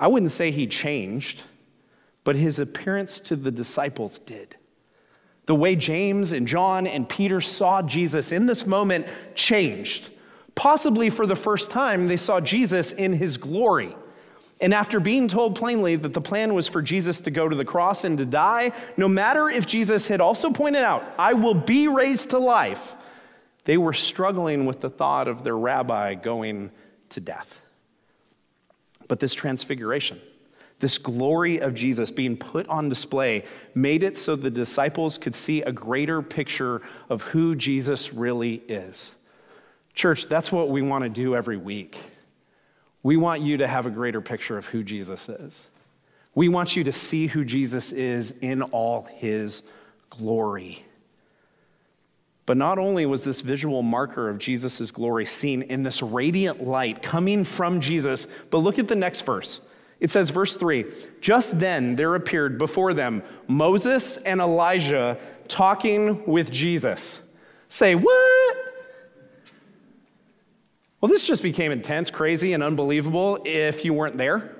I 0.00 0.08
wouldn't 0.08 0.32
say 0.32 0.50
he 0.50 0.66
changed, 0.66 1.42
but 2.24 2.34
his 2.34 2.58
appearance 2.58 3.20
to 3.20 3.36
the 3.36 3.52
disciples 3.52 4.18
did. 4.18 4.56
The 5.48 5.54
way 5.54 5.76
James 5.76 6.32
and 6.32 6.46
John 6.46 6.86
and 6.86 7.08
Peter 7.08 7.40
saw 7.40 7.80
Jesus 7.80 8.32
in 8.32 8.44
this 8.44 8.66
moment 8.66 9.06
changed. 9.34 10.10
Possibly 10.54 11.08
for 11.08 11.24
the 11.24 11.36
first 11.36 11.70
time, 11.70 12.06
they 12.06 12.18
saw 12.18 12.38
Jesus 12.38 12.92
in 12.92 13.14
his 13.14 13.38
glory. 13.38 13.96
And 14.60 14.74
after 14.74 15.00
being 15.00 15.26
told 15.26 15.56
plainly 15.56 15.96
that 15.96 16.12
the 16.12 16.20
plan 16.20 16.52
was 16.52 16.68
for 16.68 16.82
Jesus 16.82 17.22
to 17.22 17.30
go 17.30 17.48
to 17.48 17.56
the 17.56 17.64
cross 17.64 18.04
and 18.04 18.18
to 18.18 18.26
die, 18.26 18.72
no 18.98 19.08
matter 19.08 19.48
if 19.48 19.64
Jesus 19.64 20.08
had 20.08 20.20
also 20.20 20.50
pointed 20.50 20.82
out, 20.82 21.02
I 21.18 21.32
will 21.32 21.54
be 21.54 21.88
raised 21.88 22.28
to 22.30 22.38
life, 22.38 22.94
they 23.64 23.78
were 23.78 23.94
struggling 23.94 24.66
with 24.66 24.82
the 24.82 24.90
thought 24.90 25.28
of 25.28 25.44
their 25.44 25.56
rabbi 25.56 26.14
going 26.14 26.70
to 27.08 27.20
death. 27.20 27.58
But 29.06 29.18
this 29.18 29.32
transfiguration, 29.32 30.20
this 30.80 30.98
glory 30.98 31.58
of 31.58 31.74
Jesus 31.74 32.10
being 32.10 32.36
put 32.36 32.68
on 32.68 32.88
display 32.88 33.44
made 33.74 34.02
it 34.02 34.16
so 34.16 34.36
the 34.36 34.50
disciples 34.50 35.18
could 35.18 35.34
see 35.34 35.62
a 35.62 35.72
greater 35.72 36.22
picture 36.22 36.82
of 37.08 37.22
who 37.22 37.56
Jesus 37.56 38.14
really 38.14 38.62
is. 38.68 39.10
Church, 39.94 40.28
that's 40.28 40.52
what 40.52 40.68
we 40.70 40.82
want 40.82 41.02
to 41.02 41.10
do 41.10 41.34
every 41.34 41.56
week. 41.56 41.98
We 43.02 43.16
want 43.16 43.42
you 43.42 43.56
to 43.58 43.66
have 43.66 43.86
a 43.86 43.90
greater 43.90 44.20
picture 44.20 44.56
of 44.56 44.66
who 44.66 44.84
Jesus 44.84 45.28
is. 45.28 45.66
We 46.34 46.48
want 46.48 46.76
you 46.76 46.84
to 46.84 46.92
see 46.92 47.26
who 47.26 47.44
Jesus 47.44 47.90
is 47.90 48.30
in 48.30 48.62
all 48.62 49.08
his 49.16 49.64
glory. 50.10 50.84
But 52.46 52.56
not 52.56 52.78
only 52.78 53.04
was 53.06 53.24
this 53.24 53.40
visual 53.40 53.82
marker 53.82 54.28
of 54.28 54.38
Jesus' 54.38 54.90
glory 54.90 55.26
seen 55.26 55.62
in 55.62 55.82
this 55.82 56.00
radiant 56.00 56.64
light 56.64 57.02
coming 57.02 57.44
from 57.44 57.80
Jesus, 57.80 58.26
but 58.50 58.58
look 58.58 58.78
at 58.78 58.88
the 58.88 58.94
next 58.94 59.22
verse. 59.22 59.60
It 60.00 60.10
says, 60.10 60.30
verse 60.30 60.54
3 60.54 60.84
Just 61.20 61.60
then 61.60 61.96
there 61.96 62.14
appeared 62.14 62.58
before 62.58 62.94
them 62.94 63.22
Moses 63.46 64.16
and 64.18 64.40
Elijah 64.40 65.18
talking 65.48 66.24
with 66.26 66.50
Jesus. 66.50 67.20
Say, 67.68 67.94
what? 67.94 68.56
Well, 71.00 71.10
this 71.10 71.26
just 71.26 71.42
became 71.42 71.70
intense, 71.70 72.10
crazy, 72.10 72.52
and 72.52 72.62
unbelievable 72.62 73.40
if 73.44 73.84
you 73.84 73.94
weren't 73.94 74.16
there. 74.16 74.56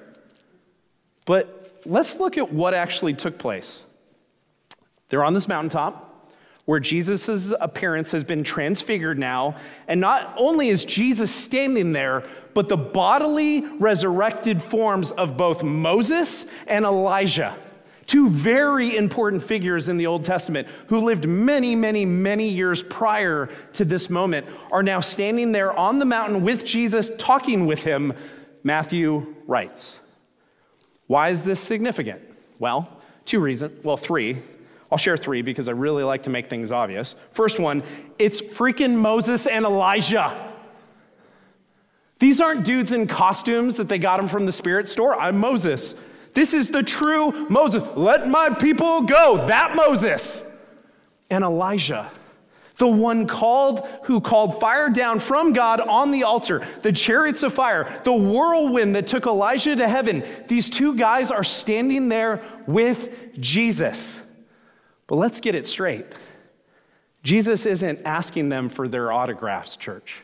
But 1.24 1.80
let's 1.84 2.20
look 2.20 2.38
at 2.38 2.52
what 2.52 2.74
actually 2.74 3.14
took 3.14 3.38
place. 3.38 3.82
They're 5.08 5.24
on 5.24 5.34
this 5.34 5.48
mountaintop 5.48 6.07
where 6.68 6.78
Jesus' 6.78 7.54
appearance 7.60 8.12
has 8.12 8.22
been 8.24 8.44
transfigured 8.44 9.18
now. 9.18 9.56
And 9.86 10.02
not 10.02 10.34
only 10.36 10.68
is 10.68 10.84
Jesus 10.84 11.34
standing 11.34 11.94
there, 11.94 12.24
but 12.52 12.68
the 12.68 12.76
bodily 12.76 13.64
resurrected 13.78 14.62
forms 14.62 15.10
of 15.10 15.38
both 15.38 15.62
Moses 15.62 16.44
and 16.66 16.84
Elijah, 16.84 17.56
two 18.04 18.28
very 18.28 18.98
important 18.98 19.42
figures 19.42 19.88
in 19.88 19.96
the 19.96 20.06
Old 20.06 20.24
Testament 20.24 20.68
who 20.88 20.98
lived 20.98 21.26
many, 21.26 21.74
many, 21.74 22.04
many 22.04 22.50
years 22.50 22.82
prior 22.82 23.48
to 23.72 23.86
this 23.86 24.10
moment, 24.10 24.46
are 24.70 24.82
now 24.82 25.00
standing 25.00 25.52
there 25.52 25.72
on 25.72 25.98
the 25.98 26.04
mountain 26.04 26.42
with 26.42 26.66
Jesus, 26.66 27.10
talking 27.16 27.64
with 27.64 27.82
him, 27.82 28.12
Matthew 28.62 29.36
writes. 29.46 30.00
Why 31.06 31.30
is 31.30 31.46
this 31.46 31.60
significant? 31.60 32.20
Well, 32.58 33.00
two 33.24 33.40
reasons, 33.40 33.82
well, 33.82 33.96
three. 33.96 34.42
I'll 34.90 34.98
share 34.98 35.16
three 35.16 35.42
because 35.42 35.68
I 35.68 35.72
really 35.72 36.02
like 36.02 36.22
to 36.24 36.30
make 36.30 36.48
things 36.48 36.72
obvious. 36.72 37.14
First 37.32 37.60
one, 37.60 37.82
it's 38.18 38.40
freaking 38.40 38.96
Moses 38.96 39.46
and 39.46 39.64
Elijah. 39.64 40.54
These 42.18 42.40
aren't 42.40 42.64
dudes 42.64 42.92
in 42.92 43.06
costumes 43.06 43.76
that 43.76 43.88
they 43.88 43.98
got 43.98 44.16
them 44.16 44.28
from 44.28 44.46
the 44.46 44.52
spirit 44.52 44.88
store. 44.88 45.14
I'm 45.14 45.38
Moses. 45.38 45.94
This 46.34 46.54
is 46.54 46.70
the 46.70 46.82
true 46.82 47.48
Moses. 47.48 47.82
Let 47.96 48.28
my 48.28 48.50
people 48.50 49.02
go. 49.02 49.46
That 49.46 49.76
Moses. 49.76 50.44
And 51.30 51.44
Elijah, 51.44 52.10
the 52.78 52.88
one 52.88 53.26
called 53.26 53.86
who 54.04 54.20
called 54.20 54.58
fire 54.60 54.88
down 54.88 55.20
from 55.20 55.52
God 55.52 55.80
on 55.80 56.10
the 56.10 56.24
altar, 56.24 56.66
the 56.82 56.92
chariots 56.92 57.42
of 57.42 57.52
fire, 57.52 58.00
the 58.04 58.12
whirlwind 58.14 58.96
that 58.96 59.06
took 59.06 59.26
Elijah 59.26 59.76
to 59.76 59.86
heaven. 59.86 60.24
These 60.48 60.70
two 60.70 60.96
guys 60.96 61.30
are 61.30 61.44
standing 61.44 62.08
there 62.08 62.42
with 62.66 63.38
Jesus. 63.38 64.18
But 65.08 65.16
let's 65.16 65.40
get 65.40 65.56
it 65.56 65.66
straight 65.66 66.06
Jesus 67.24 67.66
isn't 67.66 68.00
asking 68.04 68.48
them 68.48 68.68
for 68.68 68.86
their 68.86 69.10
autographs, 69.10 69.76
church. 69.76 70.22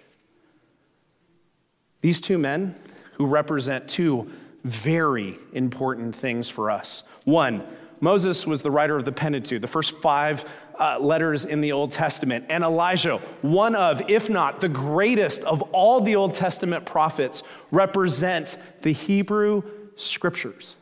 These 2.00 2.20
two 2.20 2.38
men 2.38 2.76
who 3.14 3.26
represent 3.26 3.88
two 3.88 4.30
very 4.62 5.36
important 5.52 6.14
things 6.14 6.48
for 6.48 6.70
us. 6.70 7.02
One, 7.24 7.66
Moses 8.00 8.46
was 8.46 8.62
the 8.62 8.70
writer 8.70 8.96
of 8.96 9.04
the 9.04 9.12
Pentateuch, 9.12 9.60
the 9.60 9.66
first 9.66 9.96
five 9.98 10.44
uh, 10.78 10.98
letters 10.98 11.44
in 11.44 11.60
the 11.60 11.72
Old 11.72 11.92
Testament. 11.92 12.46
And 12.48 12.64
Elijah, 12.64 13.18
one 13.42 13.74
of, 13.74 14.08
if 14.10 14.30
not 14.30 14.60
the 14.60 14.68
greatest 14.68 15.42
of 15.44 15.62
all 15.72 16.00
the 16.00 16.16
Old 16.16 16.34
Testament 16.34 16.86
prophets, 16.86 17.42
represent 17.70 18.56
the 18.82 18.92
Hebrew 18.92 19.62
scriptures. 19.96 20.76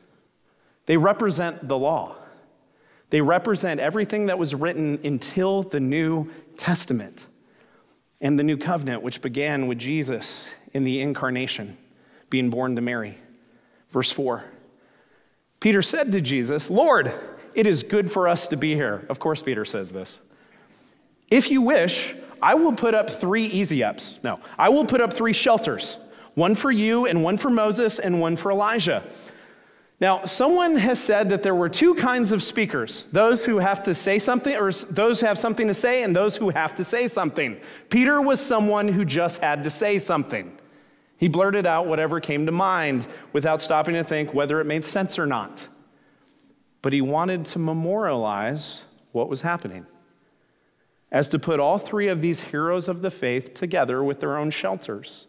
They 0.86 0.96
represent 0.96 1.68
the 1.68 1.78
law. 1.78 2.16
They 3.12 3.20
represent 3.20 3.78
everything 3.78 4.26
that 4.26 4.38
was 4.38 4.54
written 4.54 4.98
until 5.04 5.64
the 5.64 5.80
New 5.80 6.30
Testament 6.56 7.26
and 8.22 8.38
the 8.38 8.42
New 8.42 8.56
Covenant, 8.56 9.02
which 9.02 9.20
began 9.20 9.66
with 9.66 9.78
Jesus 9.78 10.46
in 10.72 10.84
the 10.84 11.02
incarnation, 11.02 11.76
being 12.30 12.48
born 12.48 12.74
to 12.76 12.80
Mary. 12.80 13.18
Verse 13.90 14.10
4 14.10 14.44
Peter 15.60 15.82
said 15.82 16.10
to 16.12 16.22
Jesus, 16.22 16.70
Lord, 16.70 17.12
it 17.54 17.66
is 17.66 17.82
good 17.82 18.10
for 18.10 18.28
us 18.28 18.48
to 18.48 18.56
be 18.56 18.74
here. 18.74 19.04
Of 19.10 19.18
course, 19.18 19.42
Peter 19.42 19.66
says 19.66 19.92
this. 19.92 20.18
If 21.30 21.50
you 21.50 21.60
wish, 21.60 22.14
I 22.40 22.54
will 22.54 22.72
put 22.72 22.94
up 22.94 23.10
three 23.10 23.44
easy 23.44 23.84
ups. 23.84 24.18
No, 24.24 24.40
I 24.58 24.70
will 24.70 24.86
put 24.86 25.02
up 25.02 25.12
three 25.12 25.34
shelters 25.34 25.98
one 26.32 26.54
for 26.54 26.70
you, 26.70 27.04
and 27.04 27.22
one 27.22 27.36
for 27.36 27.50
Moses, 27.50 27.98
and 27.98 28.22
one 28.22 28.38
for 28.38 28.50
Elijah. 28.50 29.02
Now, 30.02 30.24
someone 30.24 30.78
has 30.78 30.98
said 30.98 31.30
that 31.30 31.44
there 31.44 31.54
were 31.54 31.68
two 31.68 31.94
kinds 31.94 32.32
of 32.32 32.42
speakers 32.42 33.06
those 33.12 33.46
who 33.46 33.58
have 33.58 33.84
to 33.84 33.94
say 33.94 34.18
something, 34.18 34.52
or 34.56 34.72
those 34.72 35.20
who 35.20 35.26
have 35.26 35.38
something 35.38 35.68
to 35.68 35.74
say, 35.74 36.02
and 36.02 36.14
those 36.14 36.36
who 36.36 36.50
have 36.50 36.74
to 36.74 36.82
say 36.82 37.06
something. 37.06 37.60
Peter 37.88 38.20
was 38.20 38.40
someone 38.40 38.88
who 38.88 39.04
just 39.04 39.40
had 39.40 39.62
to 39.62 39.70
say 39.70 40.00
something. 40.00 40.58
He 41.18 41.28
blurted 41.28 41.66
out 41.66 41.86
whatever 41.86 42.18
came 42.18 42.46
to 42.46 42.52
mind 42.52 43.06
without 43.32 43.60
stopping 43.60 43.94
to 43.94 44.02
think 44.02 44.34
whether 44.34 44.60
it 44.60 44.64
made 44.64 44.84
sense 44.84 45.20
or 45.20 45.26
not. 45.26 45.68
But 46.82 46.92
he 46.92 47.00
wanted 47.00 47.44
to 47.46 47.60
memorialize 47.60 48.82
what 49.12 49.28
was 49.28 49.42
happening, 49.42 49.86
as 51.12 51.28
to 51.28 51.38
put 51.38 51.60
all 51.60 51.78
three 51.78 52.08
of 52.08 52.20
these 52.20 52.42
heroes 52.42 52.88
of 52.88 53.02
the 53.02 53.10
faith 53.12 53.54
together 53.54 54.02
with 54.02 54.18
their 54.18 54.36
own 54.36 54.50
shelters. 54.50 55.28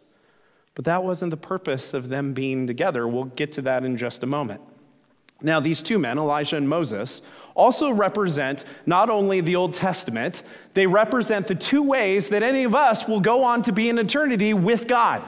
But 0.74 0.84
that 0.86 1.04
wasn't 1.04 1.30
the 1.30 1.36
purpose 1.36 1.94
of 1.94 2.08
them 2.08 2.32
being 2.32 2.66
together. 2.66 3.06
We'll 3.06 3.24
get 3.24 3.52
to 3.52 3.62
that 3.62 3.84
in 3.84 3.96
just 3.96 4.22
a 4.22 4.26
moment. 4.26 4.60
Now, 5.40 5.60
these 5.60 5.82
two 5.82 5.98
men, 5.98 6.18
Elijah 6.18 6.56
and 6.56 6.68
Moses, 6.68 7.20
also 7.54 7.90
represent 7.90 8.64
not 8.86 9.10
only 9.10 9.40
the 9.40 9.56
Old 9.56 9.74
Testament, 9.74 10.42
they 10.74 10.86
represent 10.86 11.46
the 11.46 11.54
two 11.54 11.82
ways 11.82 12.30
that 12.30 12.42
any 12.42 12.64
of 12.64 12.74
us 12.74 13.06
will 13.06 13.20
go 13.20 13.44
on 13.44 13.62
to 13.62 13.72
be 13.72 13.88
in 13.88 13.98
eternity 13.98 14.54
with 14.54 14.88
God. 14.88 15.22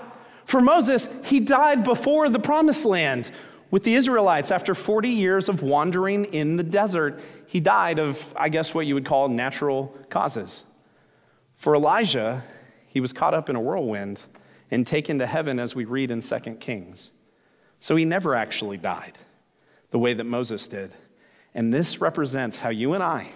For 0.44 0.61
Moses, 0.61 1.09
he 1.24 1.40
died 1.40 1.85
before 1.85 2.28
the 2.28 2.38
promised 2.38 2.85
land 2.85 3.30
with 3.70 3.82
the 3.82 3.94
Israelites 3.94 4.50
after 4.50 4.74
40 4.74 5.09
years 5.09 5.48
of 5.48 5.62
wandering 5.62 6.26
in 6.26 6.56
the 6.56 6.62
desert. 6.62 7.20
He 7.46 7.61
died 7.61 7.98
of, 7.98 8.32
I 8.37 8.48
guess, 8.48 8.72
what 8.72 8.87
you 8.87 8.94
would 8.94 9.04
call 9.04 9.28
natural 9.28 9.94
causes. 10.09 10.64
For 11.56 11.74
Elijah, 11.74 12.42
he 12.88 13.00
was 13.00 13.12
caught 13.12 13.35
up 13.35 13.50
in 13.50 13.56
a 13.56 13.61
whirlwind 13.61 14.24
and 14.70 14.87
taken 14.87 15.18
to 15.18 15.26
heaven, 15.26 15.59
as 15.59 15.74
we 15.74 15.85
read 15.85 16.11
in 16.11 16.20
2 16.20 16.38
Kings. 16.61 17.11
So 17.79 17.96
he 17.96 18.05
never 18.05 18.35
actually 18.35 18.76
died 18.76 19.18
the 19.90 19.98
way 19.98 20.14
that 20.14 20.24
Moses 20.24 20.66
did. 20.66 20.92
And 21.55 21.72
this 21.72 22.00
represents 22.00 22.61
how 22.61 22.70
you 22.70 22.94
and 22.94 23.02
I, 23.02 23.31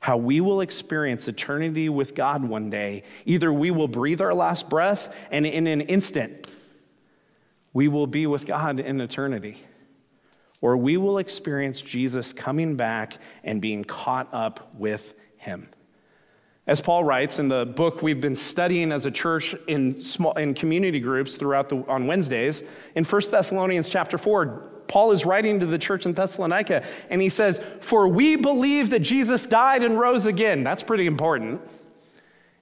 how 0.00 0.16
we 0.16 0.40
will 0.40 0.60
experience 0.60 1.28
eternity 1.28 1.88
with 1.88 2.14
God 2.14 2.44
one 2.44 2.70
day. 2.70 3.02
Either 3.24 3.52
we 3.52 3.70
will 3.70 3.88
breathe 3.88 4.20
our 4.20 4.34
last 4.34 4.70
breath, 4.70 5.14
and 5.30 5.44
in 5.44 5.66
an 5.66 5.80
instant, 5.82 6.46
we 7.72 7.88
will 7.88 8.06
be 8.06 8.26
with 8.26 8.46
God 8.46 8.80
in 8.80 9.00
eternity. 9.00 9.58
Or 10.60 10.76
we 10.76 10.96
will 10.96 11.18
experience 11.18 11.80
Jesus 11.80 12.32
coming 12.32 12.76
back 12.76 13.18
and 13.42 13.60
being 13.60 13.82
caught 13.84 14.28
up 14.32 14.72
with 14.74 15.14
him. 15.36 15.68
As 16.66 16.80
Paul 16.80 17.02
writes 17.02 17.38
in 17.38 17.48
the 17.48 17.66
book 17.66 18.02
we've 18.02 18.20
been 18.20 18.36
studying 18.36 18.92
as 18.92 19.04
a 19.04 19.10
church 19.10 19.54
in, 19.66 20.00
small, 20.00 20.32
in 20.34 20.54
community 20.54 21.00
groups 21.00 21.34
throughout 21.34 21.68
the, 21.68 21.84
on 21.88 22.06
Wednesdays, 22.06 22.62
in 22.94 23.04
1 23.04 23.22
Thessalonians 23.30 23.88
chapter 23.88 24.16
4, 24.16 24.70
Paul 24.86 25.10
is 25.10 25.24
writing 25.24 25.58
to 25.60 25.66
the 25.66 25.78
church 25.78 26.06
in 26.06 26.12
Thessalonica, 26.12 26.84
and 27.10 27.20
he 27.20 27.28
says, 27.28 27.64
For 27.80 28.06
we 28.06 28.36
believe 28.36 28.90
that 28.90 29.00
Jesus 29.00 29.46
died 29.46 29.82
and 29.82 29.98
rose 29.98 30.26
again. 30.26 30.62
That's 30.62 30.82
pretty 30.82 31.06
important. 31.06 31.62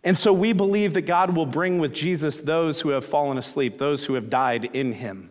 And 0.03 0.17
so 0.17 0.33
we 0.33 0.55
believe 0.55 0.95
that 0.95 1.03
God 1.03 1.37
will 1.37 1.45
bring 1.45 1.79
with 1.79 1.93
Jesus 1.93 2.41
those 2.41 2.81
who 2.81 2.91
have 2.91 3.05
fallen 3.05 3.37
asleep, 3.37 3.77
those 3.77 4.07
who 4.07 4.15
have 4.15 4.31
died 4.31 4.65
in 4.65 4.93
him. 4.93 5.31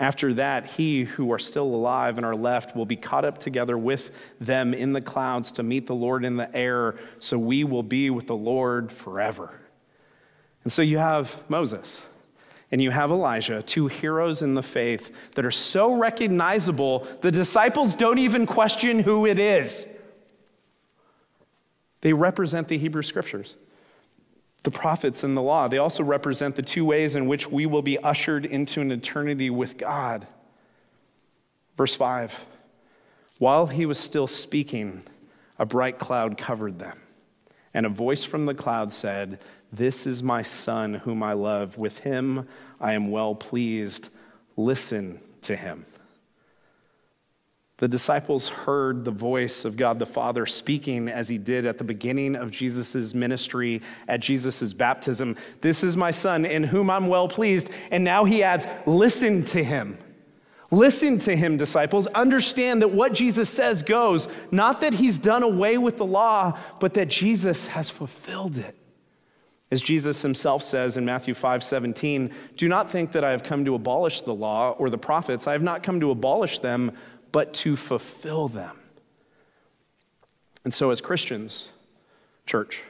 After 0.00 0.32
that, 0.34 0.64
he 0.64 1.04
who 1.04 1.30
are 1.30 1.38
still 1.38 1.66
alive 1.66 2.16
and 2.16 2.24
are 2.24 2.34
left 2.34 2.74
will 2.74 2.86
be 2.86 2.96
caught 2.96 3.26
up 3.26 3.36
together 3.36 3.76
with 3.76 4.12
them 4.40 4.72
in 4.72 4.94
the 4.94 5.02
clouds 5.02 5.52
to 5.52 5.62
meet 5.62 5.86
the 5.86 5.94
Lord 5.94 6.24
in 6.24 6.36
the 6.36 6.54
air, 6.56 6.94
so 7.18 7.38
we 7.38 7.64
will 7.64 7.82
be 7.82 8.08
with 8.08 8.26
the 8.26 8.34
Lord 8.34 8.90
forever. 8.90 9.60
And 10.64 10.72
so 10.72 10.80
you 10.80 10.96
have 10.96 11.38
Moses 11.50 12.00
and 12.72 12.80
you 12.80 12.90
have 12.90 13.10
Elijah, 13.10 13.62
two 13.62 13.88
heroes 13.88 14.40
in 14.40 14.54
the 14.54 14.62
faith 14.62 15.32
that 15.34 15.44
are 15.44 15.50
so 15.50 15.92
recognizable, 15.92 17.06
the 17.20 17.30
disciples 17.30 17.94
don't 17.94 18.18
even 18.18 18.46
question 18.46 19.00
who 19.00 19.26
it 19.26 19.38
is. 19.38 19.86
They 22.00 22.14
represent 22.14 22.68
the 22.68 22.78
Hebrew 22.78 23.02
scriptures 23.02 23.56
the 24.62 24.70
prophets 24.70 25.24
and 25.24 25.36
the 25.36 25.42
law. 25.42 25.68
They 25.68 25.78
also 25.78 26.02
represent 26.04 26.56
the 26.56 26.62
two 26.62 26.84
ways 26.84 27.16
in 27.16 27.26
which 27.26 27.50
we 27.50 27.66
will 27.66 27.82
be 27.82 27.98
ushered 27.98 28.44
into 28.44 28.80
an 28.80 28.92
eternity 28.92 29.50
with 29.50 29.78
God. 29.78 30.26
Verse 31.76 31.94
5 31.94 32.46
While 33.38 33.68
he 33.68 33.86
was 33.86 33.98
still 33.98 34.26
speaking, 34.26 35.02
a 35.58 35.66
bright 35.66 35.98
cloud 35.98 36.36
covered 36.36 36.78
them, 36.78 36.98
and 37.72 37.86
a 37.86 37.90
voice 37.90 38.24
from 38.24 38.46
the 38.46 38.54
cloud 38.54 38.92
said, 38.92 39.40
This 39.72 40.06
is 40.06 40.22
my 40.22 40.42
son 40.42 40.94
whom 40.94 41.22
I 41.22 41.32
love. 41.32 41.78
With 41.78 41.98
him 41.98 42.46
I 42.80 42.92
am 42.92 43.10
well 43.10 43.34
pleased. 43.34 44.10
Listen 44.56 45.20
to 45.42 45.56
him. 45.56 45.86
The 47.80 47.88
disciples 47.88 48.46
heard 48.46 49.06
the 49.06 49.10
voice 49.10 49.64
of 49.64 49.78
God 49.78 49.98
the 49.98 50.04
Father 50.04 50.44
speaking 50.44 51.08
as 51.08 51.30
he 51.30 51.38
did 51.38 51.64
at 51.64 51.78
the 51.78 51.84
beginning 51.84 52.36
of 52.36 52.50
Jesus' 52.50 53.14
ministry 53.14 53.80
at 54.06 54.20
Jesus' 54.20 54.74
baptism. 54.74 55.34
This 55.62 55.82
is 55.82 55.96
my 55.96 56.10
son 56.10 56.44
in 56.44 56.62
whom 56.62 56.90
I'm 56.90 57.06
well 57.06 57.26
pleased. 57.26 57.70
And 57.90 58.04
now 58.04 58.26
he 58.26 58.42
adds, 58.42 58.66
listen 58.84 59.44
to 59.46 59.64
him. 59.64 59.96
Listen 60.70 61.18
to 61.20 61.34
him, 61.34 61.56
disciples. 61.56 62.06
Understand 62.08 62.82
that 62.82 62.88
what 62.88 63.14
Jesus 63.14 63.48
says 63.48 63.82
goes, 63.82 64.28
not 64.50 64.82
that 64.82 64.92
he's 64.92 65.18
done 65.18 65.42
away 65.42 65.78
with 65.78 65.96
the 65.96 66.04
law, 66.04 66.58
but 66.80 66.92
that 66.94 67.08
Jesus 67.08 67.68
has 67.68 67.88
fulfilled 67.88 68.58
it. 68.58 68.76
As 69.72 69.80
Jesus 69.80 70.20
himself 70.20 70.62
says 70.62 70.98
in 70.98 71.04
Matthew 71.06 71.32
5 71.32 71.64
17, 71.64 72.30
do 72.56 72.68
not 72.68 72.90
think 72.90 73.12
that 73.12 73.24
I 73.24 73.30
have 73.30 73.42
come 73.42 73.64
to 73.64 73.74
abolish 73.74 74.20
the 74.20 74.34
law 74.34 74.72
or 74.72 74.90
the 74.90 74.98
prophets. 74.98 75.46
I 75.46 75.52
have 75.52 75.62
not 75.62 75.82
come 75.82 76.00
to 76.00 76.10
abolish 76.10 76.58
them, 76.58 76.92
but 77.32 77.54
to 77.54 77.76
fulfill 77.76 78.48
them. 78.48 78.76
And 80.64 80.74
so, 80.74 80.90
as 80.90 81.00
Christians, 81.00 81.68
church, 82.46 82.82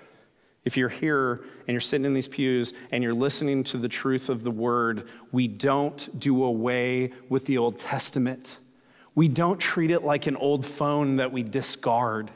if 0.64 0.76
you're 0.76 0.88
here 0.88 1.40
and 1.66 1.68
you're 1.68 1.81
sitting 1.81 2.05
in 2.05 2.14
these 2.14 2.29
pews 2.29 2.74
and 2.90 3.03
you're 3.03 3.14
listening 3.14 3.64
to 3.64 3.79
the 3.79 3.88
truth 3.88 4.29
of 4.29 4.42
the 4.42 4.50
word, 4.50 5.09
we 5.33 5.48
don't 5.48 6.18
do 6.18 6.44
away 6.44 7.12
with 7.29 7.46
the 7.46 7.59
Old 7.59 7.79
Testament. 7.79 8.59
We 9.14 9.29
don't 9.29 9.59
treat 9.59 9.90
it 9.90 10.03
like 10.03 10.26
an 10.26 10.37
old 10.37 10.66
phone 10.66 11.16
that 11.16 11.33
we 11.33 11.42
discard. 11.42 12.31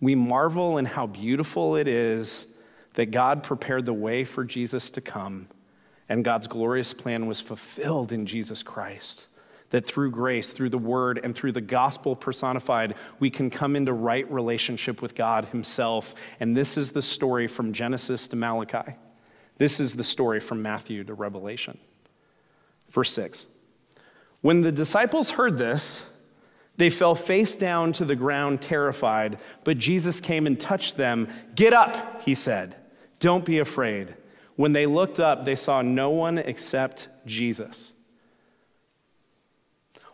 We 0.00 0.14
marvel 0.14 0.78
in 0.78 0.84
how 0.84 1.06
beautiful 1.06 1.76
it 1.76 1.88
is 1.88 2.46
that 2.94 3.10
God 3.10 3.42
prepared 3.42 3.86
the 3.86 3.92
way 3.92 4.24
for 4.24 4.44
Jesus 4.44 4.90
to 4.90 5.00
come, 5.00 5.48
and 6.08 6.24
God's 6.24 6.46
glorious 6.46 6.92
plan 6.92 7.26
was 7.26 7.40
fulfilled 7.40 8.12
in 8.12 8.26
Jesus 8.26 8.62
Christ 8.62 9.28
that 9.72 9.86
through 9.86 10.10
grace, 10.10 10.52
through 10.52 10.68
the 10.68 10.78
word, 10.78 11.18
and 11.24 11.34
through 11.34 11.52
the 11.52 11.60
gospel 11.60 12.14
personified, 12.14 12.94
we 13.18 13.30
can 13.30 13.50
come 13.50 13.74
into 13.74 13.92
right 13.92 14.30
relationship 14.30 15.02
with 15.02 15.14
God 15.14 15.46
Himself. 15.46 16.14
And 16.38 16.56
this 16.56 16.76
is 16.76 16.92
the 16.92 17.02
story 17.02 17.48
from 17.48 17.72
Genesis 17.72 18.28
to 18.28 18.36
Malachi. 18.36 18.94
This 19.56 19.80
is 19.80 19.94
the 19.94 20.04
story 20.04 20.40
from 20.40 20.62
Matthew 20.62 21.02
to 21.04 21.14
Revelation. 21.14 21.78
Verse 22.90 23.12
6 23.12 23.46
When 24.42 24.60
the 24.60 24.72
disciples 24.72 25.30
heard 25.30 25.56
this, 25.56 26.20
they 26.76 26.90
fell 26.90 27.14
face 27.14 27.56
down 27.56 27.94
to 27.94 28.04
the 28.04 28.16
ground, 28.16 28.60
terrified. 28.60 29.38
But 29.64 29.78
Jesus 29.78 30.20
came 30.20 30.46
and 30.46 30.60
touched 30.60 30.98
them. 30.98 31.28
Get 31.54 31.72
up, 31.72 32.22
he 32.22 32.34
said. 32.34 32.76
Don't 33.20 33.44
be 33.44 33.58
afraid. 33.58 34.14
When 34.56 34.72
they 34.72 34.84
looked 34.84 35.18
up, 35.18 35.46
they 35.46 35.54
saw 35.54 35.80
no 35.80 36.10
one 36.10 36.36
except 36.36 37.08
Jesus. 37.24 37.91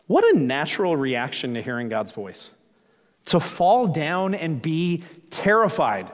What 0.08 0.24
a 0.34 0.38
natural 0.38 0.96
reaction 0.96 1.54
to 1.54 1.62
hearing 1.62 1.88
God's 1.88 2.12
voice 2.12 2.50
to 3.26 3.38
fall 3.38 3.86
down 3.86 4.34
and 4.34 4.60
be 4.60 5.04
terrified. 5.30 6.10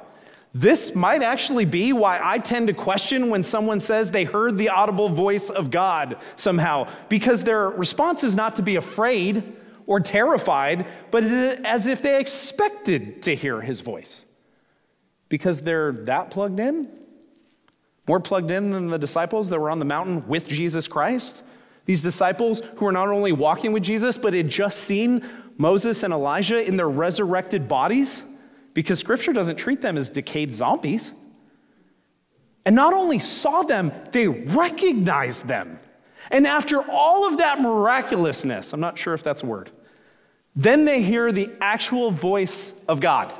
This 0.52 0.94
might 0.94 1.22
actually 1.22 1.64
be 1.64 1.92
why 1.92 2.20
I 2.22 2.38
tend 2.38 2.66
to 2.66 2.74
question 2.74 3.30
when 3.30 3.44
someone 3.44 3.80
says 3.80 4.10
they 4.10 4.24
heard 4.24 4.58
the 4.58 4.68
audible 4.68 5.08
voice 5.08 5.48
of 5.48 5.70
God 5.70 6.16
somehow, 6.34 6.88
because 7.08 7.44
their 7.44 7.70
response 7.70 8.24
is 8.24 8.34
not 8.34 8.56
to 8.56 8.62
be 8.62 8.76
afraid 8.76 9.44
or 9.86 10.00
terrified, 10.00 10.86
but 11.12 11.22
as 11.24 11.86
if 11.86 12.02
they 12.02 12.18
expected 12.18 13.22
to 13.22 13.36
hear 13.36 13.60
his 13.60 13.80
voice. 13.80 14.24
Because 15.28 15.60
they're 15.60 15.92
that 15.92 16.30
plugged 16.30 16.58
in, 16.58 16.88
more 18.08 18.20
plugged 18.20 18.50
in 18.50 18.70
than 18.70 18.88
the 18.88 18.98
disciples 18.98 19.48
that 19.50 19.60
were 19.60 19.70
on 19.70 19.78
the 19.78 19.84
mountain 19.84 20.26
with 20.26 20.48
Jesus 20.48 20.88
Christ. 20.88 21.44
These 21.86 22.02
disciples 22.02 22.62
who 22.76 22.86
were 22.86 22.92
not 22.92 23.08
only 23.08 23.32
walking 23.32 23.72
with 23.72 23.82
Jesus, 23.82 24.16
but 24.16 24.32
had 24.32 24.48
just 24.48 24.80
seen 24.80 25.26
Moses 25.56 26.02
and 26.02 26.12
Elijah 26.12 26.64
in 26.66 26.76
their 26.76 26.88
resurrected 26.88 27.68
bodies, 27.68 28.22
because 28.72 28.98
scripture 28.98 29.32
doesn't 29.32 29.56
treat 29.56 29.80
them 29.80 29.96
as 29.96 30.10
decayed 30.10 30.54
zombies. 30.54 31.12
And 32.64 32.74
not 32.74 32.94
only 32.94 33.18
saw 33.18 33.62
them, 33.62 33.92
they 34.10 34.26
recognized 34.26 35.46
them. 35.46 35.78
And 36.30 36.46
after 36.46 36.80
all 36.80 37.26
of 37.28 37.36
that 37.36 37.60
miraculousness, 37.60 38.72
I'm 38.72 38.80
not 38.80 38.96
sure 38.96 39.12
if 39.12 39.22
that's 39.22 39.42
a 39.42 39.46
word, 39.46 39.70
then 40.56 40.86
they 40.86 41.02
hear 41.02 41.30
the 41.30 41.50
actual 41.60 42.10
voice 42.10 42.72
of 42.88 43.00
God. 43.00 43.32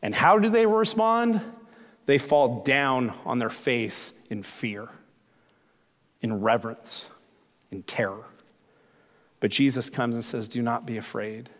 And 0.00 0.14
how 0.14 0.38
do 0.38 0.48
they 0.48 0.64
respond? 0.64 1.40
They 2.06 2.16
fall 2.16 2.62
down 2.62 3.12
on 3.26 3.38
their 3.38 3.50
face 3.50 4.14
in 4.30 4.42
fear, 4.42 4.88
in 6.22 6.40
reverence 6.40 7.04
in 7.70 7.82
terror. 7.82 8.24
But 9.40 9.50
Jesus 9.50 9.90
comes 9.90 10.14
and 10.14 10.24
says, 10.24 10.48
Do 10.48 10.62
not 10.62 10.86
be 10.86 10.96
afraid. 10.96 11.50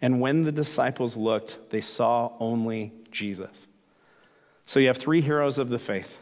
And 0.00 0.20
when 0.20 0.44
the 0.44 0.52
disciples 0.52 1.16
looked, 1.16 1.70
they 1.70 1.80
saw 1.80 2.32
only 2.38 2.92
Jesus. 3.10 3.66
So 4.66 4.78
you 4.80 4.88
have 4.88 4.98
three 4.98 5.20
heroes 5.20 5.58
of 5.58 5.70
the 5.70 5.78
faith, 5.78 6.20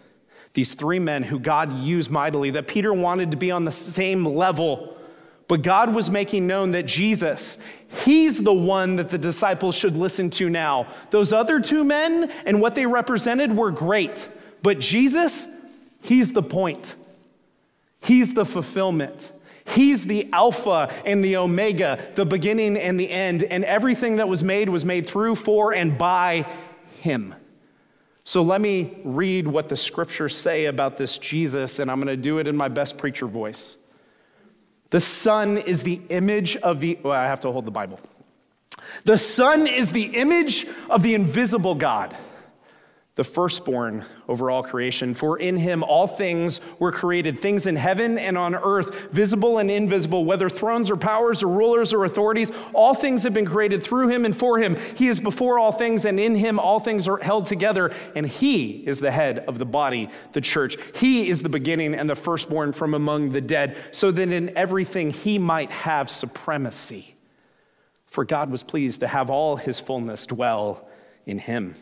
these 0.54 0.74
three 0.74 0.98
men 0.98 1.24
who 1.24 1.38
God 1.38 1.80
used 1.80 2.10
mightily, 2.10 2.50
that 2.50 2.68
Peter 2.68 2.92
wanted 2.92 3.32
to 3.32 3.36
be 3.36 3.50
on 3.50 3.64
the 3.64 3.72
same 3.72 4.24
level. 4.24 4.96
But 5.48 5.62
God 5.62 5.94
was 5.94 6.10
making 6.10 6.46
known 6.46 6.70
that 6.72 6.86
Jesus, 6.86 7.58
He's 8.04 8.42
the 8.42 8.52
one 8.52 8.96
that 8.96 9.10
the 9.10 9.18
disciples 9.18 9.74
should 9.74 9.96
listen 9.96 10.30
to 10.30 10.48
now. 10.48 10.86
Those 11.10 11.32
other 11.32 11.60
two 11.60 11.84
men 11.84 12.30
and 12.46 12.60
what 12.60 12.74
they 12.74 12.86
represented 12.86 13.54
were 13.54 13.70
great, 13.70 14.28
but 14.62 14.78
Jesus, 14.78 15.46
He's 16.00 16.32
the 16.32 16.42
point. 16.42 16.94
He's 18.00 18.34
the 18.34 18.44
fulfillment. 18.44 19.32
He's 19.66 20.06
the 20.06 20.28
Alpha 20.32 20.92
and 21.04 21.24
the 21.24 21.36
Omega, 21.36 21.98
the 22.14 22.24
beginning 22.24 22.76
and 22.76 22.98
the 22.98 23.10
end, 23.10 23.42
and 23.42 23.64
everything 23.64 24.16
that 24.16 24.28
was 24.28 24.44
made 24.44 24.68
was 24.68 24.84
made 24.84 25.08
through, 25.08 25.34
for, 25.36 25.74
and 25.74 25.98
by 25.98 26.46
Him. 27.00 27.34
So 28.22 28.42
let 28.42 28.60
me 28.60 28.96
read 29.04 29.46
what 29.46 29.68
the 29.68 29.76
scriptures 29.76 30.36
say 30.36 30.66
about 30.66 30.98
this 30.98 31.18
Jesus, 31.18 31.78
and 31.78 31.90
I'm 31.90 32.00
going 32.00 32.08
to 32.08 32.16
do 32.16 32.38
it 32.38 32.46
in 32.46 32.56
my 32.56 32.68
best 32.68 32.98
preacher 32.98 33.26
voice. 33.26 33.76
The 34.90 35.00
Son 35.00 35.58
is 35.58 35.82
the 35.82 36.00
image 36.10 36.56
of 36.56 36.80
the, 36.80 36.98
well, 37.02 37.12
I 37.12 37.24
have 37.24 37.40
to 37.40 37.50
hold 37.50 37.64
the 37.64 37.72
Bible. 37.72 38.00
The 39.04 39.16
Son 39.16 39.66
is 39.66 39.92
the 39.92 40.04
image 40.16 40.66
of 40.88 41.02
the 41.02 41.14
invisible 41.14 41.74
God 41.74 42.16
the 43.16 43.24
firstborn 43.24 44.04
over 44.28 44.50
all 44.50 44.62
creation. 44.62 45.14
For 45.14 45.38
in 45.38 45.56
him 45.56 45.82
all 45.82 46.06
things 46.06 46.60
were 46.78 46.92
created, 46.92 47.40
things 47.40 47.66
in 47.66 47.74
heaven 47.74 48.18
and 48.18 48.36
on 48.36 48.54
earth, 48.54 49.10
visible 49.10 49.56
and 49.56 49.70
invisible, 49.70 50.26
whether 50.26 50.50
thrones 50.50 50.90
or 50.90 50.96
powers 50.96 51.42
or 51.42 51.48
rulers 51.48 51.94
or 51.94 52.04
authorities, 52.04 52.52
all 52.74 52.92
things 52.92 53.22
have 53.22 53.32
been 53.32 53.46
created 53.46 53.82
through 53.82 54.08
him 54.08 54.26
and 54.26 54.36
for 54.36 54.58
him. 54.58 54.76
He 54.96 55.08
is 55.08 55.18
before 55.18 55.58
all 55.58 55.72
things, 55.72 56.04
and 56.04 56.20
in 56.20 56.36
him 56.36 56.58
all 56.58 56.78
things 56.78 57.08
are 57.08 57.16
held 57.16 57.46
together. 57.46 57.90
And 58.14 58.26
he 58.26 58.86
is 58.86 59.00
the 59.00 59.10
head 59.10 59.38
of 59.48 59.58
the 59.58 59.64
body, 59.64 60.10
the 60.32 60.42
church. 60.42 60.76
He 60.94 61.30
is 61.30 61.42
the 61.42 61.48
beginning 61.48 61.94
and 61.94 62.10
the 62.10 62.16
firstborn 62.16 62.74
from 62.74 62.92
among 62.92 63.32
the 63.32 63.40
dead, 63.40 63.78
so 63.92 64.10
that 64.10 64.28
in 64.28 64.54
everything 64.56 65.10
he 65.10 65.38
might 65.38 65.70
have 65.70 66.10
supremacy. 66.10 67.14
For 68.06 68.26
God 68.26 68.50
was 68.50 68.62
pleased 68.62 69.00
to 69.00 69.08
have 69.08 69.30
all 69.30 69.56
his 69.56 69.80
fullness 69.80 70.26
dwell 70.26 70.86
in 71.24 71.38
him 71.38 71.76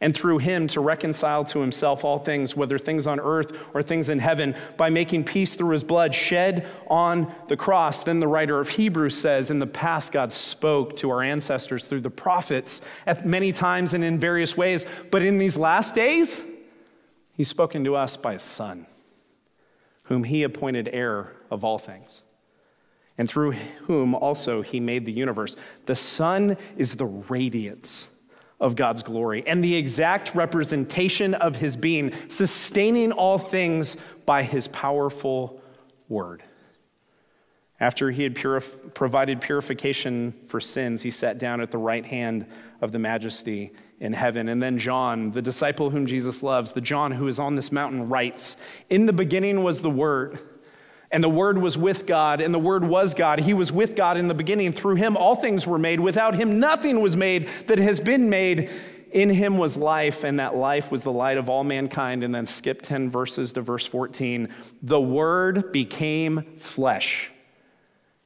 and 0.00 0.14
through 0.14 0.38
him 0.38 0.66
to 0.68 0.80
reconcile 0.80 1.44
to 1.46 1.60
himself 1.60 2.04
all 2.04 2.18
things, 2.18 2.56
whether 2.56 2.78
things 2.78 3.06
on 3.06 3.20
earth 3.20 3.56
or 3.74 3.82
things 3.82 4.10
in 4.10 4.18
heaven, 4.18 4.54
by 4.76 4.90
making 4.90 5.24
peace 5.24 5.54
through 5.54 5.70
his 5.70 5.84
blood 5.84 6.14
shed 6.14 6.66
on 6.88 7.32
the 7.48 7.56
cross. 7.56 8.02
Then 8.02 8.20
the 8.20 8.28
writer 8.28 8.58
of 8.58 8.68
Hebrews 8.70 9.16
says, 9.16 9.50
In 9.50 9.58
the 9.58 9.66
past, 9.66 10.12
God 10.12 10.32
spoke 10.32 10.96
to 10.96 11.10
our 11.10 11.22
ancestors 11.22 11.86
through 11.86 12.00
the 12.00 12.10
prophets 12.10 12.80
at 13.06 13.26
many 13.26 13.52
times 13.52 13.94
and 13.94 14.04
in 14.04 14.18
various 14.18 14.56
ways, 14.56 14.86
but 15.10 15.22
in 15.22 15.38
these 15.38 15.56
last 15.56 15.94
days, 15.94 16.42
he's 17.34 17.48
spoken 17.48 17.84
to 17.84 17.96
us 17.96 18.16
by 18.16 18.34
his 18.34 18.42
Son, 18.42 18.86
whom 20.04 20.24
he 20.24 20.42
appointed 20.42 20.88
heir 20.92 21.32
of 21.50 21.64
all 21.64 21.78
things 21.78 22.22
and 23.16 23.28
through 23.28 23.52
whom 23.82 24.14
also 24.14 24.60
he 24.60 24.80
made 24.80 25.04
the 25.04 25.12
universe. 25.12 25.56
The 25.86 25.94
Son 25.94 26.56
is 26.76 26.96
the 26.96 27.06
radiance 27.06 28.08
of 28.64 28.76
God's 28.76 29.02
glory 29.02 29.44
and 29.46 29.62
the 29.62 29.76
exact 29.76 30.34
representation 30.34 31.34
of 31.34 31.56
his 31.56 31.76
being, 31.76 32.12
sustaining 32.28 33.12
all 33.12 33.36
things 33.36 33.98
by 34.24 34.42
his 34.42 34.68
powerful 34.68 35.60
word. 36.08 36.42
After 37.78 38.10
he 38.10 38.22
had 38.22 38.34
purif- 38.34 38.94
provided 38.94 39.42
purification 39.42 40.32
for 40.48 40.62
sins, 40.62 41.02
he 41.02 41.10
sat 41.10 41.38
down 41.38 41.60
at 41.60 41.70
the 41.72 41.78
right 41.78 42.06
hand 42.06 42.46
of 42.80 42.90
the 42.90 42.98
majesty 42.98 43.72
in 44.00 44.14
heaven. 44.14 44.48
And 44.48 44.62
then 44.62 44.78
John, 44.78 45.32
the 45.32 45.42
disciple 45.42 45.90
whom 45.90 46.06
Jesus 46.06 46.42
loves, 46.42 46.72
the 46.72 46.80
John 46.80 47.12
who 47.12 47.26
is 47.26 47.38
on 47.38 47.56
this 47.56 47.70
mountain, 47.70 48.08
writes 48.08 48.56
In 48.88 49.04
the 49.04 49.12
beginning 49.12 49.62
was 49.62 49.82
the 49.82 49.90
Word 49.90 50.40
and 51.10 51.22
the 51.22 51.28
Word 51.28 51.58
was 51.58 51.78
with 51.78 52.06
God, 52.06 52.40
and 52.40 52.52
the 52.52 52.58
Word 52.58 52.84
was 52.84 53.14
God. 53.14 53.38
He 53.38 53.54
was 53.54 53.70
with 53.70 53.94
God 53.94 54.16
in 54.16 54.28
the 54.28 54.34
beginning. 54.34 54.72
Through 54.72 54.96
him, 54.96 55.16
all 55.16 55.36
things 55.36 55.66
were 55.66 55.78
made. 55.78 56.00
Without 56.00 56.34
him, 56.34 56.58
nothing 56.58 57.00
was 57.00 57.16
made 57.16 57.48
that 57.66 57.78
has 57.78 58.00
been 58.00 58.28
made. 58.28 58.70
In 59.12 59.30
him 59.30 59.58
was 59.58 59.76
life, 59.76 60.24
and 60.24 60.40
that 60.40 60.56
life 60.56 60.90
was 60.90 61.04
the 61.04 61.12
light 61.12 61.38
of 61.38 61.48
all 61.48 61.62
mankind. 61.62 62.24
And 62.24 62.34
then 62.34 62.46
skip 62.46 62.82
10 62.82 63.10
verses 63.10 63.52
to 63.52 63.60
verse 63.60 63.86
14. 63.86 64.48
The 64.82 65.00
Word 65.00 65.70
became 65.70 66.58
flesh 66.58 67.30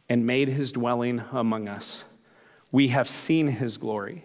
and 0.09 0.27
made 0.27 0.49
his 0.49 0.73
dwelling 0.73 1.23
among 1.33 1.69
us. 1.69 2.05
We 2.73 2.89
have 2.89 3.09
seen 3.09 3.49
his 3.49 3.77
glory, 3.77 4.25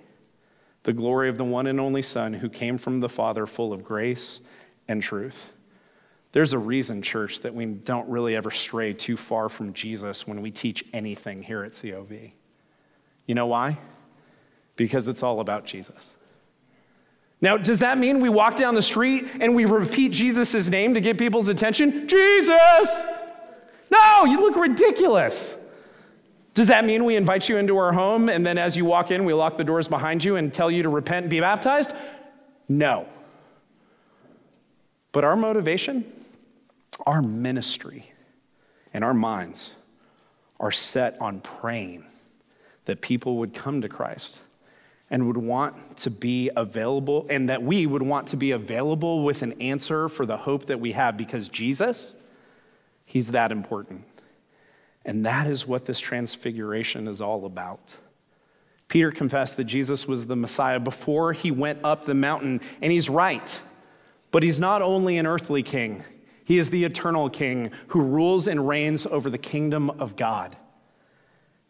the 0.83 0.93
glory 0.93 1.27
of 1.29 1.37
the 1.37 1.43
one 1.43 1.67
and 1.67 1.79
only 1.79 2.01
Son 2.01 2.33
who 2.33 2.49
came 2.49 2.77
from 2.77 3.01
the 3.01 3.09
Father, 3.09 3.45
full 3.45 3.73
of 3.73 3.83
grace 3.83 4.39
and 4.87 5.01
truth. 5.01 5.51
There's 6.33 6.53
a 6.53 6.57
reason, 6.57 7.03
church, 7.03 7.41
that 7.41 7.53
we 7.53 7.65
don't 7.65 8.09
really 8.09 8.35
ever 8.35 8.49
stray 8.49 8.93
too 8.93 9.15
far 9.15 9.49
from 9.49 9.71
Jesus 9.71 10.27
when 10.27 10.41
we 10.41 10.49
teach 10.49 10.83
anything 10.91 11.43
here 11.43 11.63
at 11.63 11.79
COV. 11.79 12.11
You 13.27 13.35
know 13.35 13.45
why? 13.45 13.77
Because 14.75 15.07
it's 15.07 15.21
all 15.21 15.39
about 15.39 15.65
Jesus. 15.65 16.15
Now, 17.39 17.55
does 17.57 17.79
that 17.79 17.99
mean 17.99 18.19
we 18.19 18.29
walk 18.29 18.55
down 18.55 18.73
the 18.73 18.81
street 18.81 19.27
and 19.41 19.53
we 19.53 19.65
repeat 19.65 20.11
Jesus' 20.11 20.69
name 20.69 20.95
to 20.95 21.01
get 21.01 21.19
people's 21.19 21.49
attention? 21.49 22.07
Jesus! 22.07 23.05
No, 23.91 24.25
you 24.25 24.39
look 24.39 24.55
ridiculous. 24.55 25.55
Does 26.55 26.67
that 26.67 26.83
mean 26.83 27.05
we 27.05 27.15
invite 27.15 27.47
you 27.47 27.57
into 27.57 27.77
our 27.77 27.93
home 27.93 28.27
and 28.27 28.43
then 28.43 28.57
as 28.57 28.75
you 28.75 28.85
walk 28.85 29.11
in, 29.11 29.25
we 29.25 29.33
lock 29.33 29.57
the 29.57 29.63
doors 29.63 29.87
behind 29.87 30.23
you 30.23 30.37
and 30.37 30.51
tell 30.51 30.71
you 30.71 30.81
to 30.81 30.89
repent 30.89 31.25
and 31.25 31.29
be 31.29 31.41
baptized? 31.41 31.93
No. 32.67 33.05
But 35.11 35.23
our 35.23 35.35
motivation 35.35 36.05
our 37.03 37.21
ministry 37.21 38.11
and 38.93 39.03
our 39.03 39.13
minds 39.13 39.73
are 40.59 40.71
set 40.71 41.19
on 41.21 41.41
praying 41.41 42.05
that 42.85 43.01
people 43.01 43.37
would 43.37 43.53
come 43.53 43.81
to 43.81 43.89
Christ 43.89 44.41
and 45.09 45.27
would 45.27 45.37
want 45.37 45.97
to 45.97 46.09
be 46.09 46.49
available, 46.55 47.27
and 47.29 47.47
that 47.49 47.61
we 47.61 47.85
would 47.85 48.01
want 48.01 48.27
to 48.29 48.37
be 48.37 48.51
available 48.51 49.23
with 49.23 49.43
an 49.43 49.53
answer 49.61 50.09
for 50.09 50.25
the 50.25 50.37
hope 50.37 50.65
that 50.65 50.79
we 50.79 50.93
have 50.93 51.17
because 51.17 51.49
Jesus, 51.49 52.15
He's 53.05 53.31
that 53.31 53.51
important. 53.51 54.05
And 55.05 55.25
that 55.25 55.47
is 55.47 55.67
what 55.67 55.85
this 55.85 55.99
transfiguration 55.99 57.07
is 57.07 57.21
all 57.21 57.45
about. 57.45 57.97
Peter 58.87 59.11
confessed 59.11 59.57
that 59.57 59.65
Jesus 59.65 60.07
was 60.07 60.27
the 60.27 60.35
Messiah 60.35 60.79
before 60.79 61.33
he 61.33 61.51
went 61.51 61.79
up 61.83 62.05
the 62.05 62.13
mountain, 62.13 62.61
and 62.81 62.91
he's 62.91 63.09
right. 63.09 63.61
But 64.31 64.43
he's 64.43 64.59
not 64.59 64.81
only 64.81 65.17
an 65.17 65.27
earthly 65.27 65.63
king, 65.63 66.03
he 66.45 66.57
is 66.57 66.69
the 66.69 66.83
eternal 66.83 67.29
king 67.29 67.71
who 67.87 68.01
rules 68.01 68.47
and 68.47 68.67
reigns 68.67 69.05
over 69.05 69.29
the 69.29 69.37
kingdom 69.37 69.89
of 69.89 70.15
God. 70.15 70.57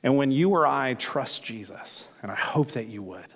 And 0.02 0.18
when 0.18 0.32
you 0.32 0.50
or 0.50 0.68
I 0.68 0.96
trust 0.96 1.44
Jesus, 1.44 2.08
and 2.22 2.32
I 2.32 2.36
hope 2.36 2.72
that 2.72 2.88
you 2.88 3.02
would, 3.04 3.28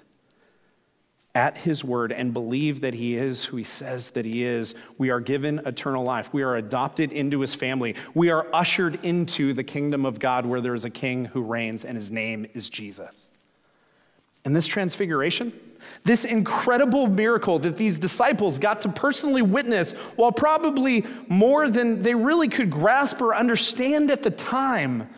at 1.34 1.58
his 1.58 1.84
word 1.84 2.12
and 2.12 2.34
believe 2.34 2.82
that 2.82 2.96
he 2.96 3.16
is 3.16 3.46
who 3.46 3.58
he 3.58 3.64
says 3.64 4.10
that 4.12 4.26
he 4.26 4.44
is, 4.44 4.74
we 4.98 5.12
are 5.12 5.20
given 5.20 5.60
eternal 5.60 6.04
life. 6.04 6.34
We 6.34 6.42
are 6.42 6.56
adopted 6.56 7.14
into 7.14 7.42
his 7.42 7.54
family. 7.54 7.94
We 8.16 8.32
are 8.32 8.48
ushered 8.52 9.06
into 9.06 9.54
the 9.54 9.64
kingdom 9.64 10.04
of 10.04 10.18
God 10.18 10.48
where 10.48 10.62
there 10.62 10.74
is 10.74 10.84
a 10.84 10.90
king 10.90 11.26
who 11.26 11.42
reigns, 11.44 11.86
and 11.86 11.96
his 11.96 12.12
name 12.12 12.48
is 12.56 12.70
Jesus. 12.70 13.30
And 14.48 14.56
this 14.56 14.66
transfiguration, 14.66 15.52
this 16.06 16.24
incredible 16.24 17.08
miracle 17.08 17.60
that 17.60 17.76
these 17.76 18.00
disciples 18.00 18.60
got 18.60 18.84
to 18.84 18.90
personally 18.90 19.42
witness, 19.42 19.92
while 20.16 20.32
probably 20.32 21.06
more 21.28 21.70
than 21.70 22.02
they 22.02 22.16
really 22.16 22.48
could 22.48 22.70
grasp 22.70 23.22
or 23.22 23.36
understand 23.36 24.10
at 24.10 24.24
the 24.24 24.32
time, 24.32 25.10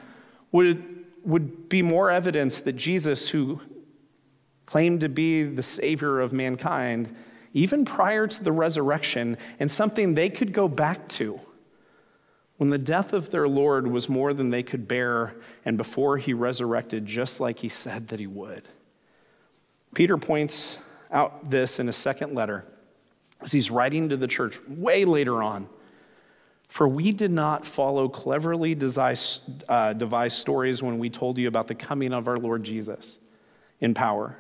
would, 0.52 1.06
would 1.24 1.70
be 1.70 1.84
more 1.84 2.10
evidence 2.10 2.62
that 2.62 2.74
Jesus, 2.74 3.30
who 3.30 3.62
claimed 4.66 5.02
to 5.02 5.10
be 5.10 5.44
the 5.44 5.62
Savior 5.62 6.22
of 6.22 6.34
mankind, 6.34 7.16
even 7.54 7.86
prior 7.86 8.26
to 8.26 8.44
the 8.44 8.52
resurrection, 8.52 9.38
and 9.60 9.70
something 9.70 10.16
they 10.16 10.32
could 10.32 10.54
go 10.54 10.68
back 10.68 11.08
to. 11.10 11.40
When 12.58 12.72
the 12.72 12.80
death 12.80 13.14
of 13.14 13.30
their 13.30 13.48
Lord 13.48 13.86
was 13.86 14.10
more 14.10 14.34
than 14.34 14.50
they 14.50 14.64
could 14.64 14.88
bear, 14.88 15.36
and 15.66 15.78
before 15.78 16.18
he 16.18 16.34
resurrected, 16.34 17.06
just 17.06 17.40
like 17.40 17.60
he 17.60 17.70
said 17.70 18.08
that 18.08 18.20
he 18.20 18.26
would. 18.26 18.68
Peter 19.94 20.18
points 20.18 20.78
out 21.12 21.50
this 21.50 21.80
in 21.80 21.88
his 21.88 21.96
second 21.96 22.34
letter 22.34 22.66
as 23.42 23.52
he's 23.52 23.72
writing 23.72 24.10
to 24.10 24.18
the 24.18 24.28
church 24.28 24.60
way 24.68 25.06
later 25.06 25.42
on. 25.42 25.68
For 26.68 26.88
we 26.88 27.12
did 27.12 27.32
not 27.32 27.66
follow 27.66 28.08
cleverly 28.08 28.74
uh, 28.76 29.94
devised 29.94 30.38
stories 30.38 30.84
when 30.84 31.00
we 31.00 31.10
told 31.10 31.40
you 31.40 31.48
about 31.48 31.68
the 31.68 31.76
coming 31.76 32.14
of 32.14 32.28
our 32.28 32.38
Lord 32.38 32.64
Jesus 32.64 33.18
in 33.80 33.96
power, 33.96 34.38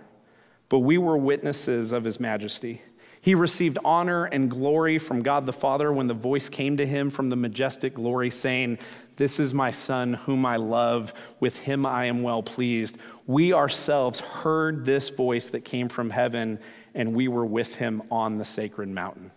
but 0.70 0.80
we 0.80 1.00
were 1.00 1.18
witnesses 1.18 1.92
of 1.92 2.04
his 2.04 2.20
majesty. 2.20 2.82
He 3.22 3.36
received 3.36 3.78
honor 3.84 4.26
and 4.26 4.50
glory 4.50 4.98
from 4.98 5.22
God 5.22 5.46
the 5.46 5.54
Father 5.54 5.92
when 5.92 6.08
the 6.08 6.14
voice 6.14 6.48
came 6.50 6.78
to 6.78 6.86
him 6.86 7.10
from 7.10 7.30
the 7.30 7.36
majestic 7.36 7.96
glory, 7.96 8.30
saying, 8.30 8.80
This 9.18 9.40
is 9.40 9.54
my 9.54 9.72
Son, 9.72 10.14
whom 10.14 10.46
I 10.46 10.56
love. 10.56 11.14
With 11.40 11.60
him 11.60 11.86
I 11.86 12.06
am 12.06 12.24
well 12.24 12.42
pleased. 12.42 12.98
We 13.28 13.52
ourselves 13.52 14.22
heard 14.22 14.86
this 14.86 15.10
voice 15.10 15.50
that 15.50 15.66
came 15.66 15.90
from 15.90 16.12
heaven, 16.12 16.60
and 16.96 17.14
we 17.14 17.28
were 17.28 17.46
with 17.46 17.76
him 17.76 18.02
on 18.10 18.38
the 18.38 18.46
sacred 18.46 18.88
mountain. 18.88 19.32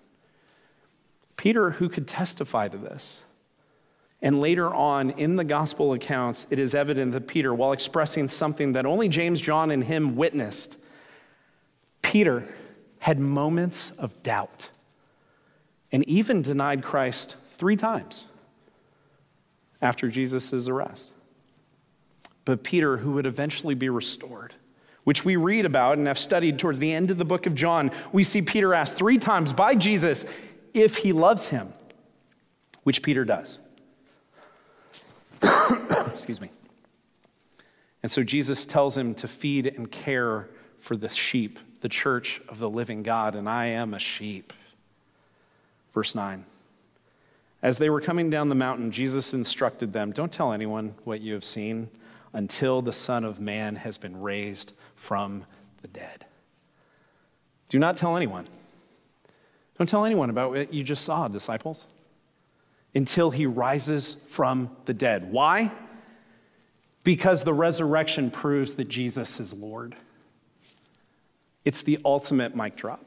Peter, 1.37 1.73
who 1.73 1.89
could 1.89 2.07
testify 2.07 2.69
to 2.69 2.79
this, 2.79 3.21
and 4.25 4.41
later 4.41 4.73
on 4.73 5.11
in 5.11 5.35
the 5.35 5.43
gospel 5.43 5.93
accounts, 5.93 6.47
it 6.51 6.61
is 6.61 6.73
evident 6.73 7.11
that 7.11 7.27
Peter, 7.27 7.53
while 7.53 7.73
expressing 7.73 8.29
something 8.29 8.75
that 8.75 8.87
only 8.87 9.09
James, 9.09 9.41
John, 9.41 9.73
and 9.73 9.83
him 9.83 10.15
witnessed, 10.15 10.79
Peter, 12.03 12.47
had 13.03 13.19
moments 13.19 13.91
of 13.99 14.23
doubt 14.23 14.71
and 15.91 16.09
even 16.09 16.41
denied 16.41 16.85
Christ 16.85 17.35
three 17.57 17.75
times 17.75 18.23
after 19.81 20.09
Jesus' 20.09 20.69
arrest. 20.69 21.11
But 22.45 22.63
Peter, 22.63 22.99
who 22.99 23.11
would 23.15 23.27
eventually 23.27 23.75
be 23.75 23.89
restored, 23.89 24.55
which 25.03 25.25
we 25.25 25.35
read 25.35 25.67
about 25.67 25.99
and 25.99 26.07
have 26.07 26.17
studied 26.17 26.61
towards 26.61 26.79
the 26.79 26.93
end 26.93 27.11
of 27.11 27.19
the 27.19 27.25
book 27.25 27.47
of 27.47 27.57
John, 27.57 27.91
we 28.13 28.23
see 28.23 28.41
Peter 28.41 28.73
asked 28.73 28.95
three 28.95 29.19
times 29.19 29.53
by 29.53 29.75
Jesus 29.75 30.25
if 30.73 30.99
he 30.99 31.13
loves 31.13 31.49
him, 31.49 31.73
which 32.85 33.03
Peter 33.03 33.25
does. 33.25 33.59
Excuse 35.43 36.41
me. 36.41 36.51
And 38.01 38.13
so 38.13 38.23
Jesus 38.23 38.65
tells 38.65 38.97
him 38.97 39.13
to 39.17 39.27
feed 39.27 39.67
and 39.67 39.91
care 39.91 40.49
for 40.79 40.97
the 40.97 41.09
sheep 41.09 41.59
the 41.83 41.89
church 41.89 42.41
of 42.49 42.59
the 42.59 42.71
living 42.71 43.03
God, 43.03 43.35
and 43.35 43.49
I 43.49 43.67
am 43.67 43.93
a 43.93 43.99
sheep. 43.99 44.53
Verse 45.93 46.15
9. 46.15 46.45
As 47.61 47.79
they 47.79 47.91
were 47.91 48.01
coming 48.01 48.31
down 48.31 48.49
the 48.49 48.55
mountain, 48.55 48.91
Jesus 48.91 49.35
instructed 49.35 49.93
them 49.93 50.13
Don't 50.13 50.33
tell 50.33 50.53
anyone 50.53 50.95
what 51.05 51.21
you 51.21 51.35
have 51.35 51.45
seen 51.45 51.91
until 52.33 52.83
the 52.83 52.93
Son 52.93 53.25
of 53.25 53.41
Man 53.41 53.77
has 53.77 53.99
been 53.99 54.21
raised 54.21 54.73
from 54.95 55.45
the 55.83 55.89
dead. 55.89 56.25
Do 57.69 57.79
not 57.79 57.97
tell 57.97 58.17
anyone. 58.17 58.47
Don't 59.77 59.89
tell 59.89 60.05
anyone 60.05 60.31
about 60.31 60.53
what 60.53 60.73
you 60.73 60.85
just 60.85 61.05
saw, 61.05 61.27
disciples, 61.27 61.87
until 62.95 63.33
he 63.33 63.45
rises 63.45 64.17
from 64.29 64.71
the 64.85 64.95
dead. 64.95 65.33
Why? 65.33 65.73
Because 67.03 67.43
the 67.43 67.55
resurrection 67.55 68.31
proves 68.31 68.75
that 68.75 68.89
Jesus 68.89 69.41
is 69.41 69.53
Lord. 69.53 69.97
It's 71.65 71.83
the 71.83 71.99
ultimate 72.05 72.57
mic 72.57 72.77
drop. 72.77 73.05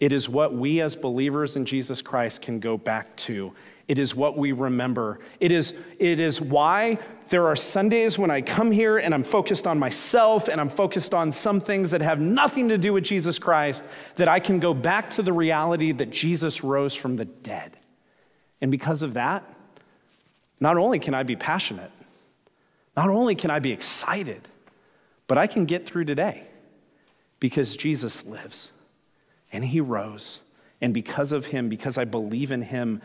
It 0.00 0.12
is 0.12 0.28
what 0.28 0.54
we 0.54 0.80
as 0.80 0.94
believers 0.94 1.56
in 1.56 1.64
Jesus 1.64 2.02
Christ 2.02 2.42
can 2.42 2.60
go 2.60 2.78
back 2.78 3.16
to. 3.16 3.52
It 3.88 3.98
is 3.98 4.14
what 4.14 4.36
we 4.36 4.52
remember. 4.52 5.18
It 5.40 5.50
is, 5.50 5.76
it 5.98 6.20
is 6.20 6.40
why 6.40 6.98
there 7.30 7.46
are 7.48 7.56
Sundays 7.56 8.18
when 8.18 8.30
I 8.30 8.40
come 8.40 8.70
here 8.70 8.98
and 8.98 9.12
I'm 9.12 9.24
focused 9.24 9.66
on 9.66 9.78
myself 9.78 10.48
and 10.48 10.60
I'm 10.60 10.68
focused 10.68 11.14
on 11.14 11.32
some 11.32 11.60
things 11.60 11.90
that 11.90 12.00
have 12.00 12.20
nothing 12.20 12.68
to 12.68 12.78
do 12.78 12.92
with 12.92 13.04
Jesus 13.04 13.38
Christ, 13.38 13.82
that 14.16 14.28
I 14.28 14.40
can 14.40 14.60
go 14.60 14.72
back 14.72 15.10
to 15.10 15.22
the 15.22 15.32
reality 15.32 15.90
that 15.92 16.10
Jesus 16.10 16.62
rose 16.62 16.94
from 16.94 17.16
the 17.16 17.24
dead. 17.24 17.76
And 18.60 18.70
because 18.70 19.02
of 19.02 19.14
that, 19.14 19.42
not 20.60 20.76
only 20.76 20.98
can 20.98 21.14
I 21.14 21.22
be 21.24 21.34
passionate, 21.34 21.90
not 22.96 23.08
only 23.08 23.34
can 23.34 23.50
I 23.50 23.58
be 23.58 23.72
excited, 23.72 24.42
but 25.26 25.38
I 25.38 25.46
can 25.46 25.64
get 25.64 25.86
through 25.86 26.04
today 26.04 26.46
because 27.40 27.76
Jesus 27.76 28.24
lives 28.24 28.70
and 29.52 29.64
he 29.64 29.80
rose. 29.80 30.40
And 30.80 30.94
because 30.94 31.32
of 31.32 31.46
him, 31.46 31.68
because 31.68 31.98
I 31.98 32.04
believe 32.04 32.52
in 32.52 32.62
him, 32.62 33.02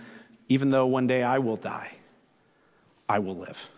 even 0.47 0.69
though 0.69 0.85
one 0.85 1.07
day 1.07 1.23
I 1.23 1.39
will 1.39 1.55
die, 1.55 1.91
I 3.09 3.19
will 3.19 3.35
live. 3.35 3.69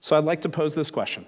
So 0.00 0.16
I'd 0.16 0.24
like 0.24 0.42
to 0.42 0.48
pose 0.48 0.74
this 0.74 0.90
question. 0.90 1.24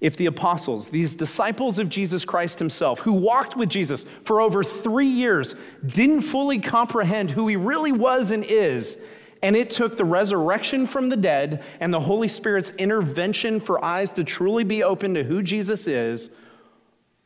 If 0.00 0.16
the 0.16 0.26
apostles, 0.26 0.88
these 0.88 1.14
disciples 1.14 1.78
of 1.78 1.88
Jesus 1.88 2.24
Christ 2.24 2.58
himself, 2.58 3.00
who 3.00 3.12
walked 3.12 3.56
with 3.56 3.68
Jesus 3.68 4.04
for 4.24 4.40
over 4.40 4.64
three 4.64 5.06
years, 5.06 5.54
didn't 5.84 6.22
fully 6.22 6.58
comprehend 6.58 7.30
who 7.30 7.48
he 7.48 7.56
really 7.56 7.92
was 7.92 8.30
and 8.30 8.44
is, 8.44 8.98
and 9.42 9.56
it 9.56 9.70
took 9.70 9.96
the 9.96 10.04
resurrection 10.04 10.86
from 10.86 11.08
the 11.08 11.16
dead 11.16 11.62
and 11.80 11.92
the 11.92 12.00
Holy 12.00 12.28
Spirit's 12.28 12.70
intervention 12.72 13.60
for 13.60 13.82
eyes 13.84 14.12
to 14.12 14.24
truly 14.24 14.64
be 14.64 14.82
open 14.82 15.14
to 15.14 15.24
who 15.24 15.42
Jesus 15.42 15.86
is, 15.86 16.30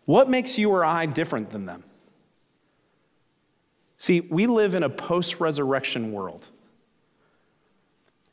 what 0.05 0.28
makes 0.28 0.59
you 0.59 0.70
or 0.70 0.84
I 0.84 1.07
different 1.07 1.50
than 1.50 1.66
them? 1.66 1.84
See, 3.98 4.20
we 4.20 4.46
live 4.46 4.74
in 4.74 4.82
a 4.82 4.90
post 4.90 5.40
resurrection 5.40 6.12
world. 6.12 6.48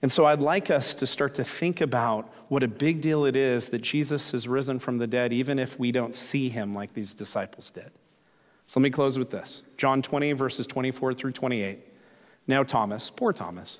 And 0.01 0.11
so 0.11 0.26
I'd 0.26 0.39
like 0.39 0.72
us 0.72 0.95
to 0.95 1.07
start 1.07 1.36
to 1.36 1.43
think 1.43 1.80
about 1.80 2.32
what 2.47 2.63
a 2.63 2.67
big 2.67 3.01
deal 3.01 3.26
it 3.26 3.36
is 3.36 3.69
that 3.69 3.82
Jesus 3.82 4.32
has 4.32 4.47
risen 4.47 4.80
from 4.80 4.97
the 4.97 5.07
dead, 5.07 5.32
even 5.32 5.59
if 5.59 5.80
we 5.80 5.91
don't 5.91 6.15
see 6.15 6.49
him 6.49 6.74
like 6.74 6.93
these 6.93 7.13
disciples 7.13 7.69
did. 7.69 7.91
So 8.65 8.80
let 8.80 8.84
me 8.84 8.89
close 8.89 9.19
with 9.19 9.30
this 9.30 9.61
John 9.78 10.01
20, 10.01 10.34
verses 10.34 10.65
24 10.65 11.13
through 11.13 11.32
28. 11.34 11.80
Now, 12.47 12.63
Thomas, 12.63 13.09
poor 13.09 13.32
Thomas, 13.32 13.80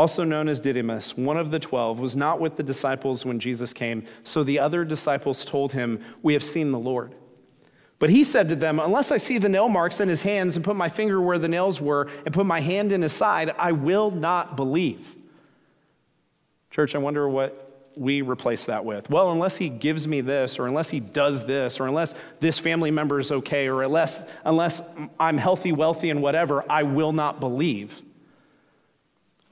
also 0.00 0.24
known 0.24 0.48
as 0.48 0.60
Didymus, 0.60 1.14
one 1.14 1.36
of 1.36 1.50
the 1.50 1.58
twelve, 1.58 2.00
was 2.00 2.16
not 2.16 2.40
with 2.40 2.56
the 2.56 2.62
disciples 2.62 3.26
when 3.26 3.38
Jesus 3.38 3.74
came. 3.74 4.02
So 4.24 4.42
the 4.42 4.58
other 4.58 4.82
disciples 4.82 5.44
told 5.44 5.74
him, 5.74 6.02
We 6.22 6.32
have 6.32 6.42
seen 6.42 6.72
the 6.72 6.78
Lord. 6.78 7.14
But 7.98 8.08
he 8.08 8.24
said 8.24 8.48
to 8.48 8.56
them, 8.56 8.80
Unless 8.80 9.12
I 9.12 9.18
see 9.18 9.36
the 9.36 9.50
nail 9.50 9.68
marks 9.68 10.00
in 10.00 10.08
his 10.08 10.22
hands 10.22 10.56
and 10.56 10.64
put 10.64 10.74
my 10.74 10.88
finger 10.88 11.20
where 11.20 11.38
the 11.38 11.48
nails 11.48 11.82
were 11.82 12.08
and 12.24 12.32
put 12.32 12.46
my 12.46 12.60
hand 12.60 12.92
in 12.92 13.02
his 13.02 13.12
side, 13.12 13.50
I 13.58 13.72
will 13.72 14.10
not 14.10 14.56
believe. 14.56 15.16
Church, 16.70 16.94
I 16.94 16.98
wonder 16.98 17.28
what 17.28 17.90
we 17.94 18.22
replace 18.22 18.64
that 18.66 18.86
with. 18.86 19.10
Well, 19.10 19.30
unless 19.32 19.58
he 19.58 19.68
gives 19.68 20.08
me 20.08 20.22
this, 20.22 20.58
or 20.58 20.66
unless 20.66 20.88
he 20.88 21.00
does 21.00 21.44
this, 21.44 21.78
or 21.78 21.86
unless 21.86 22.14
this 22.40 22.58
family 22.58 22.90
member 22.90 23.18
is 23.18 23.30
okay, 23.30 23.68
or 23.68 23.82
unless, 23.82 24.24
unless 24.46 24.82
I'm 25.18 25.36
healthy, 25.36 25.72
wealthy, 25.72 26.08
and 26.08 26.22
whatever, 26.22 26.64
I 26.72 26.84
will 26.84 27.12
not 27.12 27.38
believe. 27.38 28.00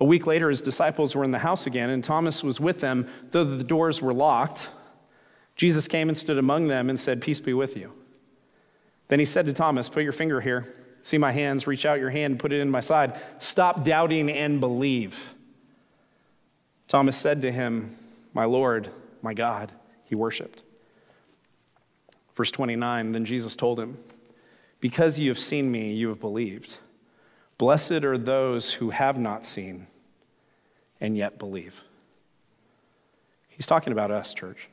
A 0.00 0.04
week 0.04 0.26
later, 0.26 0.48
his 0.48 0.62
disciples 0.62 1.16
were 1.16 1.24
in 1.24 1.32
the 1.32 1.40
house 1.40 1.66
again, 1.66 1.90
and 1.90 2.04
Thomas 2.04 2.44
was 2.44 2.60
with 2.60 2.80
them, 2.80 3.08
though 3.32 3.44
the 3.44 3.64
doors 3.64 4.00
were 4.00 4.14
locked. 4.14 4.70
Jesus 5.56 5.88
came 5.88 6.08
and 6.08 6.16
stood 6.16 6.38
among 6.38 6.68
them 6.68 6.88
and 6.88 6.98
said, 6.98 7.20
Peace 7.20 7.40
be 7.40 7.52
with 7.52 7.76
you. 7.76 7.92
Then 9.08 9.18
he 9.18 9.24
said 9.24 9.46
to 9.46 9.52
Thomas, 9.52 9.88
Put 9.88 10.04
your 10.04 10.12
finger 10.12 10.40
here. 10.40 10.72
See 11.02 11.18
my 11.18 11.32
hands. 11.32 11.66
Reach 11.66 11.84
out 11.84 11.98
your 11.98 12.10
hand, 12.10 12.38
put 12.38 12.52
it 12.52 12.60
in 12.60 12.70
my 12.70 12.80
side. 12.80 13.20
Stop 13.38 13.82
doubting 13.82 14.30
and 14.30 14.60
believe. 14.60 15.34
Thomas 16.86 17.16
said 17.16 17.42
to 17.42 17.50
him, 17.50 17.94
My 18.34 18.44
Lord, 18.44 18.88
my 19.22 19.34
God. 19.34 19.72
He 20.04 20.14
worshiped. 20.14 20.62
Verse 22.36 22.50
29 22.50 23.12
Then 23.12 23.24
Jesus 23.24 23.56
told 23.56 23.80
him, 23.80 23.98
Because 24.80 25.18
you 25.18 25.28
have 25.28 25.38
seen 25.38 25.70
me, 25.70 25.92
you 25.92 26.08
have 26.08 26.20
believed. 26.20 26.78
Blessed 27.58 28.04
are 28.04 28.16
those 28.16 28.72
who 28.72 28.90
have 28.90 29.18
not 29.18 29.44
seen 29.44 29.88
and 31.00 31.16
yet 31.16 31.38
believe. 31.38 31.82
He's 33.48 33.66
talking 33.66 33.92
about 33.92 34.12
us, 34.12 34.32
church. 34.32 34.68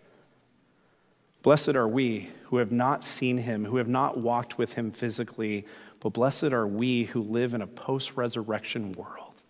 Blessed 1.41 1.75
are 1.75 1.87
we 1.87 2.29
who 2.45 2.57
have 2.57 2.71
not 2.71 3.03
seen 3.03 3.39
him, 3.39 3.65
who 3.65 3.77
have 3.77 3.87
not 3.87 4.19
walked 4.19 4.59
with 4.59 4.73
him 4.73 4.91
physically, 4.91 5.65
but 5.99 6.13
blessed 6.13 6.53
are 6.53 6.67
we 6.67 7.05
who 7.05 7.21
live 7.21 7.55
in 7.55 7.61
a 7.63 7.67
post 7.67 8.15
resurrection 8.15 8.91
world. 8.93 9.41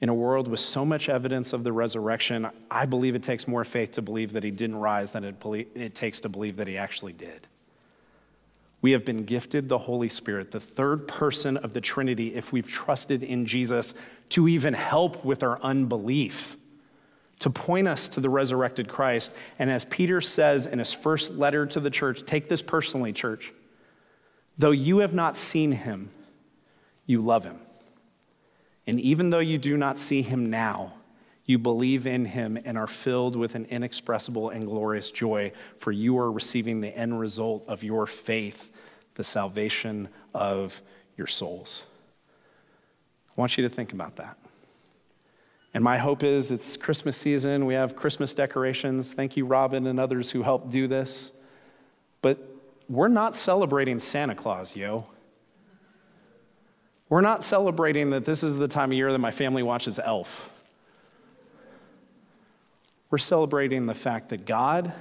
In 0.00 0.08
a 0.08 0.14
world 0.14 0.46
with 0.46 0.60
so 0.60 0.84
much 0.84 1.08
evidence 1.08 1.52
of 1.52 1.64
the 1.64 1.72
resurrection, 1.72 2.48
I 2.70 2.86
believe 2.86 3.16
it 3.16 3.24
takes 3.24 3.48
more 3.48 3.64
faith 3.64 3.92
to 3.92 4.02
believe 4.02 4.32
that 4.34 4.44
he 4.44 4.52
didn't 4.52 4.76
rise 4.76 5.10
than 5.10 5.24
it, 5.24 5.44
it 5.74 5.96
takes 5.96 6.20
to 6.20 6.28
believe 6.28 6.56
that 6.56 6.68
he 6.68 6.78
actually 6.78 7.12
did. 7.12 7.48
We 8.80 8.92
have 8.92 9.04
been 9.04 9.24
gifted 9.24 9.68
the 9.68 9.78
Holy 9.78 10.08
Spirit, 10.08 10.52
the 10.52 10.60
third 10.60 11.08
person 11.08 11.56
of 11.56 11.74
the 11.74 11.80
Trinity, 11.80 12.34
if 12.34 12.52
we've 12.52 12.68
trusted 12.68 13.22
in 13.22 13.46
Jesus 13.46 13.92
to 14.30 14.46
even 14.46 14.74
help 14.74 15.24
with 15.24 15.42
our 15.42 15.60
unbelief 15.62 16.56
to 17.40 17.50
point 17.50 17.86
us 17.86 18.08
to 18.08 18.20
the 18.20 18.30
resurrected 18.30 18.88
Christ. 18.88 19.32
And 19.58 19.70
as 19.70 19.84
Peter 19.84 20.20
says 20.20 20.66
in 20.66 20.78
his 20.78 20.92
first 20.92 21.34
letter 21.34 21.66
to 21.66 21.80
the 21.80 21.90
church, 21.90 22.24
take 22.24 22.48
this 22.48 22.62
personally, 22.62 23.12
church. 23.12 23.52
Though 24.56 24.72
you 24.72 24.98
have 24.98 25.14
not 25.14 25.36
seen 25.36 25.72
him, 25.72 26.10
you 27.06 27.22
love 27.22 27.44
him. 27.44 27.58
And 28.86 28.98
even 29.00 29.30
though 29.30 29.38
you 29.38 29.58
do 29.58 29.76
not 29.76 29.98
see 29.98 30.22
him 30.22 30.50
now, 30.50 30.94
you 31.48 31.58
believe 31.58 32.06
in 32.06 32.26
him 32.26 32.58
and 32.62 32.76
are 32.76 32.86
filled 32.86 33.34
with 33.34 33.54
an 33.54 33.64
inexpressible 33.70 34.50
and 34.50 34.66
glorious 34.66 35.10
joy, 35.10 35.50
for 35.78 35.90
you 35.90 36.18
are 36.18 36.30
receiving 36.30 36.82
the 36.82 36.94
end 36.96 37.18
result 37.18 37.64
of 37.66 37.82
your 37.82 38.06
faith, 38.06 38.70
the 39.14 39.24
salvation 39.24 40.08
of 40.34 40.82
your 41.16 41.26
souls. 41.26 41.84
I 43.30 43.40
want 43.40 43.56
you 43.56 43.66
to 43.66 43.74
think 43.74 43.94
about 43.94 44.16
that. 44.16 44.36
And 45.72 45.82
my 45.82 45.96
hope 45.96 46.22
is 46.22 46.50
it's 46.50 46.76
Christmas 46.76 47.16
season. 47.16 47.64
We 47.64 47.72
have 47.72 47.96
Christmas 47.96 48.34
decorations. 48.34 49.14
Thank 49.14 49.38
you, 49.38 49.46
Robin, 49.46 49.86
and 49.86 49.98
others 49.98 50.30
who 50.30 50.42
helped 50.42 50.70
do 50.70 50.86
this. 50.86 51.32
But 52.20 52.38
we're 52.90 53.08
not 53.08 53.34
celebrating 53.34 53.98
Santa 54.00 54.34
Claus, 54.34 54.76
yo. 54.76 55.08
We're 57.08 57.22
not 57.22 57.42
celebrating 57.42 58.10
that 58.10 58.26
this 58.26 58.42
is 58.42 58.58
the 58.58 58.68
time 58.68 58.90
of 58.90 58.98
year 58.98 59.10
that 59.12 59.18
my 59.18 59.30
family 59.30 59.62
watches 59.62 59.98
Elf. 59.98 60.50
We're 63.10 63.18
celebrating 63.18 63.86
the 63.86 63.94
fact 63.94 64.28
that 64.30 64.44
God, 64.44 64.92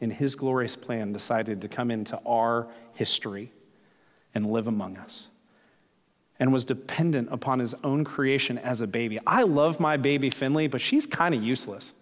in 0.00 0.10
His 0.10 0.34
glorious 0.34 0.76
plan, 0.76 1.12
decided 1.12 1.62
to 1.62 1.68
come 1.68 1.90
into 1.90 2.18
our 2.26 2.68
history 2.94 3.52
and 4.34 4.50
live 4.50 4.66
among 4.66 4.96
us 4.98 5.28
and 6.38 6.52
was 6.52 6.64
dependent 6.64 7.28
upon 7.30 7.58
his 7.58 7.74
own 7.84 8.04
creation 8.04 8.58
as 8.58 8.80
a 8.80 8.86
baby. 8.86 9.18
I 9.26 9.42
love 9.42 9.78
my 9.78 9.96
baby 9.96 10.30
Finley, 10.30 10.66
but 10.66 10.80
she's 10.80 11.06
kind 11.06 11.34
of 11.34 11.42
useless. 11.42 11.92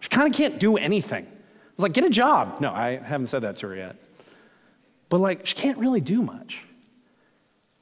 She 0.00 0.08
kind 0.08 0.32
of 0.32 0.36
can't 0.36 0.58
do 0.58 0.76
anything. 0.76 1.26
I 1.26 1.72
was 1.76 1.82
like, 1.82 1.92
get 1.92 2.04
a 2.04 2.10
job. 2.10 2.60
No, 2.60 2.72
I 2.72 2.96
haven't 2.96 3.26
said 3.26 3.42
that 3.42 3.56
to 3.56 3.68
her 3.68 3.76
yet. 3.76 3.96
But 5.08 5.20
like, 5.20 5.46
she 5.46 5.54
can't 5.54 5.78
really 5.78 6.00
do 6.00 6.22
much. 6.22 6.64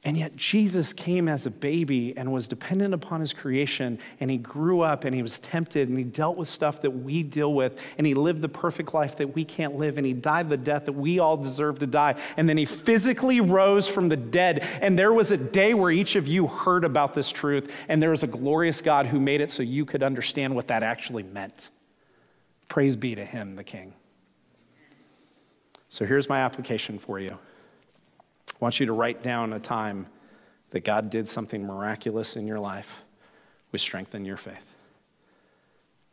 And 0.01 0.15
yet, 0.17 0.37
Jesus 0.37 0.93
came 0.93 1.27
as 1.27 1.45
a 1.45 1.51
baby 1.51 2.15
and 2.15 2.31
was 2.31 2.47
dependent 2.47 2.93
upon 2.93 3.19
his 3.19 3.33
creation, 3.33 3.99
and 4.21 4.31
he 4.31 4.37
grew 4.37 4.79
up 4.79 5.03
and 5.03 5.13
he 5.13 5.21
was 5.21 5.39
tempted 5.39 5.89
and 5.89 5.97
he 5.97 6.05
dealt 6.05 6.37
with 6.37 6.47
stuff 6.47 6.81
that 6.83 6.91
we 6.91 7.21
deal 7.21 7.53
with, 7.53 7.85
and 7.97 8.07
he 8.07 8.13
lived 8.13 8.41
the 8.41 8.47
perfect 8.47 8.93
life 8.93 9.17
that 9.17 9.35
we 9.35 9.43
can't 9.43 9.75
live, 9.75 9.97
and 9.97 10.07
he 10.07 10.13
died 10.13 10.49
the 10.49 10.55
death 10.55 10.85
that 10.85 10.93
we 10.93 11.19
all 11.19 11.35
deserve 11.35 11.79
to 11.79 11.85
die. 11.85 12.15
And 12.37 12.47
then 12.47 12.55
he 12.55 12.63
physically 12.63 13.41
rose 13.41 13.89
from 13.89 14.07
the 14.07 14.15
dead. 14.15 14.65
And 14.81 14.97
there 14.97 15.11
was 15.11 15.33
a 15.33 15.37
day 15.37 15.73
where 15.73 15.91
each 15.91 16.15
of 16.15 16.29
you 16.29 16.47
heard 16.47 16.85
about 16.85 17.13
this 17.13 17.29
truth, 17.29 17.69
and 17.89 18.01
there 18.01 18.11
was 18.11 18.23
a 18.23 18.27
glorious 18.27 18.81
God 18.81 19.07
who 19.07 19.19
made 19.19 19.41
it 19.41 19.51
so 19.51 19.63
you 19.63 19.83
could 19.83 20.01
understand 20.01 20.55
what 20.55 20.67
that 20.67 20.81
actually 20.81 21.23
meant. 21.23 21.71
Praise 22.69 22.95
be 22.95 23.15
to 23.15 23.25
him, 23.25 23.57
the 23.57 23.65
King. 23.65 23.93
So 25.89 26.05
here's 26.05 26.29
my 26.29 26.39
application 26.39 26.97
for 26.99 27.19
you. 27.19 27.37
I 28.59 28.65
want 28.65 28.79
you 28.79 28.87
to 28.87 28.93
write 28.93 29.23
down 29.23 29.53
a 29.53 29.59
time 29.59 30.07
that 30.71 30.81
God 30.81 31.09
did 31.09 31.27
something 31.27 31.65
miraculous 31.65 32.35
in 32.35 32.45
your 32.47 32.59
life 32.59 33.03
which 33.69 33.81
strengthened 33.81 34.25
your 34.25 34.37
faith. 34.37 34.75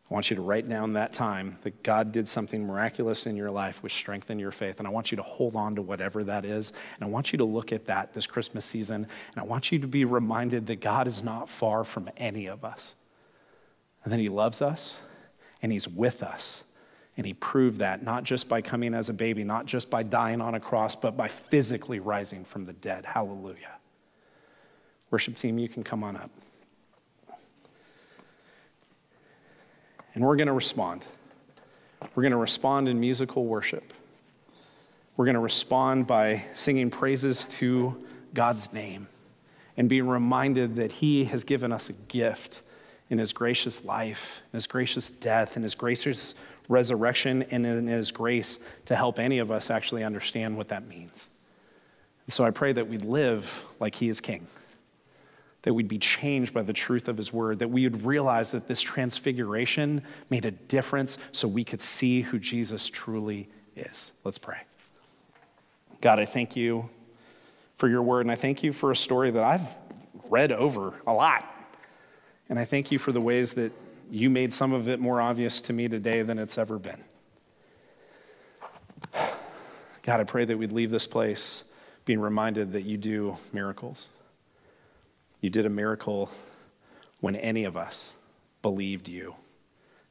I 0.09 0.15
want 0.15 0.31
you 0.31 0.37
to 0.37 0.43
write 0.43 0.69
down 0.69 0.93
that 0.93 1.13
time 1.13 1.59
that 1.63 1.83
God 1.83 2.13
did 2.13 2.29
something 2.29 2.65
miraculous 2.65 3.27
in 3.27 3.35
your 3.35 3.51
life 3.51 3.83
which 3.83 3.95
strengthened 3.95 4.39
your 4.39 4.53
faith. 4.53 4.79
And 4.79 4.87
I 4.87 4.91
want 4.93 5.11
you 5.11 5.17
to 5.17 5.23
hold 5.23 5.57
on 5.57 5.75
to 5.75 5.83
whatever 5.83 6.23
that 6.23 6.45
is. 6.45 6.73
And 6.95 7.03
I 7.03 7.11
want 7.11 7.33
you 7.33 7.39
to 7.39 7.45
look 7.45 7.73
at 7.73 7.87
that 7.87 8.15
this 8.15 8.25
Christmas 8.25 8.65
season. 8.65 9.09
And 9.35 9.41
I 9.41 9.43
want 9.43 9.73
you 9.73 9.81
to 9.81 9.89
be 9.89 10.05
reminded 10.05 10.69
that 10.69 10.81
God 10.81 11.09
is 11.09 11.25
not 11.25 11.49
far 11.49 11.83
from 11.83 12.09
any 12.17 12.47
of 12.47 12.65
us. 12.65 12.95
And 14.05 14.13
that 14.13 14.21
He 14.21 14.29
loves 14.29 14.63
us 14.63 15.01
and 15.61 15.73
He's 15.73 15.89
with 15.89 16.23
us 16.23 16.63
And 17.17 17.25
he 17.25 17.33
proved 17.33 17.79
that 17.79 18.03
not 18.03 18.25
just 18.25 18.49
by 18.49 18.61
coming 18.61 18.93
as 18.93 19.09
a 19.09 19.15
baby, 19.15 19.43
not 19.43 19.67
just 19.67 19.89
by 19.89 20.03
dying 20.03 20.41
on 20.41 20.55
a 20.55 20.61
cross, 20.61 20.95
but 20.95 21.17
by 21.17 21.29
physically 21.29 21.99
rising 21.99 22.45
from 22.45 22.67
the 22.67 22.75
dead. 22.75 23.07
Hallelujah. 23.07 23.77
Worship 25.11 25.37
team, 25.37 25.59
you 25.59 25.69
can 25.69 25.83
come 25.83 26.03
on 26.03 26.17
up. 26.17 26.31
And 30.15 30.25
we're 30.25 30.37
going 30.37 30.49
to 30.49 30.53
respond. 30.53 31.05
We're 32.15 32.23
going 32.23 32.33
to 32.33 32.39
respond 32.39 32.89
in 32.89 33.01
musical 33.01 33.47
worship. 33.47 33.93
We're 35.17 35.25
going 35.27 35.35
to 35.35 35.41
respond 35.41 36.07
by 36.07 36.45
singing 36.55 36.91
praises 36.91 37.47
to 37.49 38.05
God's 38.35 38.73
name 38.73 39.09
and 39.77 39.89
being 39.89 40.07
reminded 40.07 40.77
that 40.77 40.93
He 40.93 41.25
has 41.27 41.45
given 41.45 41.73
us 41.73 41.89
a 41.89 41.93
gift 41.93 42.63
in 43.09 43.19
His 43.19 43.33
gracious 43.33 43.85
life, 43.85 44.43
in 44.53 44.57
His 44.57 44.67
gracious 44.67 45.11
death, 45.11 45.57
in 45.57 45.63
His 45.63 45.75
gracious 45.75 46.35
resurrection, 46.69 47.43
and 47.45 47.67
in 47.67 47.87
His 47.87 48.11
grace 48.11 48.59
to 48.87 48.97
help 48.97 49.19
any 49.19 49.39
of 49.39 49.51
us 49.51 49.71
actually 49.71 50.05
understand 50.05 50.57
what 50.57 50.69
that 50.69 50.87
means. 50.87 51.29
And 52.27 52.33
so 52.33 52.45
I 52.45 52.51
pray 52.51 52.73
that 52.73 52.89
we 52.89 52.99
live 52.99 53.65
like 53.79 53.95
He 53.95 54.09
is 54.09 54.21
King, 54.21 54.47
that 55.63 55.75
we'd 55.75 55.89
be 55.89 55.99
changed 55.99 56.53
by 56.53 56.63
the 56.63 56.73
truth 56.73 57.09
of 57.09 57.17
His 57.17 57.33
word, 57.33 57.59
that 57.61 57.71
we 57.71 57.85
would 57.85 58.05
realize 58.05 58.51
that 58.53 58.67
this 58.67 58.81
transfiguration 58.81 60.03
made 60.31 60.45
a 60.45 60.51
difference 60.51 61.19
so 61.33 61.49
we 61.49 61.65
could 61.65 61.83
see 61.83 62.23
who 62.23 62.39
Jesus 62.39 62.89
truly 62.89 63.49
is. 63.77 64.13
Let's 64.25 64.39
pray. 64.39 64.59
God, 66.01 66.19
I 66.19 66.25
thank 66.25 66.57
you 66.57 66.89
for 67.75 67.89
your 67.89 68.03
word, 68.03 68.23
and 68.23 68.31
I 68.31 68.37
thank 68.37 68.63
you 68.63 68.73
for 68.73 68.91
a 68.91 68.97
story 68.97 69.31
that 69.31 69.43
I've 69.43 69.75
read 70.29 70.53
over 70.53 70.95
a 71.07 71.13
lot. 71.13 71.45
And 72.49 72.59
I 72.59 72.65
thank 72.65 72.91
you 72.91 72.99
for 72.99 73.13
the 73.13 73.21
ways 73.21 73.55
that 73.55 73.73
you 74.11 74.31
made 74.31 74.53
some 74.53 74.73
of 74.73 74.89
it 74.89 75.01
more 75.01 75.21
obvious 75.21 75.61
to 75.63 75.73
me 75.73 75.89
today 75.89 76.23
than 76.23 76.39
it's 76.39 76.59
ever 76.59 76.79
been. 76.79 77.03
God, 80.03 80.21
I 80.21 80.25
pray 80.25 80.45
that 80.45 80.57
we'd 80.57 80.73
leave 80.73 80.91
this 80.91 81.07
place 81.07 81.65
being 82.05 82.21
reminded 82.21 82.73
that 82.73 82.83
you 82.83 82.97
do 82.97 83.37
miracles. 83.53 84.07
You 85.41 85.51
did 85.51 85.67
a 85.67 85.71
miracle 85.71 86.31
when 87.21 87.35
any 87.37 87.65
of 87.65 87.77
us 87.77 88.13
believed 88.63 89.09
you 89.09 89.35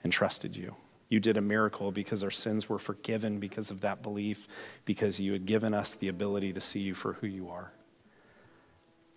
and 0.04 0.12
trusted 0.12 0.56
you. 0.56 0.76
You 1.08 1.20
did 1.20 1.38
a 1.38 1.42
miracle 1.42 1.92
because 1.92 2.24
our 2.24 2.32
sins 2.32 2.68
were 2.68 2.80
forgiven 2.80 3.40
because 3.40 3.72
of 3.72 3.82
that 3.82 4.02
belief, 4.02 4.48
because 4.84 5.20
you 5.20 5.32
had 5.34 5.46
given 5.46 5.74
us 5.74 5.96
the 5.96 6.08
ability 6.08 6.52
to 6.54 6.62
see 6.62 6.80
you 6.80 6.94
for 6.94 7.14
who 7.14 7.28
you 7.28 7.50
are. 7.50 7.72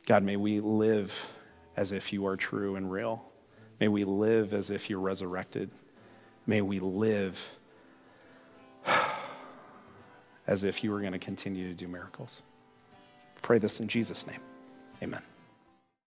God, 0.07 0.23
may 0.23 0.37
we 0.37 0.61
live 0.61 1.33
as 1.77 1.93
if 1.93 2.13
you 2.13 2.27
are 2.27 2.37
true 2.37 2.77
and 2.77 2.91
real. 2.91 3.25
May 3.81 3.89
we 3.89 4.05
live 4.05 4.53
as 4.53 4.71
if 4.71 4.91
you're 4.91 5.01
resurrected. 5.01 5.71
May 6.47 6.63
we 6.63 6.81
live 6.81 7.59
as 10.47 10.65
if 10.65 10.83
you 10.83 10.91
were 10.91 11.01
going 11.01 11.13
to 11.13 11.19
continue 11.19 11.69
to 11.69 11.75
do 11.75 11.87
miracles. 11.89 12.43
Pray 13.43 13.59
this 13.59 13.81
in 13.81 13.89
Jesus' 13.89 14.27
name. 14.27 14.41
Amen. 15.03 15.23